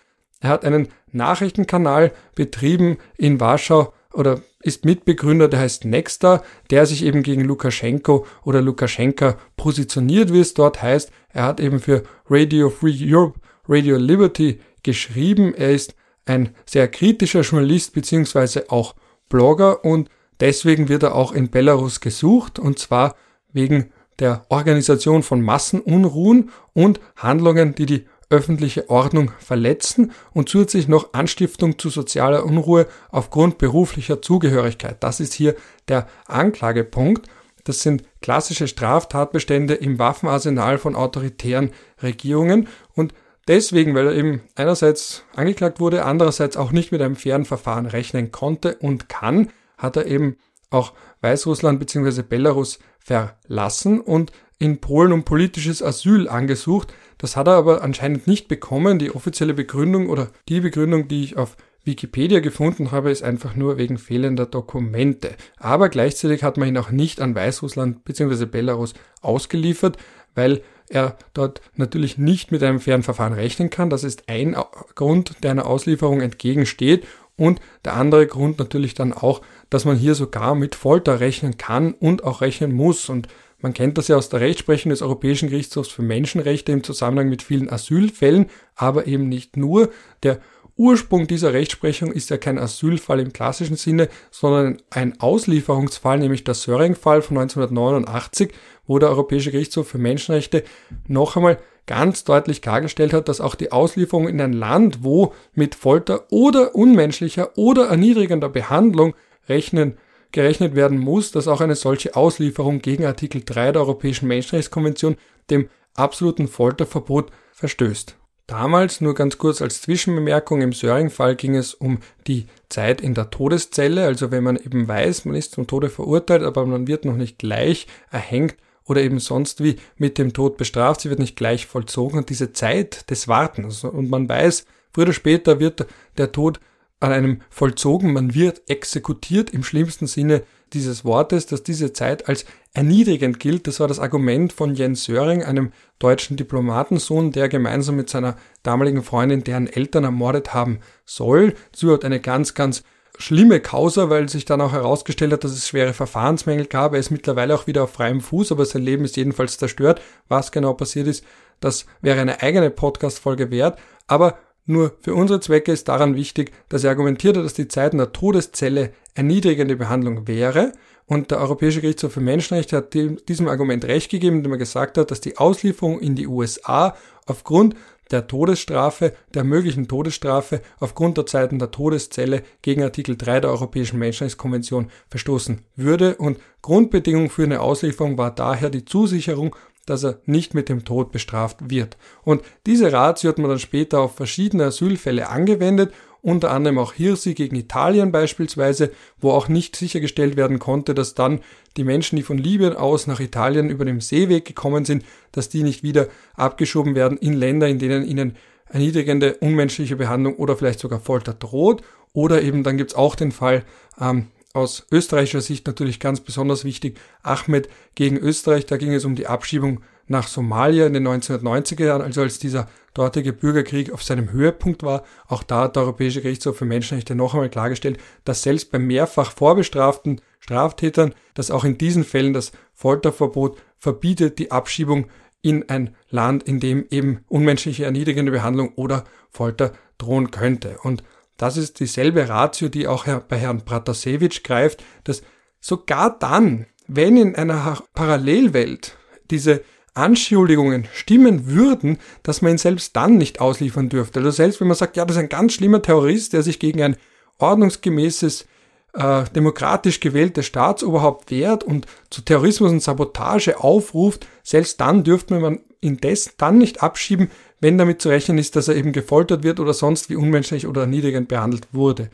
er 0.41 0.49
hat 0.49 0.65
einen 0.65 0.89
Nachrichtenkanal 1.11 2.11
betrieben 2.35 2.97
in 3.17 3.39
Warschau 3.39 3.93
oder 4.11 4.41
ist 4.63 4.85
Mitbegründer, 4.85 5.47
der 5.47 5.61
heißt 5.61 5.85
Nexta, 5.85 6.43
der 6.69 6.85
sich 6.85 7.05
eben 7.05 7.23
gegen 7.23 7.45
Lukaschenko 7.45 8.25
oder 8.43 8.61
Lukaschenka 8.61 9.37
positioniert, 9.55 10.33
wie 10.33 10.39
es 10.39 10.53
dort 10.53 10.81
heißt. 10.81 11.11
Er 11.29 11.43
hat 11.45 11.59
eben 11.59 11.79
für 11.79 12.03
Radio 12.29 12.69
Free 12.69 12.97
Europe, 13.01 13.39
Radio 13.67 13.97
Liberty 13.97 14.59
geschrieben. 14.83 15.53
Er 15.53 15.71
ist 15.71 15.95
ein 16.25 16.49
sehr 16.65 16.87
kritischer 16.87 17.41
Journalist 17.41 17.93
beziehungsweise 17.93 18.69
auch 18.69 18.95
Blogger 19.29 19.85
und 19.85 20.09
deswegen 20.39 20.89
wird 20.89 21.03
er 21.03 21.15
auch 21.15 21.31
in 21.31 21.49
Belarus 21.49 22.01
gesucht 22.01 22.59
und 22.59 22.79
zwar 22.79 23.15
wegen 23.53 23.91
der 24.19 24.45
Organisation 24.49 25.23
von 25.23 25.41
Massenunruhen 25.41 26.51
und 26.73 26.99
Handlungen, 27.15 27.73
die 27.73 27.85
die 27.85 28.05
öffentliche 28.31 28.89
Ordnung 28.89 29.31
verletzen 29.39 30.11
und 30.33 30.49
zusätzlich 30.49 30.87
noch 30.87 31.13
Anstiftung 31.13 31.77
zu 31.77 31.89
sozialer 31.89 32.45
Unruhe 32.45 32.87
aufgrund 33.11 33.57
beruflicher 33.57 34.21
Zugehörigkeit. 34.21 34.97
Das 35.01 35.19
ist 35.19 35.33
hier 35.33 35.55
der 35.87 36.07
Anklagepunkt. 36.25 37.27
Das 37.63 37.81
sind 37.81 38.03
klassische 38.21 38.67
Straftatbestände 38.67 39.75
im 39.75 39.99
Waffenarsenal 39.99 40.77
von 40.79 40.95
autoritären 40.95 41.71
Regierungen 42.01 42.67
und 42.95 43.13
deswegen, 43.47 43.93
weil 43.93 44.07
er 44.07 44.15
eben 44.15 44.41
einerseits 44.55 45.23
angeklagt 45.35 45.79
wurde, 45.79 46.05
andererseits 46.05 46.57
auch 46.57 46.71
nicht 46.71 46.91
mit 46.91 47.01
einem 47.01 47.15
fairen 47.15 47.45
Verfahren 47.45 47.85
rechnen 47.85 48.31
konnte 48.31 48.77
und 48.77 49.09
kann, 49.09 49.49
hat 49.77 49.97
er 49.97 50.07
eben 50.07 50.37
auch 50.71 50.93
Weißrussland 51.21 51.79
bzw. 51.79 52.23
Belarus 52.23 52.79
verlassen 52.99 53.99
und 53.99 54.31
in 54.61 54.77
Polen 54.77 55.11
um 55.11 55.23
politisches 55.23 55.81
Asyl 55.81 56.29
angesucht. 56.29 56.93
Das 57.17 57.35
hat 57.35 57.47
er 57.47 57.55
aber 57.55 57.81
anscheinend 57.81 58.27
nicht 58.27 58.47
bekommen. 58.47 58.99
Die 58.99 59.09
offizielle 59.09 59.55
Begründung 59.55 60.07
oder 60.07 60.27
die 60.47 60.61
Begründung, 60.61 61.07
die 61.07 61.23
ich 61.23 61.35
auf 61.35 61.57
Wikipedia 61.83 62.41
gefunden 62.41 62.91
habe, 62.91 63.09
ist 63.09 63.23
einfach 63.23 63.55
nur 63.55 63.77
wegen 63.77 63.97
fehlender 63.97 64.45
Dokumente. 64.45 65.31
Aber 65.57 65.89
gleichzeitig 65.89 66.43
hat 66.43 66.57
man 66.57 66.67
ihn 66.67 66.77
auch 66.77 66.91
nicht 66.91 67.21
an 67.21 67.33
Weißrussland 67.33 68.05
bzw. 68.05 68.45
Belarus 68.45 68.93
ausgeliefert, 69.21 69.97
weil 70.35 70.61
er 70.89 71.17
dort 71.33 71.61
natürlich 71.75 72.19
nicht 72.19 72.51
mit 72.51 72.61
einem 72.61 72.79
fairen 72.79 73.01
Verfahren 73.01 73.33
rechnen 73.33 73.71
kann. 73.71 73.89
Das 73.89 74.03
ist 74.03 74.29
ein 74.29 74.55
Grund, 74.93 75.37
der 75.41 75.51
einer 75.51 75.65
Auslieferung 75.65 76.21
entgegensteht. 76.21 77.07
Und 77.35 77.59
der 77.83 77.95
andere 77.95 78.27
Grund 78.27 78.59
natürlich 78.59 78.93
dann 78.93 79.11
auch, 79.11 79.41
dass 79.71 79.85
man 79.85 79.97
hier 79.97 80.13
sogar 80.13 80.53
mit 80.53 80.75
Folter 80.75 81.19
rechnen 81.19 81.57
kann 81.57 81.93
und 81.93 82.23
auch 82.23 82.41
rechnen 82.41 82.71
muss. 82.73 83.09
Und 83.09 83.27
man 83.61 83.73
kennt 83.73 83.97
das 83.97 84.07
ja 84.07 84.17
aus 84.17 84.29
der 84.29 84.41
Rechtsprechung 84.41 84.89
des 84.89 85.01
Europäischen 85.01 85.49
Gerichtshofs 85.49 85.89
für 85.89 86.01
Menschenrechte 86.01 86.71
im 86.71 86.83
Zusammenhang 86.83 87.29
mit 87.29 87.41
vielen 87.41 87.69
Asylfällen, 87.69 88.47
aber 88.75 89.07
eben 89.07 89.29
nicht 89.29 89.57
nur. 89.57 89.89
Der 90.23 90.39
Ursprung 90.77 91.27
dieser 91.27 91.53
Rechtsprechung 91.53 92.11
ist 92.11 92.29
ja 92.29 92.37
kein 92.37 92.57
Asylfall 92.57 93.19
im 93.19 93.33
klassischen 93.33 93.75
Sinne, 93.75 94.09
sondern 94.31 94.81
ein 94.89 95.19
Auslieferungsfall, 95.19 96.17
nämlich 96.17 96.43
der 96.43 96.55
Söring-Fall 96.55 97.21
von 97.21 97.37
1989, 97.37 98.51
wo 98.87 98.97
der 98.97 99.09
Europäische 99.09 99.51
Gerichtshof 99.51 99.87
für 99.87 99.99
Menschenrechte 99.99 100.63
noch 101.07 101.35
einmal 101.35 101.59
ganz 101.85 102.23
deutlich 102.23 102.61
klargestellt 102.61 103.13
hat, 103.13 103.27
dass 103.27 103.41
auch 103.41 103.55
die 103.55 103.71
Auslieferung 103.71 104.27
in 104.27 104.39
ein 104.41 104.53
Land, 104.53 105.03
wo 105.03 105.33
mit 105.53 105.75
Folter 105.75 106.31
oder 106.31 106.73
unmenschlicher 106.73 107.57
oder 107.57 107.87
erniedrigender 107.87 108.49
Behandlung 108.49 109.13
rechnen 109.49 109.97
gerechnet 110.31 110.75
werden 110.75 110.97
muss, 110.97 111.31
dass 111.31 111.47
auch 111.47 111.61
eine 111.61 111.75
solche 111.75 112.15
Auslieferung 112.15 112.79
gegen 112.79 113.05
Artikel 113.05 113.43
3 113.45 113.73
der 113.73 113.81
Europäischen 113.81 114.27
Menschenrechtskonvention, 114.27 115.17
dem 115.49 115.69
absoluten 115.93 116.47
Folterverbot, 116.47 117.31
verstößt. 117.53 118.15
Damals, 118.47 118.99
nur 118.99 119.13
ganz 119.13 119.37
kurz 119.37 119.61
als 119.61 119.81
Zwischenbemerkung, 119.81 120.61
im 120.61 120.73
Söring-Fall 120.73 121.35
ging 121.35 121.55
es 121.55 121.73
um 121.73 121.99
die 122.27 122.47
Zeit 122.67 122.99
in 122.99 123.13
der 123.13 123.29
Todeszelle, 123.29 124.05
also 124.05 124.31
wenn 124.31 124.43
man 124.43 124.57
eben 124.57 124.87
weiß, 124.87 125.25
man 125.25 125.35
ist 125.35 125.53
zum 125.53 125.67
Tode 125.67 125.89
verurteilt, 125.89 126.43
aber 126.43 126.65
man 126.65 126.87
wird 126.87 127.05
noch 127.05 127.15
nicht 127.15 127.37
gleich 127.37 127.87
erhängt 128.09 128.55
oder 128.85 129.01
eben 129.01 129.19
sonst 129.19 129.63
wie 129.63 129.77
mit 129.95 130.17
dem 130.17 130.33
Tod 130.33 130.57
bestraft, 130.57 131.01
sie 131.01 131.09
wird 131.09 131.19
nicht 131.19 131.37
gleich 131.37 131.65
vollzogen 131.65 132.17
und 132.17 132.29
diese 132.29 132.51
Zeit 132.51 133.09
des 133.09 133.29
Wartens 133.29 133.85
und 133.85 134.09
man 134.09 134.27
weiß, 134.27 134.65
früher 134.91 135.05
oder 135.05 135.13
später 135.13 135.61
wird 135.61 135.85
der 136.17 136.33
Tod 136.33 136.59
an 137.01 137.11
einem 137.11 137.41
vollzogen, 137.49 138.13
man 138.13 138.33
wird 138.33 138.61
exekutiert 138.69 139.49
im 139.49 139.63
schlimmsten 139.63 140.07
Sinne 140.07 140.43
dieses 140.71 141.03
Wortes, 141.03 141.47
dass 141.47 141.63
diese 141.63 141.91
Zeit 141.91 142.29
als 142.29 142.45
erniedrigend 142.73 143.39
gilt. 143.39 143.67
Das 143.67 143.79
war 143.79 143.87
das 143.87 143.99
Argument 143.99 144.53
von 144.53 144.75
Jens 144.75 145.03
Söring, 145.03 145.43
einem 145.43 145.73
deutschen 145.99 146.37
Diplomatensohn, 146.37 147.31
der 147.31 147.49
gemeinsam 147.49 147.95
mit 147.95 148.09
seiner 148.09 148.37
damaligen 148.63 149.03
Freundin 149.03 149.43
deren 149.43 149.67
Eltern 149.67 150.05
ermordet 150.05 150.53
haben 150.53 150.79
soll. 151.03 151.55
Das 151.71 151.83
ist 151.83 152.05
eine 152.05 152.21
ganz, 152.21 152.53
ganz 152.53 152.83
schlimme 153.17 153.59
Causa, 153.59 154.09
weil 154.09 154.29
sich 154.29 154.45
dann 154.45 154.61
auch 154.61 154.71
herausgestellt 154.71 155.33
hat, 155.33 155.43
dass 155.43 155.51
es 155.51 155.67
schwere 155.67 155.93
Verfahrensmängel 155.93 156.67
gab. 156.67 156.93
Er 156.93 156.99
ist 156.99 157.11
mittlerweile 157.11 157.55
auch 157.55 157.67
wieder 157.67 157.83
auf 157.83 157.93
freiem 157.93 158.21
Fuß, 158.21 158.51
aber 158.51 158.65
sein 158.65 158.83
Leben 158.83 159.03
ist 159.05 159.17
jedenfalls 159.17 159.57
zerstört. 159.57 160.01
Was 160.29 160.51
genau 160.51 160.73
passiert 160.73 161.07
ist, 161.07 161.25
das 161.59 161.85
wäre 162.01 162.21
eine 162.21 162.41
eigene 162.41 162.69
Podcast-Folge 162.69 163.51
wert. 163.51 163.79
Aber 164.07 164.37
nur 164.71 164.93
für 165.01 165.13
unsere 165.13 165.39
Zwecke 165.39 165.71
ist 165.71 165.87
daran 165.87 166.15
wichtig, 166.15 166.51
dass 166.69 166.83
er 166.83 166.91
argumentiert 166.91 167.37
hat, 167.37 167.45
dass 167.45 167.53
die 167.53 167.67
Zeit 167.67 167.93
in 167.93 167.99
der 167.99 168.11
Todeszelle 168.11 168.91
erniedrigende 169.13 169.75
Behandlung 169.75 170.27
wäre. 170.27 170.71
Und 171.05 171.31
der 171.31 171.39
Europäische 171.39 171.81
Gerichtshof 171.81 172.13
für 172.13 172.21
Menschenrechte 172.21 172.77
hat 172.77 172.93
diesem 172.93 173.47
Argument 173.47 173.83
recht 173.85 174.09
gegeben, 174.09 174.37
indem 174.37 174.53
er 174.53 174.57
gesagt 174.57 174.97
hat, 174.97 175.11
dass 175.11 175.19
die 175.19 175.37
Auslieferung 175.37 175.99
in 175.99 176.15
die 176.15 176.27
USA 176.27 176.95
aufgrund 177.25 177.75
der 178.11 178.27
Todesstrafe, 178.27 179.13
der 179.33 179.43
möglichen 179.43 179.87
Todesstrafe 179.87 180.61
aufgrund 180.79 181.17
der 181.17 181.25
Zeiten 181.25 181.59
der 181.59 181.71
Todeszelle 181.71 182.43
gegen 182.61 182.83
Artikel 182.83 183.15
3 183.17 183.41
der 183.41 183.51
Europäischen 183.51 183.99
Menschenrechtskonvention 183.99 184.89
verstoßen 185.09 185.61
würde 185.75 186.15
und 186.15 186.39
Grundbedingung 186.61 187.29
für 187.29 187.43
eine 187.43 187.61
Auslieferung 187.61 188.17
war 188.17 188.33
daher 188.33 188.69
die 188.69 188.85
Zusicherung 188.85 189.55
dass 189.85 190.03
er 190.03 190.19
nicht 190.25 190.53
mit 190.53 190.69
dem 190.69 190.85
Tod 190.85 191.11
bestraft 191.11 191.69
wird. 191.69 191.97
Und 192.23 192.41
diese 192.65 192.91
Ratio 192.91 193.29
hat 193.29 193.37
man 193.37 193.49
dann 193.49 193.59
später 193.59 193.99
auf 193.99 194.15
verschiedene 194.15 194.65
Asylfälle 194.65 195.29
angewendet, 195.29 195.93
unter 196.21 196.51
anderem 196.51 196.77
auch 196.77 196.93
Hirsi 196.93 197.33
gegen 197.33 197.55
Italien 197.55 198.11
beispielsweise, 198.11 198.91
wo 199.19 199.31
auch 199.31 199.47
nicht 199.47 199.75
sichergestellt 199.75 200.35
werden 200.37 200.59
konnte, 200.59 200.93
dass 200.93 201.15
dann 201.15 201.39
die 201.77 201.83
Menschen, 201.83 202.15
die 202.15 202.21
von 202.23 202.37
Libyen 202.37 202.75
aus 202.75 203.07
nach 203.07 203.19
Italien 203.19 203.69
über 203.69 203.85
den 203.85 204.01
Seeweg 204.01 204.45
gekommen 204.45 204.85
sind, 204.85 205.03
dass 205.31 205.49
die 205.49 205.63
nicht 205.63 205.81
wieder 205.81 206.07
abgeschoben 206.35 206.93
werden 206.93 207.17
in 207.17 207.33
Länder, 207.33 207.67
in 207.67 207.79
denen 207.79 208.05
ihnen 208.05 208.35
erniedrigende, 208.69 209.35
unmenschliche 209.37 209.95
Behandlung 209.95 210.35
oder 210.35 210.55
vielleicht 210.55 210.79
sogar 210.79 210.99
Folter 210.99 211.33
droht. 211.33 211.81
Oder 212.13 212.41
eben 212.41 212.63
dann 212.63 212.77
gibt's 212.77 212.93
auch 212.93 213.15
den 213.15 213.31
Fall 213.31 213.63
ähm, 213.99 214.27
aus 214.53 214.85
österreichischer 214.91 215.41
Sicht 215.41 215.65
natürlich 215.67 215.99
ganz 215.99 216.19
besonders 216.19 216.63
wichtig, 216.63 216.99
Ahmed 217.23 217.69
gegen 217.95 218.17
Österreich. 218.17 218.65
Da 218.65 218.77
ging 218.77 218.93
es 218.93 219.05
um 219.05 219.15
die 219.15 219.27
Abschiebung 219.27 219.81
nach 220.07 220.27
Somalia 220.27 220.85
in 220.85 220.93
den 220.93 221.07
1990er 221.07 221.85
Jahren, 221.85 222.01
also 222.01 222.21
als 222.21 222.39
dieser 222.39 222.67
dortige 222.93 223.33
Bürgerkrieg 223.33 223.91
auf 223.93 224.03
seinem 224.03 224.31
Höhepunkt 224.31 224.83
war. 224.83 225.03
Auch 225.27 225.43
da 225.43 225.61
hat 225.61 225.75
der 225.75 225.83
Europäische 225.83 226.21
Gerichtshof 226.21 226.57
für 226.57 226.65
Menschenrechte 226.65 227.15
noch 227.15 227.33
einmal 227.33 227.49
klargestellt, 227.49 227.99
dass 228.25 228.43
selbst 228.43 228.71
bei 228.71 228.79
mehrfach 228.79 229.31
vorbestraften 229.31 230.21
Straftätern, 230.39 231.13
dass 231.33 231.51
auch 231.51 231.63
in 231.63 231.77
diesen 231.77 232.03
Fällen 232.03 232.33
das 232.33 232.51
Folterverbot 232.73 233.57
verbietet 233.77 234.39
die 234.39 234.51
Abschiebung 234.51 235.07
in 235.41 235.69
ein 235.69 235.95
Land, 236.09 236.43
in 236.43 236.59
dem 236.59 236.85
eben 236.89 237.23
unmenschliche 237.27 237.85
erniedrigende 237.85 238.31
Behandlung 238.31 238.73
oder 238.75 239.05
Folter 239.29 239.71
drohen 239.97 240.31
könnte. 240.31 240.77
Und 240.83 241.03
das 241.41 241.57
ist 241.57 241.79
dieselbe 241.79 242.29
Ratio, 242.29 242.69
die 242.69 242.87
auch 242.87 243.05
bei 243.05 243.35
Herrn 243.35 243.65
Pratasevich 243.65 244.43
greift, 244.43 244.83
dass 245.05 245.23
sogar 245.59 246.19
dann, 246.19 246.67
wenn 246.85 247.17
in 247.17 247.35
einer 247.35 247.81
Parallelwelt 247.95 248.95
diese 249.31 249.63
Anschuldigungen 249.95 250.87
stimmen 250.93 251.47
würden, 251.47 251.97
dass 252.21 252.43
man 252.43 252.51
ihn 252.51 252.57
selbst 252.59 252.95
dann 252.95 253.17
nicht 253.17 253.41
ausliefern 253.41 253.89
dürfte. 253.89 254.19
Also 254.19 254.29
selbst 254.29 254.61
wenn 254.61 254.67
man 254.67 254.77
sagt, 254.77 254.97
ja, 254.97 255.03
das 255.03 255.17
ist 255.17 255.23
ein 255.23 255.29
ganz 255.29 255.53
schlimmer 255.53 255.81
Terrorist, 255.81 256.33
der 256.33 256.43
sich 256.43 256.59
gegen 256.59 256.83
ein 256.83 256.95
ordnungsgemäßes, 257.39 258.45
äh, 258.93 259.23
demokratisch 259.35 259.99
gewähltes 259.99 260.45
Staatsoberhaupt 260.45 261.31
wehrt 261.31 261.63
und 261.63 261.87
zu 262.11 262.21
Terrorismus 262.21 262.71
und 262.71 262.83
Sabotage 262.83 263.59
aufruft, 263.59 264.27
selbst 264.43 264.79
dann 264.79 265.03
dürfte 265.03 265.39
man 265.39 265.61
ihn 265.81 265.99
dann 266.37 266.59
nicht 266.59 266.83
abschieben, 266.83 267.31
wenn 267.61 267.77
damit 267.77 268.01
zu 268.01 268.09
rechnen 268.09 268.37
ist, 268.37 268.55
dass 268.55 268.67
er 268.67 268.75
eben 268.75 268.91
gefoltert 268.91 269.43
wird 269.43 269.59
oder 269.59 269.73
sonst 269.73 270.09
wie 270.09 270.15
unmenschlich 270.15 270.67
oder 270.67 270.81
erniedrigend 270.81 271.27
behandelt 271.27 271.67
wurde 271.71 272.09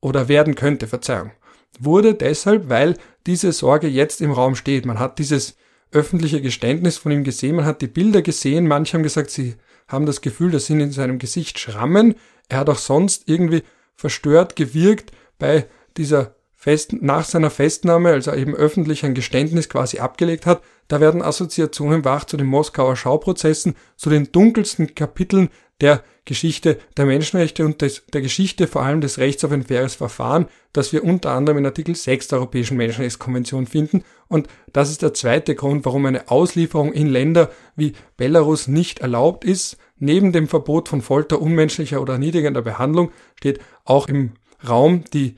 oder 0.00 0.28
werden 0.28 0.54
könnte, 0.54 0.86
Verzeihung. 0.86 1.30
Wurde 1.78 2.14
deshalb, 2.14 2.68
weil 2.68 2.96
diese 3.26 3.52
Sorge 3.52 3.88
jetzt 3.88 4.20
im 4.22 4.32
Raum 4.32 4.56
steht. 4.56 4.86
Man 4.86 4.98
hat 4.98 5.18
dieses 5.18 5.56
öffentliche 5.92 6.40
Geständnis 6.40 6.96
von 6.96 7.12
ihm 7.12 7.24
gesehen, 7.24 7.56
man 7.56 7.64
hat 7.66 7.82
die 7.82 7.86
Bilder 7.86 8.22
gesehen, 8.22 8.66
manche 8.66 8.94
haben 8.94 9.02
gesagt, 9.02 9.30
sie 9.30 9.54
haben 9.86 10.06
das 10.06 10.20
Gefühl, 10.20 10.50
das 10.50 10.66
sind 10.66 10.80
in 10.80 10.90
seinem 10.90 11.18
Gesicht 11.18 11.58
Schrammen. 11.58 12.14
Er 12.48 12.58
hat 12.58 12.70
auch 12.70 12.78
sonst 12.78 13.24
irgendwie 13.28 13.62
verstört 13.94 14.56
gewirkt 14.56 15.12
bei 15.38 15.66
dieser 15.96 16.35
Fest 16.66 16.96
nach 17.00 17.24
seiner 17.24 17.50
Festnahme, 17.50 18.10
als 18.10 18.26
er 18.26 18.36
eben 18.36 18.52
öffentlich 18.52 19.04
ein 19.04 19.14
Geständnis 19.14 19.68
quasi 19.68 20.00
abgelegt 20.00 20.46
hat, 20.46 20.62
da 20.88 21.00
werden 21.00 21.22
Assoziationen 21.22 22.04
wach 22.04 22.24
zu 22.24 22.36
den 22.36 22.48
Moskauer 22.48 22.96
Schauprozessen, 22.96 23.76
zu 23.94 24.10
den 24.10 24.32
dunkelsten 24.32 24.96
Kapiteln 24.96 25.50
der 25.80 26.02
Geschichte 26.24 26.78
der 26.96 27.06
Menschenrechte 27.06 27.64
und 27.64 27.82
des, 27.82 28.04
der 28.12 28.20
Geschichte 28.20 28.66
vor 28.66 28.82
allem 28.82 29.00
des 29.00 29.18
Rechts 29.18 29.44
auf 29.44 29.52
ein 29.52 29.62
faires 29.62 29.94
Verfahren, 29.94 30.46
das 30.72 30.92
wir 30.92 31.04
unter 31.04 31.30
anderem 31.30 31.58
in 31.58 31.66
Artikel 31.66 31.94
6 31.94 32.26
der 32.26 32.38
Europäischen 32.38 32.76
Menschenrechtskonvention 32.78 33.68
finden. 33.68 34.02
Und 34.26 34.48
das 34.72 34.90
ist 34.90 35.02
der 35.02 35.14
zweite 35.14 35.54
Grund, 35.54 35.84
warum 35.84 36.04
eine 36.06 36.32
Auslieferung 36.32 36.92
in 36.92 37.06
Länder 37.06 37.52
wie 37.76 37.92
Belarus 38.16 38.66
nicht 38.66 38.98
erlaubt 38.98 39.44
ist. 39.44 39.76
Neben 40.00 40.32
dem 40.32 40.48
Verbot 40.48 40.88
von 40.88 41.00
Folter, 41.00 41.40
unmenschlicher 41.40 42.02
oder 42.02 42.14
erniedrigender 42.14 42.62
Behandlung 42.62 43.12
steht 43.36 43.60
auch 43.84 44.08
im 44.08 44.32
Raum 44.68 45.04
die 45.14 45.36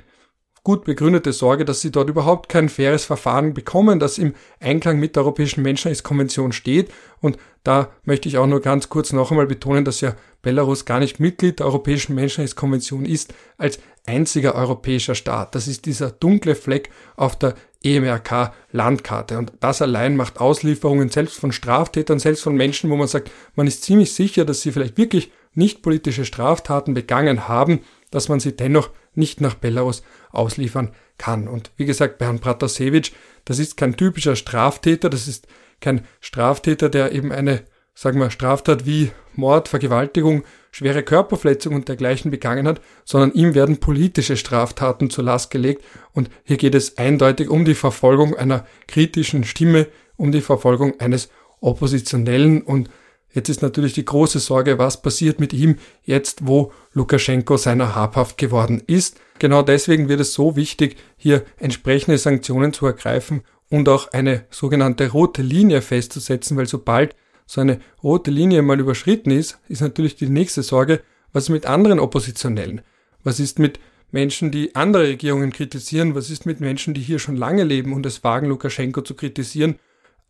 gut 0.68 0.85
begründete 0.85 1.33
Sorge, 1.33 1.64
dass 1.64 1.81
sie 1.81 1.90
dort 1.90 2.11
überhaupt 2.11 2.50
kein 2.50 2.68
faires 2.68 3.07
Verfahren 3.07 3.54
bekommen, 3.54 3.98
das 3.98 4.18
im 4.18 4.35
Einklang 4.61 5.00
mit 5.00 5.16
der 5.16 5.22
Europäischen 5.22 5.62
Menschenrechtskonvention 5.62 6.52
steht. 6.52 6.90
Und 7.22 7.38
da 7.64 7.88
möchte 8.04 8.28
ich 8.28 8.37
auch 8.37 8.46
nur 8.46 8.61
ganz 8.61 8.90
kurz 8.90 9.14
noch 9.14 9.31
einmal 9.31 9.46
betonen, 9.46 9.87
dass 9.87 10.02
ja 10.02 10.14
Belarus 10.42 10.85
gar 10.85 11.00
nicht 11.00 11.20
Mitglied 11.20 11.61
der 11.61 11.66
Europäischen 11.68 12.14
Menschenrechtskonvention 12.16 13.07
ist, 13.07 13.33
als 13.57 13.78
einziger 14.04 14.54
europäischer 14.57 15.14
Staat. 15.14 15.54
Das 15.54 15.68
ist 15.68 15.87
dieser 15.87 16.11
dunkle 16.11 16.54
Fleck 16.54 16.90
auf 17.16 17.38
der 17.38 17.54
EMRK-Landkarte. 17.83 19.38
Und 19.38 19.54
das 19.61 19.81
allein 19.81 20.16
macht 20.16 20.38
Auslieferungen 20.38 21.09
selbst 21.09 21.38
von 21.38 21.50
Straftätern, 21.50 22.18
selbst 22.18 22.42
von 22.42 22.54
Menschen, 22.54 22.90
wo 22.90 22.96
man 22.96 23.09
sagt, 23.09 23.31
man 23.54 23.66
ist 23.66 23.85
ziemlich 23.85 24.12
sicher, 24.12 24.44
dass 24.44 24.61
sie 24.61 24.72
vielleicht 24.72 24.98
wirklich 24.98 25.33
nicht 25.54 25.81
politische 25.81 26.26
Straftaten 26.26 26.92
begangen 26.92 27.48
haben, 27.48 27.81
dass 28.11 28.29
man 28.29 28.40
sie 28.40 28.57
dennoch 28.57 28.90
nicht 29.14 29.40
nach 29.40 29.55
Belarus 29.55 30.03
ausliefern 30.31 30.92
kann. 31.18 31.49
Und 31.49 31.71
wie 31.77 31.85
gesagt, 31.85 32.18
bei 32.18 32.27
Herrn 32.27 32.40
Pratasevich, 32.40 33.12
das 33.44 33.59
ist 33.59 33.77
kein 33.77 33.97
typischer 33.97 34.37
Straftäter, 34.37 35.11
das 35.11 35.29
ist 35.29 35.47
kein 35.81 36.03
Straftäter, 36.21 36.88
der 36.88 37.12
eben 37.12 37.33
eine, 37.33 37.64
sagen 37.94 38.21
wir, 38.21 38.31
Straftat 38.31 38.87
wie 38.87 39.11
Mord, 39.35 39.68
Vergewaltigung, 39.68 40.44
schwere 40.71 41.03
Körperverletzung 41.03 41.75
und 41.75 41.88
dergleichen 41.88 42.31
begangen 42.31 42.66
hat, 42.66 42.81
sondern 43.05 43.33
ihm 43.33 43.55
werden 43.55 43.79
politische 43.79 44.37
Straftaten 44.37 45.11
zur 45.11 45.25
Last 45.25 45.51
gelegt 45.51 45.85
und 46.12 46.31
hier 46.44 46.57
geht 46.57 46.75
es 46.75 46.99
eindeutig 46.99 47.49
um 47.49 47.64
die 47.64 47.75
Verfolgung 47.75 48.37
einer 48.37 48.66
kritischen 48.87 49.44
Stimme, 49.44 49.87
um 50.16 50.33
die 50.33 50.40
Verfolgung 50.40 51.01
eines 51.01 51.31
Oppositionellen 51.61 52.62
und 52.62 52.88
Jetzt 53.32 53.48
ist 53.48 53.62
natürlich 53.62 53.92
die 53.92 54.04
große 54.04 54.38
Sorge, 54.38 54.78
was 54.78 55.02
passiert 55.02 55.38
mit 55.38 55.52
ihm 55.52 55.76
jetzt, 56.04 56.46
wo 56.46 56.72
Lukaschenko 56.92 57.56
seiner 57.56 57.94
habhaft 57.94 58.38
geworden 58.38 58.82
ist. 58.86 59.20
Genau 59.38 59.62
deswegen 59.62 60.08
wird 60.08 60.20
es 60.20 60.32
so 60.32 60.56
wichtig, 60.56 60.96
hier 61.16 61.44
entsprechende 61.58 62.18
Sanktionen 62.18 62.72
zu 62.72 62.86
ergreifen 62.86 63.42
und 63.70 63.88
auch 63.88 64.12
eine 64.12 64.44
sogenannte 64.50 65.10
rote 65.10 65.42
Linie 65.42 65.83
festzusetzen, 65.83 66.56
weil 66.56 66.66
sobald 66.66 67.14
so 67.46 67.60
eine 67.60 67.81
rote 68.02 68.31
Linie 68.31 68.62
mal 68.62 68.81
überschritten 68.81 69.31
ist, 69.31 69.58
ist 69.68 69.81
natürlich 69.81 70.16
die 70.16 70.29
nächste 70.29 70.62
Sorge, 70.62 71.02
was 71.33 71.44
ist 71.44 71.50
mit 71.50 71.66
anderen 71.66 71.98
Oppositionellen? 71.98 72.81
Was 73.24 73.40
ist 73.40 73.58
mit 73.58 73.79
Menschen, 74.10 74.50
die 74.50 74.74
andere 74.74 75.04
Regierungen 75.04 75.52
kritisieren? 75.52 76.14
Was 76.14 76.31
ist 76.31 76.46
mit 76.46 76.60
Menschen, 76.60 76.94
die 76.94 77.02
hier 77.02 77.18
schon 77.18 77.37
lange 77.37 77.64
leben 77.64 77.92
und 77.92 78.06
es 78.06 78.24
wagen, 78.24 78.48
Lukaschenko 78.48 79.02
zu 79.02 79.14
kritisieren? 79.14 79.76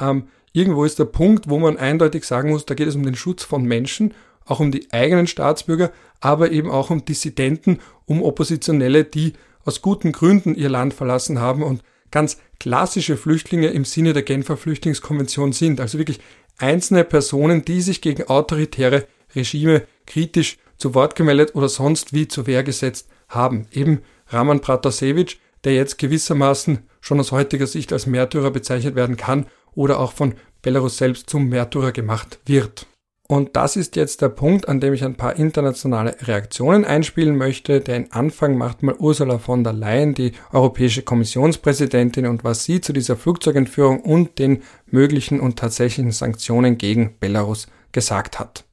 Ähm, 0.01 0.29
irgendwo 0.53 0.85
ist 0.85 0.99
der 0.99 1.05
Punkt, 1.05 1.49
wo 1.49 1.59
man 1.59 1.77
eindeutig 1.77 2.25
sagen 2.25 2.51
muss, 2.51 2.67
da 2.67 2.75
geht 2.75 2.89
es 2.89 2.97
um 2.97 3.05
den 3.05 3.15
Schutz 3.15 3.45
von 3.45 3.65
Menschen, 3.65 4.15
auch 4.45 4.61
um 4.61 4.71
die 4.71 4.91
eigenen 4.93 5.27
Staatsbürger, 5.27 5.93
aber 6.21 6.51
eben 6.51 6.71
auch 6.71 6.91
um 6.91 7.05
Dissidenten, 7.05 7.81
um 8.07 8.23
Oppositionelle, 8.23 9.05
die 9.05 9.35
aus 9.65 9.83
guten 9.83 10.13
Gründen 10.13 10.55
ihr 10.55 10.71
Land 10.71 10.95
verlassen 10.95 11.41
haben 11.41 11.63
und 11.63 11.83
ganz 12.11 12.39
klassische 12.59 13.17
Flüchtlinge 13.17 13.69
im 13.69 13.85
Sinne 13.85 14.15
der 14.15 14.23
Genfer 14.23 14.57
Flüchtlingskonvention 14.57 15.53
sind, 15.53 15.81
also 15.81 15.99
wirklich 15.99 16.21
einzelne 16.57 17.05
Personen, 17.05 17.65
die 17.65 17.83
sich 17.83 18.01
gegen 18.01 18.25
autoritäre 18.25 19.07
Regime 19.35 19.83
kritisch 20.07 20.57
zu 20.79 20.95
Wort 20.95 21.15
gemeldet 21.15 21.55
oder 21.55 21.69
sonst 21.69 22.13
wie 22.13 22.29
zur 22.29 22.47
Wehr 22.47 22.63
gesetzt 22.63 23.09
haben. 23.29 23.67
Eben 23.73 24.01
Raman 24.29 24.61
Pratasevich, 24.61 25.41
der 25.65 25.75
jetzt 25.75 25.99
gewissermaßen 25.99 26.79
schon 27.01 27.21
aus 27.21 27.33
heutiger 27.33 27.67
Sicht 27.67 27.93
als 27.93 28.07
Märtyrer 28.07 28.51
bezeichnet 28.51 28.95
werden 28.95 29.17
kann 29.17 29.47
oder 29.75 30.01
auch 30.01 30.13
von 30.13 30.35
Belarus 30.63 30.99
selbst 30.99 31.31
zum 31.31 31.49
Märtyrer 31.49 31.93
gemacht 31.93 32.39
wird. 32.47 32.87
Und 33.31 33.57
das 33.57 33.77
ist 33.77 33.95
jetzt 33.97 34.23
der 34.23 34.31
Punkt, 34.31 34.69
an 34.69 34.81
dem 34.81 34.95
ich 34.95 35.05
ein 35.05 35.15
paar 35.15 35.37
internationale 35.37 36.17
Reaktionen 36.23 36.87
einspielen 36.87 37.37
möchte. 37.37 37.81
Den 37.83 38.11
Anfang 38.11 38.57
macht 38.57 38.83
mal 38.83 38.97
Ursula 38.99 39.39
von 39.39 39.63
der 39.63 39.75
Leyen, 39.75 40.15
die 40.15 40.33
Europäische 40.51 41.03
Kommissionspräsidentin, 41.03 42.27
und 42.27 42.43
was 42.43 42.65
sie 42.65 42.81
zu 42.81 42.95
dieser 42.95 43.17
Flugzeugentführung 43.17 44.01
und 44.01 44.39
den 44.39 44.63
möglichen 44.87 45.41
und 45.41 45.59
tatsächlichen 45.59 46.11
Sanktionen 46.11 46.79
gegen 46.79 47.19
Belarus 47.21 47.67
gesagt 47.93 48.39
hat. 48.39 48.65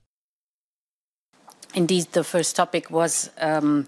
Indeed, 1.74 2.08
the 2.14 2.24
first 2.24 2.56
topic 2.56 2.90
was 2.90 3.32
um, 3.42 3.88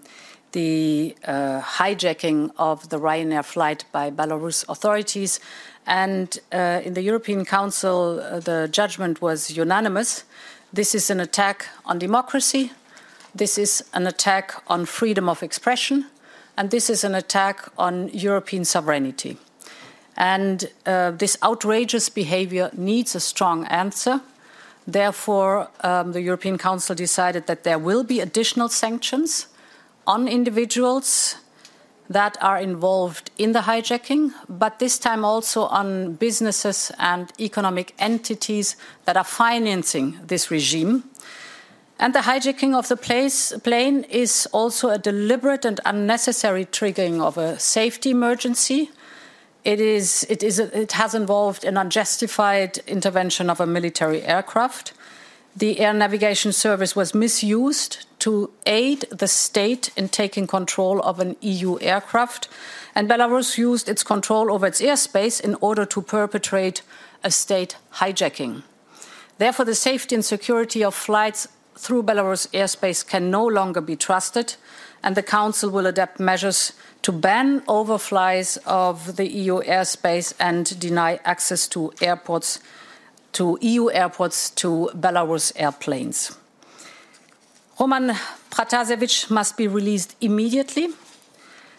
the 0.52 1.14
uh, 1.26 1.62
hijacking 1.62 2.50
of 2.58 2.90
the 2.90 2.98
Ryanair 2.98 3.42
flight 3.42 3.86
by 3.90 4.10
Belarus 4.10 4.68
authorities. 4.68 5.40
And 5.88 6.38
uh, 6.52 6.82
in 6.84 6.92
the 6.92 7.00
European 7.00 7.46
Council, 7.46 8.20
uh, 8.20 8.40
the 8.40 8.68
judgment 8.70 9.22
was 9.22 9.50
unanimous. 9.50 10.24
This 10.70 10.94
is 10.94 11.08
an 11.08 11.18
attack 11.18 11.66
on 11.86 11.98
democracy. 11.98 12.72
This 13.34 13.56
is 13.56 13.82
an 13.94 14.06
attack 14.06 14.62
on 14.66 14.84
freedom 14.84 15.30
of 15.30 15.42
expression. 15.42 16.04
And 16.58 16.70
this 16.70 16.90
is 16.90 17.04
an 17.04 17.14
attack 17.14 17.70
on 17.78 18.10
European 18.10 18.66
sovereignty. 18.66 19.38
And 20.14 20.68
uh, 20.84 21.12
this 21.12 21.38
outrageous 21.42 22.10
behavior 22.10 22.70
needs 22.74 23.14
a 23.14 23.20
strong 23.20 23.64
answer. 23.68 24.20
Therefore, 24.86 25.70
um, 25.80 26.12
the 26.12 26.20
European 26.20 26.58
Council 26.58 26.94
decided 26.94 27.46
that 27.46 27.64
there 27.64 27.78
will 27.78 28.04
be 28.04 28.20
additional 28.20 28.68
sanctions 28.68 29.46
on 30.06 30.28
individuals 30.28 31.36
that 32.08 32.36
are 32.40 32.58
involved 32.58 33.30
in 33.36 33.52
the 33.52 33.60
hijacking, 33.60 34.32
but 34.48 34.78
this 34.78 34.98
time 34.98 35.24
also 35.24 35.64
on 35.64 36.14
businesses 36.14 36.90
and 36.98 37.32
economic 37.38 37.94
entities 37.98 38.76
that 39.04 39.16
are 39.16 39.24
financing 39.24 40.18
this 40.26 40.50
regime. 40.50 41.04
And 41.98 42.14
the 42.14 42.20
hijacking 42.20 42.74
of 42.74 42.88
the 42.88 42.96
place, 42.96 43.52
plane 43.64 44.04
is 44.04 44.48
also 44.52 44.88
a 44.88 44.98
deliberate 44.98 45.64
and 45.64 45.80
unnecessary 45.84 46.64
triggering 46.64 47.20
of 47.20 47.36
a 47.36 47.58
safety 47.58 48.10
emergency 48.10 48.90
it, 49.64 49.80
is, 49.80 50.26
it, 50.30 50.42
is, 50.42 50.58
it 50.58 50.92
has 50.92 51.14
involved 51.14 51.64
an 51.64 51.76
unjustified 51.76 52.78
intervention 52.86 53.50
of 53.50 53.60
a 53.60 53.66
military 53.66 54.22
aircraft. 54.22 54.94
The 55.56 55.80
air 55.80 55.92
navigation 55.92 56.52
service 56.52 56.94
was 56.94 57.14
misused 57.14 58.06
to 58.20 58.50
aid 58.66 59.06
the 59.10 59.28
state 59.28 59.90
in 59.96 60.08
taking 60.08 60.46
control 60.46 61.00
of 61.00 61.20
an 61.20 61.36
EU 61.40 61.78
aircraft, 61.80 62.48
and 62.94 63.08
Belarus 63.08 63.58
used 63.58 63.88
its 63.88 64.04
control 64.04 64.52
over 64.52 64.66
its 64.66 64.80
airspace 64.80 65.40
in 65.40 65.56
order 65.60 65.84
to 65.86 66.02
perpetrate 66.02 66.82
a 67.24 67.30
state 67.30 67.76
hijacking. 67.94 68.62
Therefore, 69.38 69.64
the 69.64 69.74
safety 69.74 70.14
and 70.14 70.24
security 70.24 70.84
of 70.84 70.94
flights 70.94 71.48
through 71.76 72.02
Belarus 72.02 72.48
airspace 72.48 73.06
can 73.06 73.30
no 73.30 73.44
longer 73.44 73.80
be 73.80 73.96
trusted, 73.96 74.56
and 75.02 75.16
the 75.16 75.22
Council 75.22 75.70
will 75.70 75.86
adapt 75.86 76.18
measures 76.18 76.72
to 77.02 77.12
ban 77.12 77.60
overflights 77.62 78.58
of 78.66 79.16
the 79.16 79.28
EU 79.28 79.62
airspace 79.62 80.34
and 80.40 80.78
deny 80.80 81.20
access 81.24 81.68
to 81.68 81.92
airports, 82.00 82.58
to 83.38 83.56
EU 83.60 83.88
airports, 83.90 84.50
to 84.50 84.90
Belarus 84.96 85.52
airplanes. 85.54 86.36
Roman 87.78 88.10
Pratasevich 88.50 89.30
must 89.30 89.56
be 89.56 89.68
released 89.68 90.16
immediately. 90.20 90.88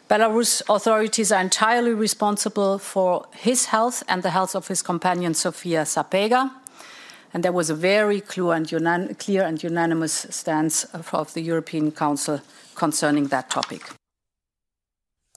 Belarus 0.10 0.62
authorities 0.70 1.34
are 1.34 1.42
entirely 1.42 1.94
responsible 1.94 2.80
for 2.80 3.26
his 3.36 3.66
health 3.66 4.04
and 4.08 4.24
the 4.24 4.30
health 4.30 4.56
of 4.56 4.70
his 4.70 4.82
companion 4.82 5.34
Sofia 5.34 5.84
Sapega. 5.84 6.50
And 7.34 7.44
there 7.44 7.52
was 7.52 7.70
a 7.70 7.76
very 7.76 8.22
clear 8.22 8.54
and, 8.54 9.20
clear 9.20 9.44
and 9.44 9.62
unanimous 9.62 10.28
stance 10.30 10.86
of 10.94 11.34
the 11.34 11.42
European 11.42 11.92
Council 11.92 12.40
concerning 12.76 13.28
that 13.28 13.50
topic. 13.50 13.99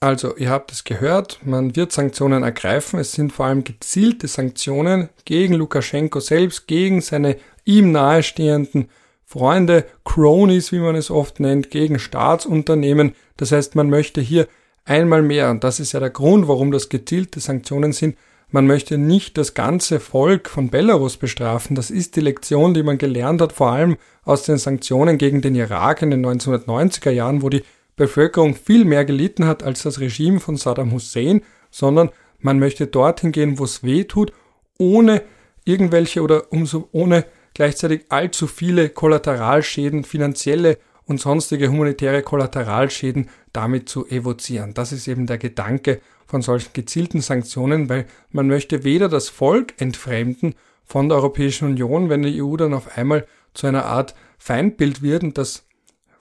Also, 0.02 0.36
ihr 0.36 0.50
habt 0.50 0.72
es 0.72 0.82
gehört, 0.82 1.38
man 1.44 1.76
wird 1.76 1.92
Sanktionen 1.92 2.42
ergreifen. 2.42 2.98
Es 2.98 3.12
sind 3.12 3.32
vor 3.32 3.46
allem 3.46 3.62
gezielte 3.62 4.26
Sanktionen 4.26 5.10
gegen 5.24 5.54
Lukaschenko 5.54 6.18
selbst, 6.18 6.66
gegen 6.66 7.00
seine 7.00 7.36
ihm 7.64 7.92
nahestehenden 7.92 8.88
Freunde, 9.24 9.84
Cronies, 10.04 10.72
wie 10.72 10.80
man 10.80 10.96
es 10.96 11.08
oft 11.08 11.38
nennt, 11.38 11.70
gegen 11.70 12.00
Staatsunternehmen. 12.00 13.14
Das 13.36 13.52
heißt, 13.52 13.76
man 13.76 13.90
möchte 13.90 14.20
hier 14.20 14.48
einmal 14.84 15.22
mehr, 15.22 15.50
und 15.52 15.62
das 15.62 15.78
ist 15.78 15.92
ja 15.92 16.00
der 16.00 16.10
Grund, 16.10 16.48
warum 16.48 16.72
das 16.72 16.88
gezielte 16.88 17.38
Sanktionen 17.38 17.92
sind, 17.92 18.16
man 18.50 18.66
möchte 18.66 18.98
nicht 18.98 19.38
das 19.38 19.54
ganze 19.54 20.00
Volk 20.00 20.50
von 20.50 20.68
Belarus 20.68 21.16
bestrafen. 21.16 21.76
Das 21.76 21.92
ist 21.92 22.16
die 22.16 22.20
Lektion, 22.22 22.74
die 22.74 22.82
man 22.82 22.98
gelernt 22.98 23.40
hat, 23.40 23.52
vor 23.52 23.70
allem 23.70 23.96
aus 24.24 24.42
den 24.42 24.58
Sanktionen 24.58 25.16
gegen 25.16 25.42
den 25.42 25.54
Irak 25.54 26.02
in 26.02 26.10
den 26.10 26.26
1990er 26.26 27.10
Jahren, 27.10 27.42
wo 27.42 27.48
die 27.48 27.62
Bevölkerung 27.96 28.54
viel 28.54 28.84
mehr 28.84 29.04
gelitten 29.04 29.46
hat 29.46 29.62
als 29.62 29.82
das 29.82 30.00
Regime 30.00 30.40
von 30.40 30.56
Saddam 30.56 30.92
Hussein, 30.92 31.42
sondern 31.70 32.10
man 32.38 32.58
möchte 32.58 32.86
dorthin 32.86 33.32
gehen, 33.32 33.58
wo 33.58 33.64
es 33.64 33.82
weh 33.82 34.04
tut, 34.04 34.32
ohne 34.78 35.22
irgendwelche 35.64 36.22
oder 36.22 36.52
umso 36.52 36.88
ohne 36.92 37.24
gleichzeitig 37.54 38.06
allzu 38.08 38.46
viele 38.46 38.88
Kollateralschäden, 38.88 40.04
finanzielle 40.04 40.78
und 41.06 41.20
sonstige 41.20 41.68
humanitäre 41.68 42.22
Kollateralschäden 42.22 43.28
damit 43.52 43.88
zu 43.88 44.06
evozieren. 44.06 44.74
Das 44.74 44.92
ist 44.92 45.08
eben 45.08 45.26
der 45.26 45.38
Gedanke 45.38 46.00
von 46.26 46.42
solchen 46.42 46.72
gezielten 46.72 47.20
Sanktionen, 47.20 47.88
weil 47.88 48.06
man 48.30 48.46
möchte 48.46 48.84
weder 48.84 49.08
das 49.08 49.28
Volk 49.28 49.74
entfremden 49.80 50.54
von 50.84 51.08
der 51.08 51.18
Europäischen 51.18 51.68
Union, 51.68 52.08
wenn 52.08 52.22
die 52.22 52.42
EU 52.42 52.56
dann 52.56 52.74
auf 52.74 52.96
einmal 52.96 53.26
zu 53.54 53.66
einer 53.66 53.84
Art 53.84 54.14
Feindbild 54.38 55.02
wird 55.02 55.22
und 55.22 55.38
das 55.38 55.64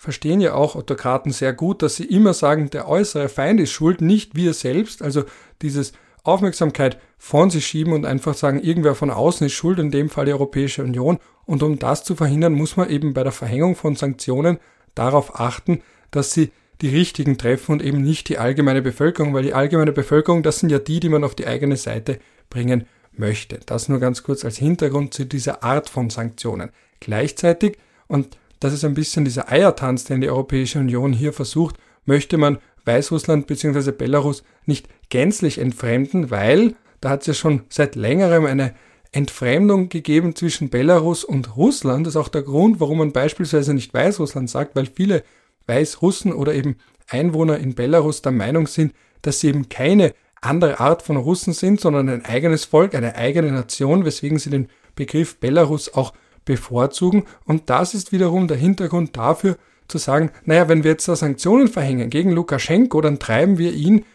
verstehen 0.02 0.41
ja 0.41 0.56
auch 0.56 0.76
Autokraten 0.76 1.32
sehr 1.32 1.54
gut, 1.54 1.84
dass 1.84 1.95
sie 1.95 2.06
immer 2.06 2.34
sagen, 2.34 2.72
der 2.72 2.88
äußere 2.88 3.30
Feind 3.30 3.60
ist 3.60 3.70
schuld, 3.70 4.02
nicht 4.02 4.34
wir 4.34 4.56
selbst. 4.56 5.04
Also 5.04 5.26
dieses 5.62 5.93
Aufmerksamkeit 6.24 6.97
von 7.20 7.52
sich 7.52 7.68
schieben 7.68 7.93
und 7.93 8.08
einfach 8.08 8.34
sagen, 8.34 8.64
irgendwer 8.64 8.95
von 8.95 9.12
außen 9.12 9.45
ist 9.45 9.54
schuld, 9.54 9.78
in 9.78 9.91
dem 9.91 10.10
Fall 10.10 10.26
die 10.26 10.32
Europäische 10.32 10.84
Union. 10.84 11.20
Und 11.45 11.62
um 11.62 11.78
das 11.78 12.04
zu 12.04 12.16
verhindern, 12.16 12.54
muss 12.54 12.78
man 12.78 12.89
eben 12.89 13.14
bei 13.14 13.22
der 13.22 13.32
Verhängung 13.32 13.76
von 13.76 13.95
Sanktionen 13.95 14.58
darauf 14.95 15.39
achten, 15.39 15.84
dass 16.10 16.34
sie 16.34 16.49
die 16.82 16.89
richtigen 16.89 17.38
treffen 17.38 17.74
und 17.74 17.84
eben 17.84 18.02
nicht 18.02 18.28
die 18.28 18.39
allgemeine 18.39 18.82
Bevölkerung, 18.82 19.36
weil 19.36 19.43
die 19.43 19.54
allgemeine 19.54 19.91
Bevölkerung, 19.91 20.41
das 20.41 20.58
sind 20.58 20.72
ja 20.72 20.80
die, 20.80 20.99
die 20.99 21.10
man 21.10 21.24
auf 21.24 21.36
die 21.36 21.45
eigene 21.45 21.78
Seite 21.78 22.18
bringen 22.49 22.88
möchte. 23.12 23.60
Das 23.68 23.88
nur 23.88 23.99
ganz 23.99 24.24
kurz 24.24 24.43
als 24.45 24.58
Hintergrund 24.58 25.14
zu 25.14 25.28
dieser 25.28 25.64
Art 25.64 25.91
von 25.91 26.10
Sanktionen. 26.10 26.72
Gleichzeitig, 26.99 27.78
und 28.08 28.39
das 28.62 28.74
ist 28.74 28.86
ein 28.86 28.93
bisschen 28.93 29.26
dieser 29.26 29.51
Eiertanz, 29.51 30.05
den 30.05 30.22
die 30.22 30.30
Europäische 30.30 30.80
Union 30.80 31.12
hier 31.12 31.34
versucht, 31.34 31.76
möchte 32.05 32.38
man 32.38 32.59
Weißrussland 32.86 33.47
bzw. 33.47 33.91
Belarus 33.91 34.43
nicht 34.66 34.88
gänzlich 35.09 35.57
entfremden, 35.57 36.32
weil 36.32 36.76
da 37.01 37.09
hat 37.09 37.22
es 37.22 37.28
ja 37.28 37.34
schon 37.34 37.64
seit 37.70 37.95
längerem 37.95 38.45
eine 38.45 38.76
Entfremdung 39.12 39.89
gegeben 39.89 40.36
zwischen 40.36 40.70
Belarus 40.70 41.24
und 41.24 41.57
Russland. 41.57 42.05
Das 42.05 42.14
ist 42.14 42.22
auch 42.22 42.30
der 42.30 42.43
Grund, 42.43 42.80
warum 42.80 42.99
man 42.99 43.12
beispielsweise 43.12 43.74
nicht 43.74 43.93
Weißrussland 43.93 44.49
sagt, 44.49 44.76
weil 44.76 44.86
viele 44.86 45.24
Weißrussen 45.66 46.32
oder 46.32 46.53
eben 46.53 46.78
Einwohner 47.09 47.57
in 47.57 47.74
Belarus 47.74 48.22
der 48.22 48.32
Meinung 48.32 48.68
sind, 48.68 48.93
dass 49.24 49.39
sie 49.39 49.47
eben 49.47 49.70
keine 49.70 50.14
andere 50.39 50.80
Art 50.80 51.01
von 51.01 51.18
Russen 51.18 51.53
sind, 51.53 51.82
sondern 51.82 52.09
ein 52.09 52.26
eigenes 52.26 52.66
Volk, 52.66 52.93
eine 52.93 53.16
eigene 53.16 53.51
Nation, 53.51 54.05
weswegen 54.05 54.38
sie 54.38 54.51
den 54.51 54.70
Begriff 54.95 55.39
Belarus 55.39 55.93
auch 55.93 56.14
bevorzugen. 56.46 57.24
Und 57.46 57.70
das 57.70 57.94
ist 57.94 58.12
wiederum 58.12 58.48
der 58.48 58.58
Hintergrund 58.58 59.16
dafür, 59.16 59.58
zu 59.88 59.98
sagen, 59.98 60.32
naja, 60.46 60.70
wenn 60.70 60.84
wir 60.84 60.92
jetzt 60.92 61.08
da 61.08 61.16
Sanktionen 61.16 61.68
verhängen 61.68 62.10
gegen 62.10 62.32
Lukaschenko, 62.32 63.02
dann 63.02 63.20
treiben 63.20 63.58
wir 63.58 63.74
ihn 63.74 64.06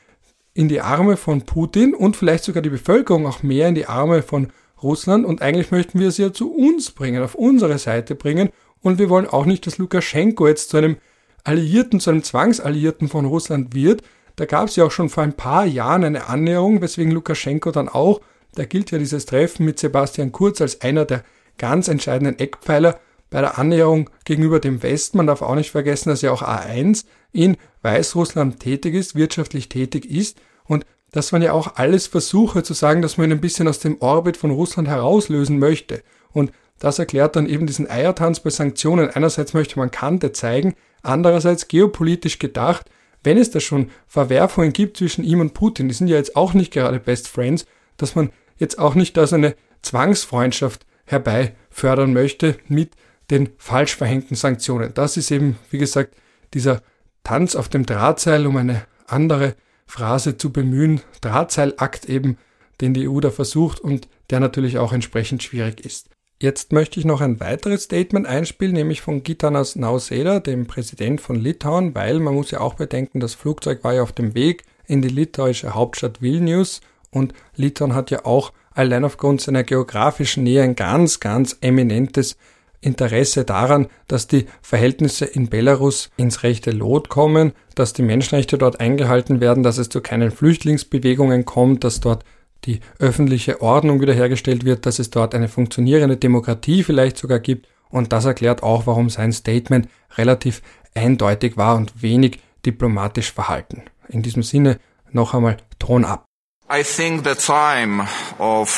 in 0.55 0.69
die 0.69 0.81
Arme 0.81 1.17
von 1.17 1.43
Putin 1.43 1.95
und 1.95 2.17
vielleicht 2.17 2.45
sogar 2.45 2.63
die 2.63 2.71
Bevölkerung 2.71 3.27
auch 3.27 3.43
mehr 3.43 3.69
in 3.69 3.75
die 3.75 3.87
Arme 3.87 4.23
von 4.23 4.49
Russland. 4.83 5.27
Und 5.27 5.43
eigentlich 5.43 5.71
möchten 5.71 6.01
wir 6.01 6.11
sie 6.11 6.23
ja 6.23 6.33
zu 6.33 6.53
uns 6.53 6.91
bringen, 6.91 7.23
auf 7.23 7.35
unsere 7.35 7.79
Seite 7.79 8.15
bringen. 8.15 8.49
Und 8.81 8.99
wir 8.99 9.11
wollen 9.11 9.27
auch 9.27 9.45
nicht, 9.45 9.67
dass 9.67 9.79
Lukaschenko 9.79 10.49
jetzt 10.49 10.71
zu 10.71 10.79
einem 10.79 10.97
Alliierten, 11.45 12.01
zu 12.01 12.11
einem 12.11 12.23
Zwangsalliierten 12.23 13.09
von 13.09 13.27
Russland 13.27 13.75
wird. 13.75 14.03
Da 14.37 14.47
gab 14.47 14.69
es 14.69 14.77
ja 14.77 14.85
auch 14.85 14.91
schon 14.91 15.11
vor 15.11 15.23
ein 15.23 15.35
paar 15.35 15.67
Jahren 15.67 16.05
eine 16.05 16.27
Annäherung, 16.27 16.81
weswegen 16.81 17.13
Lukaschenko 17.13 17.71
dann 17.71 17.89
auch, 17.89 18.21
da 18.55 18.65
gilt 18.65 18.91
ja 18.91 18.99
dieses 18.99 19.27
Treffen 19.27 19.67
mit 19.67 19.79
Sebastian 19.79 20.33
Kurz 20.33 20.61
als 20.61 20.81
einer 20.81 21.05
der 21.05 21.23
ganz 21.59 21.89
entscheidenden 21.89 22.39
Eckpfeiler 22.39 22.99
bei 23.31 23.41
der 23.41 23.59
Annäherung 23.59 24.11
gegenüber 24.25 24.61
dem 24.61 24.83
Westen. 24.83 25.17
Man 25.17 25.27
darf 25.27 25.43
auch 25.43 25.55
nicht 25.55 25.71
vergessen, 25.71 26.11
dass 26.11 26.23
ja 26.23 26.31
auch 26.31 26.43
A1 26.43 27.05
in 27.33 27.57
Weißrussland 27.83 28.61
tätig 28.61 28.95
ist, 28.95 29.15
wirtschaftlich 29.15 29.69
tätig 29.69 30.07
ist. 30.07 30.39
Und 30.65 30.87
das 31.13 31.33
waren 31.33 31.43
ja 31.43 31.53
auch 31.53 31.77
alles 31.77 32.07
Versuche 32.07 32.63
zu 32.63 32.75
sagen, 32.75 33.03
dass 33.03 33.17
man 33.17 33.29
ihn 33.29 33.33
ein 33.33 33.41
bisschen 33.41 33.69
aus 33.69 33.79
dem 33.79 34.01
Orbit 34.01 34.37
von 34.37 34.51
Russland 34.51 34.89
herauslösen 34.89 35.59
möchte. 35.59 36.03
Und 36.33 36.53
das 36.79 36.99
erklärt 36.99 37.37
dann 37.37 37.49
eben 37.49 37.67
diesen 37.67 37.89
Eiertanz 37.91 38.41
bei 38.41 38.51
Sanktionen. 38.51 39.11
Einerseits 39.11 39.55
möchte 39.55 39.79
man 39.79 39.91
Kante 39.91 40.33
zeigen, 40.33 40.75
andererseits 41.03 41.69
geopolitisch 41.69 42.39
gedacht, 42.39 42.91
wenn 43.23 43.39
es 43.39 43.51
da 43.51 43.61
schon 43.61 43.91
Verwerfungen 44.07 44.73
gibt 44.73 44.99
zwischen 44.99 45.25
ihm 45.25 45.41
und 45.41 45.55
Putin, 45.55 45.89
die 45.89 45.95
sind 45.95 46.09
ja 46.09 46.17
jetzt 46.17 46.37
auch 46.37 46.55
nicht 46.55 46.73
gerade 46.73 47.01
Best 47.01 47.29
Friends, 47.29 47.67
dass 47.97 48.15
man 48.15 48.31
jetzt 48.57 48.79
auch 48.79 48.95
nicht 48.95 49.17
da 49.17 49.27
so 49.27 49.37
eine 49.37 49.55
Zwangsfreundschaft 49.83 50.87
herbeifördern 51.07 52.13
möchte 52.13 52.57
mit 52.69 52.93
den 53.31 53.51
falsch 53.59 53.97
verhängten 53.97 54.35
Sanktionen. 54.37 54.93
Das 54.95 55.17
ist 55.17 55.31
eben, 55.31 55.59
wie 55.71 55.79
gesagt, 55.79 56.15
dieser 56.55 56.83
Tanz 57.25 57.57
auf 57.57 57.69
dem 57.69 57.87
Drahtseil, 57.87 58.47
um 58.47 58.57
eine 58.57 58.83
andere 59.07 59.57
Phrase 59.87 60.37
zu 60.37 60.53
bemühen, 60.53 61.01
Drahtseilakt 61.21 62.07
eben, 62.07 62.39
den 62.81 62.95
die 62.95 63.09
EU 63.09 63.21
da 63.21 63.31
versucht 63.31 63.81
und 63.81 64.09
der 64.31 64.41
natürlich 64.41 64.79
auch 64.79 64.93
entsprechend 64.93 65.43
schwierig 65.43 65.85
ist. 65.85 66.11
Jetzt 66.41 66.73
möchte 66.73 67.01
ich 67.01 67.07
noch 67.07 67.23
ein 67.23 67.41
weiteres 67.41 67.85
Statement 67.85 68.27
einspielen, 68.27 68.75
nämlich 68.75 69.01
von 69.01 69.23
Gitanas 69.23 69.75
Nausėda, 69.75 70.41
dem 70.41 70.67
Präsident 70.67 71.21
von 71.21 71.37
Litauen, 71.37 71.95
weil 71.95 72.21
man 72.21 72.35
muss 72.35 72.51
ja 72.51 72.61
auch 72.61 72.75
bedenken, 72.75 73.21
das 73.21 73.35
Flugzeug 73.35 73.83
war 73.85 73.95
ja 73.95 74.03
auf 74.03 74.13
dem 74.13 74.35
Weg 74.35 74.65
in 74.87 75.01
die 75.01 75.09
litauische 75.09 75.75
Hauptstadt 75.75 76.21
Vilnius 76.21 76.83
und 77.11 77.33
Litauen 77.55 77.95
hat 77.95 78.11
ja 78.11 78.27
auch 78.27 78.53
allein 78.77 79.05
aufgrund 79.05 79.41
seiner 79.41 79.65
geografischen 79.65 80.45
Nähe 80.45 80.63
ein 80.63 80.77
ganz, 80.77 81.19
ganz 81.21 81.57
eminentes 81.61 82.37
Interesse 82.81 83.45
daran, 83.45 83.89
dass 84.07 84.29
die 84.29 84.47
Verhältnisse 84.63 85.25
in 85.25 85.49
Belarus 85.49 86.11
ins 86.17 86.43
rechte 86.43 86.71
Lot 86.71 87.09
kommen, 87.09 87.53
dass 87.75 87.95
die 87.95 88.03
Menschenrechte 88.03 88.59
dort 88.59 88.81
eingehalten 88.81 89.41
werden, 89.41 89.63
dass 89.63 89.79
es 89.79 89.89
zu 89.89 90.01
keinen 90.01 90.31
Flüchtlingsbewegungen 90.31 91.45
kommt, 91.45 91.85
dass 91.85 92.01
dort 92.01 92.25
die 92.65 92.81
öffentliche 92.99 93.63
Ordnung 93.63 94.01
wiederhergestellt 94.01 94.65
wird, 94.65 94.87
dass 94.87 94.99
es 94.99 95.11
dort 95.11 95.35
eine 95.35 95.49
funktionierende 95.49 96.17
Demokratie 96.17 96.83
vielleicht 96.83 97.17
sogar 97.17 97.39
gibt. 97.39 97.69
Und 97.89 98.13
das 98.13 98.25
erklärt 98.25 98.63
auch, 98.63 98.87
warum 98.87 99.09
sein 99.09 99.33
Statement 99.33 99.89
relativ 100.17 100.63
eindeutig 100.95 101.57
war 101.57 101.77
und 101.77 102.03
wenig 102.03 102.41
diplomatisch 102.65 103.33
verhalten. 103.33 103.83
In 104.09 104.23
diesem 104.23 104.43
Sinne 104.43 104.79
noch 105.13 105.35
einmal 105.35 105.57
Ton 105.79 106.05
ab. 106.05 106.26
I 106.69 106.83
think 106.83 107.23
the 107.23 107.37
time 107.37 108.09
of 108.41 108.69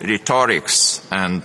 rhetorics 0.00 1.02
and 1.10 1.42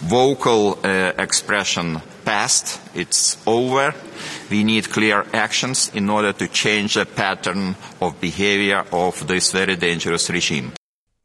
vocal 0.00 0.78
uh, 0.82 1.12
expression 1.18 2.00
passed. 2.24 2.80
It's 2.94 3.36
over. 3.46 3.94
We 4.50 4.64
need 4.64 4.90
clear 4.90 5.26
actions 5.34 5.90
in 5.94 6.08
order 6.08 6.32
to 6.32 6.46
change 6.48 6.94
the 6.94 7.04
pattern 7.04 7.76
of 8.00 8.18
behavior 8.22 8.86
of 8.90 9.26
this 9.26 9.52
very 9.52 9.76
dangerous 9.76 10.30
regime. 10.30 10.72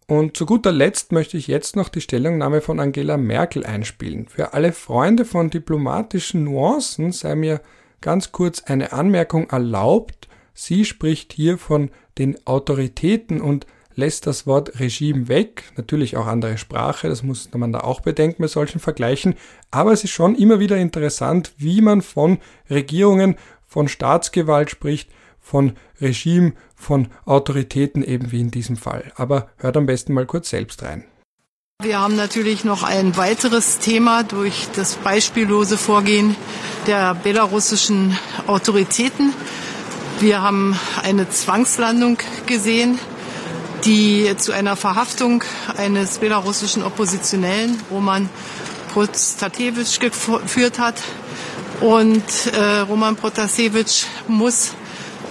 Und 0.06 0.36
zu 0.36 0.46
guter 0.46 0.74
Letzt 0.74 1.14
möchte 1.14 1.38
ich 1.38 1.48
jetzt 1.48 1.78
noch 1.78 1.88
die 1.88 2.02
Stellungnahme 2.02 2.60
von 2.60 2.82
Angela 2.82 3.16
Merkel 3.16 3.66
einspielen. 3.66 4.28
Für 4.28 4.54
alle 4.54 4.74
Freunde 4.74 5.24
von 5.24 5.50
diplomatischen 5.50 6.44
Nuancen 6.44 7.14
sei 7.14 7.36
mir 7.36 7.62
ganz 8.02 8.34
kurz 8.34 8.64
eine 8.64 8.92
Anmerkung 8.92 9.50
erlaubt. 9.50 10.28
Sie 10.54 10.84
spricht 10.84 11.32
hier 11.32 11.58
von 11.58 11.90
den 12.18 12.46
Autoritäten 12.46 13.40
und 13.40 13.66
lässt 13.98 14.28
das 14.28 14.46
Wort 14.46 14.80
Regime 14.80 15.28
weg, 15.28 15.64
natürlich 15.76 16.16
auch 16.16 16.28
andere 16.28 16.58
Sprache, 16.58 17.10
das 17.10 17.24
muss 17.24 17.50
man 17.54 17.74
da 17.74 17.80
auch 17.80 18.00
bedenken 18.02 18.44
bei 18.44 18.48
solchen 18.48 18.80
Vergleichen, 18.80 19.36
aber 19.72 19.92
es 19.92 20.04
ist 20.04 20.12
schon 20.12 20.36
immer 20.36 20.60
wieder 20.60 20.78
interessant, 20.78 21.52
wie 21.58 21.82
man 21.82 22.02
von 22.02 22.38
Regierungen, 22.70 23.36
von 23.66 23.88
Staatsgewalt 23.88 24.70
spricht, 24.70 25.10
von 25.42 25.74
Regime, 26.00 26.54
von 26.76 27.08
Autoritäten 27.26 28.04
eben 28.04 28.32
wie 28.32 28.40
in 28.40 28.52
diesem 28.52 28.78
Fall. 28.78 29.12
Aber 29.16 29.50
hört 29.58 29.78
am 29.78 29.88
besten 29.88 30.14
mal 30.14 30.26
kurz 30.26 30.50
selbst 30.50 30.84
rein. 30.84 31.04
Wir 31.82 32.00
haben 32.00 32.16
natürlich 32.16 32.64
noch 32.64 32.84
ein 32.84 33.18
weiteres 33.18 33.80
Thema 33.80 34.24
durch 34.24 34.68
das 34.76 34.96
beispiellose 34.96 35.78
Vorgehen 35.78 36.36
der 36.86 37.16
belarussischen 37.16 38.18
Autoritäten. 38.48 39.34
Wir 40.20 40.42
haben 40.42 40.78
eine 41.04 41.30
Zwangslandung 41.30 42.18
gesehen 42.48 43.00
die 43.86 44.36
zu 44.38 44.52
einer 44.52 44.76
Verhaftung 44.76 45.44
eines 45.78 46.18
belarussischen 46.18 46.84
Oppositionellen, 46.84 47.80
Roman 47.92 48.30
Protasevich, 48.94 50.00
geführt 50.00 50.80
hat. 50.80 50.96
Und 51.82 52.24
äh, 52.54 52.80
Roman 52.80 53.16
Protasevich 53.16 54.08
muss 54.28 54.72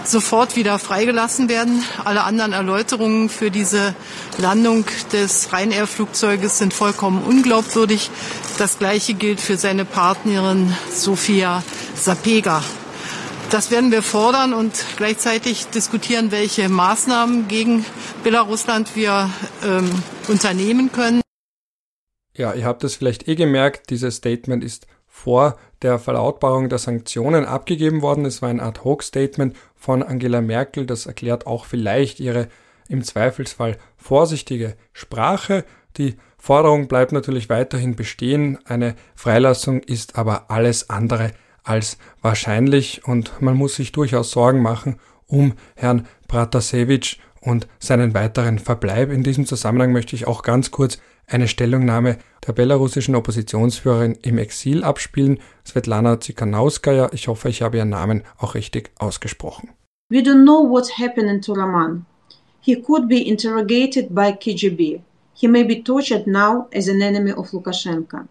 sofort 0.05 0.57
wieder 0.57 0.79
freigelassen 0.79 1.49
werden. 1.49 1.83
Alle 2.05 2.23
anderen 2.25 2.53
Erläuterungen 2.53 3.29
für 3.29 3.51
diese 3.51 3.95
Landung 4.39 4.85
des 5.13 5.53
Ryanair-Flugzeuges 5.53 6.59
sind 6.59 6.73
vollkommen 6.73 7.23
unglaubwürdig. 7.23 8.11
Das 8.59 8.79
Gleiche 8.79 9.15
gilt 9.15 9.41
für 9.41 9.57
seine 9.57 9.85
Partnerin 9.85 10.75
Sofia 10.95 11.63
Sapega. 11.97 12.63
Das 13.51 13.71
werden 13.71 13.93
wir 13.93 14.03
fordern 14.03 14.53
und 14.53 14.73
gleichzeitig 14.97 15.67
diskutieren, 15.69 16.33
welche 16.33 16.69
Maßnahmen 16.69 17.47
gegen 17.47 17.85
Belarusland 18.25 18.97
wir 18.97 19.31
ähm, 19.65 19.89
unternehmen 20.27 20.91
können. 20.91 21.23
Ja, 22.35 22.53
ihr 22.55 22.65
habt 22.65 22.83
es 22.83 22.97
vielleicht 22.97 23.29
eh 23.29 23.37
gemerkt, 23.37 23.91
dieses 23.91 24.17
Statement 24.17 24.65
ist 24.65 24.89
vor 25.07 25.57
der 25.83 26.01
Verlautbarung 26.01 26.69
der 26.69 26.79
Sanktionen 26.79 27.45
abgegeben 27.45 28.03
worden. 28.03 28.25
Es 28.25 28.43
war 28.43 28.49
ein 28.49 28.61
Ad-Hoc-Statement 28.61 29.57
von 29.77 30.03
Angela 30.03 30.41
Merkel. 30.41 30.85
Das 30.85 31.07
erklärt 31.07 31.47
auch 31.47 31.67
vielleicht 31.67 32.19
ihre 32.19 32.49
im 32.89 33.05
Zweifelsfall 33.05 33.79
vorsichtige 33.97 34.77
Sprache. 34.93 35.65
Die 35.97 36.17
Forderung 36.37 36.89
bleibt 36.89 37.13
natürlich 37.13 37.49
weiterhin 37.49 37.97
bestehen. 37.97 38.59
Eine 38.65 38.97
Freilassung 39.15 39.81
ist 39.81 40.19
aber 40.19 40.51
alles 40.51 40.91
andere 40.91 41.31
als 41.67 41.99
wahrscheinlich 42.23 43.07
und 43.07 43.43
man 43.43 43.57
muss 43.57 43.77
sich 43.77 43.93
durchaus 43.93 44.31
Sorgen 44.31 44.63
machen 44.63 44.99
um 45.27 45.55
Herrn 45.75 46.07
Pratasevich 46.29 47.21
und 47.41 47.67
seinen 47.79 48.15
weiteren 48.15 48.59
Verbleib. 48.59 49.11
In 49.11 49.23
diesem 49.23 49.47
Zusammenhang 49.47 49.93
möchte 49.93 50.17
ich 50.17 50.27
auch 50.27 50.43
ganz 50.43 50.71
kurz 50.71 50.99
eine 51.27 51.49
Stellungnahme 51.49 52.19
der 52.47 52.53
belarussischen 52.53 53.17
Oppositionsführerin 53.17 54.17
im 54.23 54.39
Exil 54.39 54.85
abspielen, 54.85 55.41
Svetlana 55.67 56.21
Tsikhanouskaya. 56.21 57.11
Ich 57.13 57.27
hoffe, 57.29 57.49
ich 57.49 57.63
habe 57.63 57.79
ihren 57.79 57.89
Namen 57.89 58.23
auch 58.39 58.55
richtig 58.55 58.91
ausgesprochen. 58.99 59.71
We 60.09 60.19
don't 60.19 60.45
know 60.45 60.71
what's 60.71 60.99
happening 60.99 61.41
to 61.43 61.53
Roman. 61.53 62.07
He 62.61 62.81
could 62.81 63.09
be 63.09 63.27
interrogated 63.27 64.15
by 64.15 64.33
KGB. 64.33 65.01
He 65.35 65.49
may 65.49 65.65
be 65.65 65.83
tortured 65.83 66.27
now 66.27 66.69
as 66.73 66.89
an 66.89 67.03
enemy 67.03 67.33
of 67.33 67.53
Lukashenko. 67.53 68.29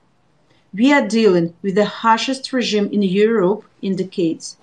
We 0.77 0.93
are 0.93 1.07
dealing 1.07 1.53
with 1.61 1.75
the 1.75 1.85
harshest 1.85 2.51
regime 2.51 2.89
in 2.91 3.01
Europe 3.01 3.65
in 3.81 3.95
decades. 3.95 4.57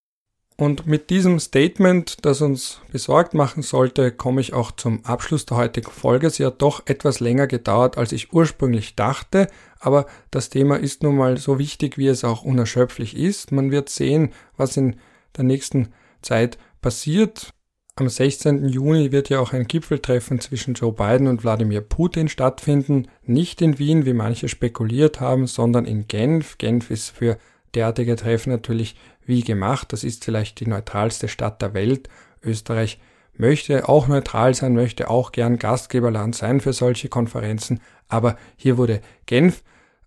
Und 0.58 0.86
mit 0.86 1.08
diesem 1.08 1.40
Statement, 1.40 2.18
das 2.26 2.42
uns 2.42 2.82
besorgt 2.92 3.32
machen 3.32 3.62
sollte, 3.62 4.12
komme 4.12 4.42
ich 4.42 4.52
auch 4.52 4.72
zum 4.72 5.02
Abschluss 5.06 5.46
der 5.46 5.56
heutigen 5.56 5.90
Folge. 5.90 6.28
Sie 6.28 6.44
hat 6.44 6.60
doch 6.60 6.86
etwas 6.86 7.20
länger 7.20 7.46
gedauert, 7.46 7.96
als 7.96 8.12
ich 8.12 8.34
ursprünglich 8.34 8.94
dachte, 8.94 9.48
aber 9.80 10.04
das 10.30 10.50
Thema 10.50 10.76
ist 10.76 11.02
nun 11.02 11.16
mal 11.16 11.38
so 11.38 11.58
wichtig, 11.58 11.96
wie 11.96 12.08
es 12.08 12.24
auch 12.24 12.42
unerschöpflich 12.42 13.16
ist. 13.16 13.50
Man 13.50 13.70
wird 13.70 13.88
sehen, 13.88 14.34
was 14.58 14.76
in 14.76 14.96
der 15.38 15.44
nächsten 15.44 15.94
Zeit 16.20 16.58
passiert. 16.82 17.54
Am 17.96 18.08
16. 18.08 18.68
Juni 18.68 19.12
wird 19.12 19.28
ja 19.28 19.38
auch 19.38 19.52
ein 19.52 19.66
Gipfeltreffen 19.66 20.40
zwischen 20.40 20.72
Joe 20.72 20.94
Biden 20.94 21.26
und 21.26 21.44
Wladimir 21.44 21.82
Putin 21.82 22.30
stattfinden. 22.30 23.08
Nicht 23.26 23.60
in 23.60 23.78
Wien, 23.78 24.06
wie 24.06 24.14
manche 24.14 24.48
spekuliert 24.48 25.20
haben, 25.20 25.46
sondern 25.46 25.84
in 25.84 26.08
Genf. 26.08 26.56
Genf 26.56 26.90
ist 26.90 27.10
für 27.10 27.36
derartige 27.74 28.16
Treffen 28.16 28.50
natürlich 28.50 28.96
wie 29.26 29.42
gemacht. 29.42 29.92
Das 29.92 30.04
ist 30.04 30.24
vielleicht 30.24 30.60
die 30.60 30.66
neutralste 30.66 31.28
Stadt 31.28 31.60
der 31.60 31.74
Welt. 31.74 32.08
Österreich 32.42 32.98
möchte 33.34 33.86
auch 33.86 34.08
neutral 34.08 34.54
sein, 34.54 34.72
möchte 34.72 35.10
auch 35.10 35.30
gern 35.30 35.58
Gastgeberland 35.58 36.34
sein 36.34 36.62
für 36.62 36.72
solche 36.72 37.10
Konferenzen. 37.10 37.78
Aber 38.08 38.38
hier 38.56 38.78
wurde 38.78 39.02
Genf 39.26 39.62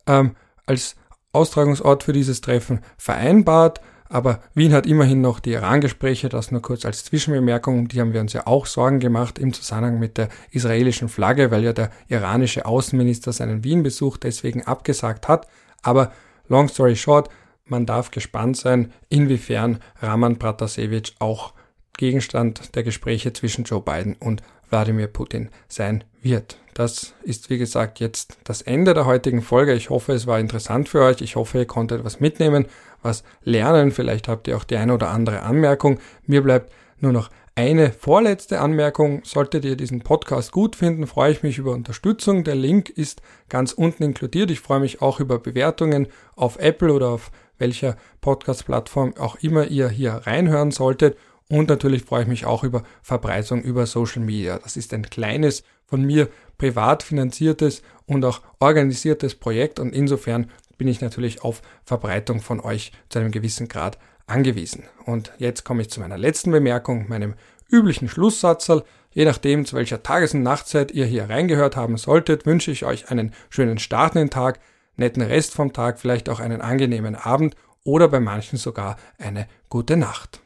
ähm, 0.08 0.36
als 0.66 0.96
Austragungsort 1.34 2.02
für 2.02 2.14
dieses 2.14 2.42
Treffen 2.42 2.80
vereinbart. 2.98 3.80
Aber 4.08 4.40
Wien 4.54 4.74
hat 4.74 4.86
immerhin 4.86 5.22
noch 5.22 5.40
die 5.40 5.54
Iran-Gespräche, 5.54 6.30
das 6.30 6.52
nur 6.52 6.62
kurz 6.62 6.86
als 6.86 7.04
Zwischenbemerkung, 7.06 7.88
die 7.88 8.00
haben 8.00 8.14
wir 8.14 8.22
uns 8.22 8.34
ja 8.34 8.46
auch 8.46 8.68
Sorgen 8.68 9.00
gemacht 9.00 9.40
im 9.40 9.52
Zusammenhang 9.52 10.00
mit 10.00 10.18
der 10.18 10.30
israelischen 10.52 11.10
Flagge, 11.10 11.50
weil 11.50 11.64
ja 11.64 11.74
der 11.74 11.90
iranische 12.08 12.66
Außenminister 12.66 13.34
seinen 13.34 13.64
Wien-Besuch 13.64 14.18
deswegen 14.18 14.64
abgesagt 14.64 15.28
hat. 15.28 15.48
Aber 15.82 16.12
long 16.48 16.68
story 16.68 16.96
short, 16.96 17.30
man 17.66 17.88
darf 17.88 18.12
gespannt 18.12 18.58
sein, 18.58 18.94
inwiefern 19.10 19.80
Raman 20.00 20.38
Pratasevich 20.38 21.16
auch 21.20 21.54
Gegenstand 21.98 22.76
der 22.76 22.84
Gespräche 22.84 23.34
zwischen 23.34 23.64
Joe 23.64 23.82
Biden 23.82 24.16
und 24.20 24.44
Wladimir 24.70 25.08
Putin 25.08 25.50
sein 25.68 26.04
wird. 26.22 26.58
Das 26.76 27.14
ist 27.24 27.50
wie 27.50 27.58
gesagt 27.58 28.02
jetzt 28.02 28.38
das 28.44 28.62
Ende 28.62 28.94
der 28.94 29.06
heutigen 29.06 29.42
Folge. 29.42 29.74
Ich 29.74 29.90
hoffe, 29.90 30.12
es 30.12 30.28
war 30.28 30.40
interessant 30.42 30.90
für 30.90 31.02
euch. 31.02 31.22
Ich 31.22 31.38
hoffe, 31.38 31.60
ihr 31.60 31.66
konntet 31.66 32.04
was 32.04 32.20
mitnehmen, 32.20 32.66
was 33.02 33.24
lernen. 33.44 33.92
Vielleicht 33.92 34.28
habt 34.28 34.50
ihr 34.50 34.58
auch 34.58 34.66
die 34.66 34.76
eine 34.76 34.94
oder 34.94 35.10
andere 35.10 35.44
Anmerkung. 35.44 36.00
Mir 36.28 36.44
bleibt 36.44 36.74
nur 37.00 37.14
noch 37.14 37.30
eine 37.56 37.94
vorletzte 37.94 38.60
Anmerkung. 38.60 39.22
Solltet 39.24 39.64
ihr 39.64 39.78
diesen 39.78 40.02
Podcast 40.02 40.52
gut 40.52 40.76
finden, 40.76 41.08
freue 41.08 41.32
ich 41.32 41.44
mich 41.44 41.58
über 41.58 41.72
Unterstützung. 41.72 42.44
Der 42.44 42.56
Link 42.56 42.90
ist 42.90 43.22
ganz 43.48 43.72
unten 43.72 44.04
inkludiert. 44.04 44.52
Ich 44.52 44.60
freue 44.60 44.82
mich 44.82 45.02
auch 45.02 45.22
über 45.22 45.40
Bewertungen 45.40 46.08
auf 46.36 46.60
Apple 46.60 46.92
oder 46.92 47.08
auf 47.08 47.32
welcher 47.58 47.96
Podcast-Plattform 48.20 49.14
auch 49.18 49.38
immer 49.38 49.68
ihr 49.68 49.88
hier 49.88 50.12
reinhören 50.26 50.72
solltet. 50.72 51.18
Und 51.50 51.70
natürlich 51.70 52.04
freue 52.04 52.24
ich 52.24 52.28
mich 52.28 52.46
auch 52.46 52.66
über 52.66 52.84
Verbreitung 53.02 53.62
über 53.62 53.86
Social 53.86 54.24
Media. 54.24 54.60
Das 54.60 54.76
ist 54.76 54.94
ein 54.94 55.10
kleines, 55.10 55.64
von 55.86 56.04
mir 56.04 56.30
privat 56.58 57.04
finanziertes 57.04 57.82
und 58.06 58.24
auch 58.26 58.42
organisiertes 58.60 59.36
Projekt 59.36 59.80
und 59.80 59.94
insofern 59.94 60.50
bin 60.78 60.88
ich 60.88 61.02
natürlich 61.02 61.44
auf 61.44 61.62
Verbreitung 61.86 62.42
von 62.42 62.60
euch 62.60 62.92
zu 63.10 63.20
einem 63.20 63.32
gewissen 63.32 63.68
Grad 63.68 63.98
angewiesen. 64.28 64.84
Und 65.06 65.32
jetzt 65.38 65.64
komme 65.64 65.82
ich 65.82 65.90
zu 65.90 66.00
meiner 66.00 66.18
letzten 66.18 66.52
Bemerkung, 66.52 67.08
meinem 67.08 67.36
üblichen 67.70 68.10
Schlusssatz. 68.10 68.70
Je 69.12 69.26
nachdem, 69.26 69.66
zu 69.66 69.76
welcher 69.76 70.04
Tages- 70.04 70.34
und 70.34 70.44
Nachtzeit 70.44 70.92
ihr 70.92 71.06
hier 71.06 71.30
reingehört 71.30 71.76
haben 71.76 71.98
solltet, 71.98 72.46
wünsche 72.46 72.72
ich 72.72 72.86
euch 72.86 73.10
einen 73.10 73.34
schönen 73.50 73.80
Start 73.80 74.16
in 74.16 74.22
den 74.22 74.30
Tag, 74.30 74.60
netten 74.98 75.22
Rest 75.22 75.54
vom 75.54 75.74
Tag, 75.74 76.00
vielleicht 76.00 76.30
auch 76.30 76.40
einen 76.40 76.62
angenehmen 76.62 77.16
Abend 77.16 77.56
oder 77.84 78.08
bei 78.10 78.20
manchen 78.20 78.58
sogar 78.58 78.98
eine 79.18 79.48
gute 79.70 79.96
Nacht. 79.96 80.42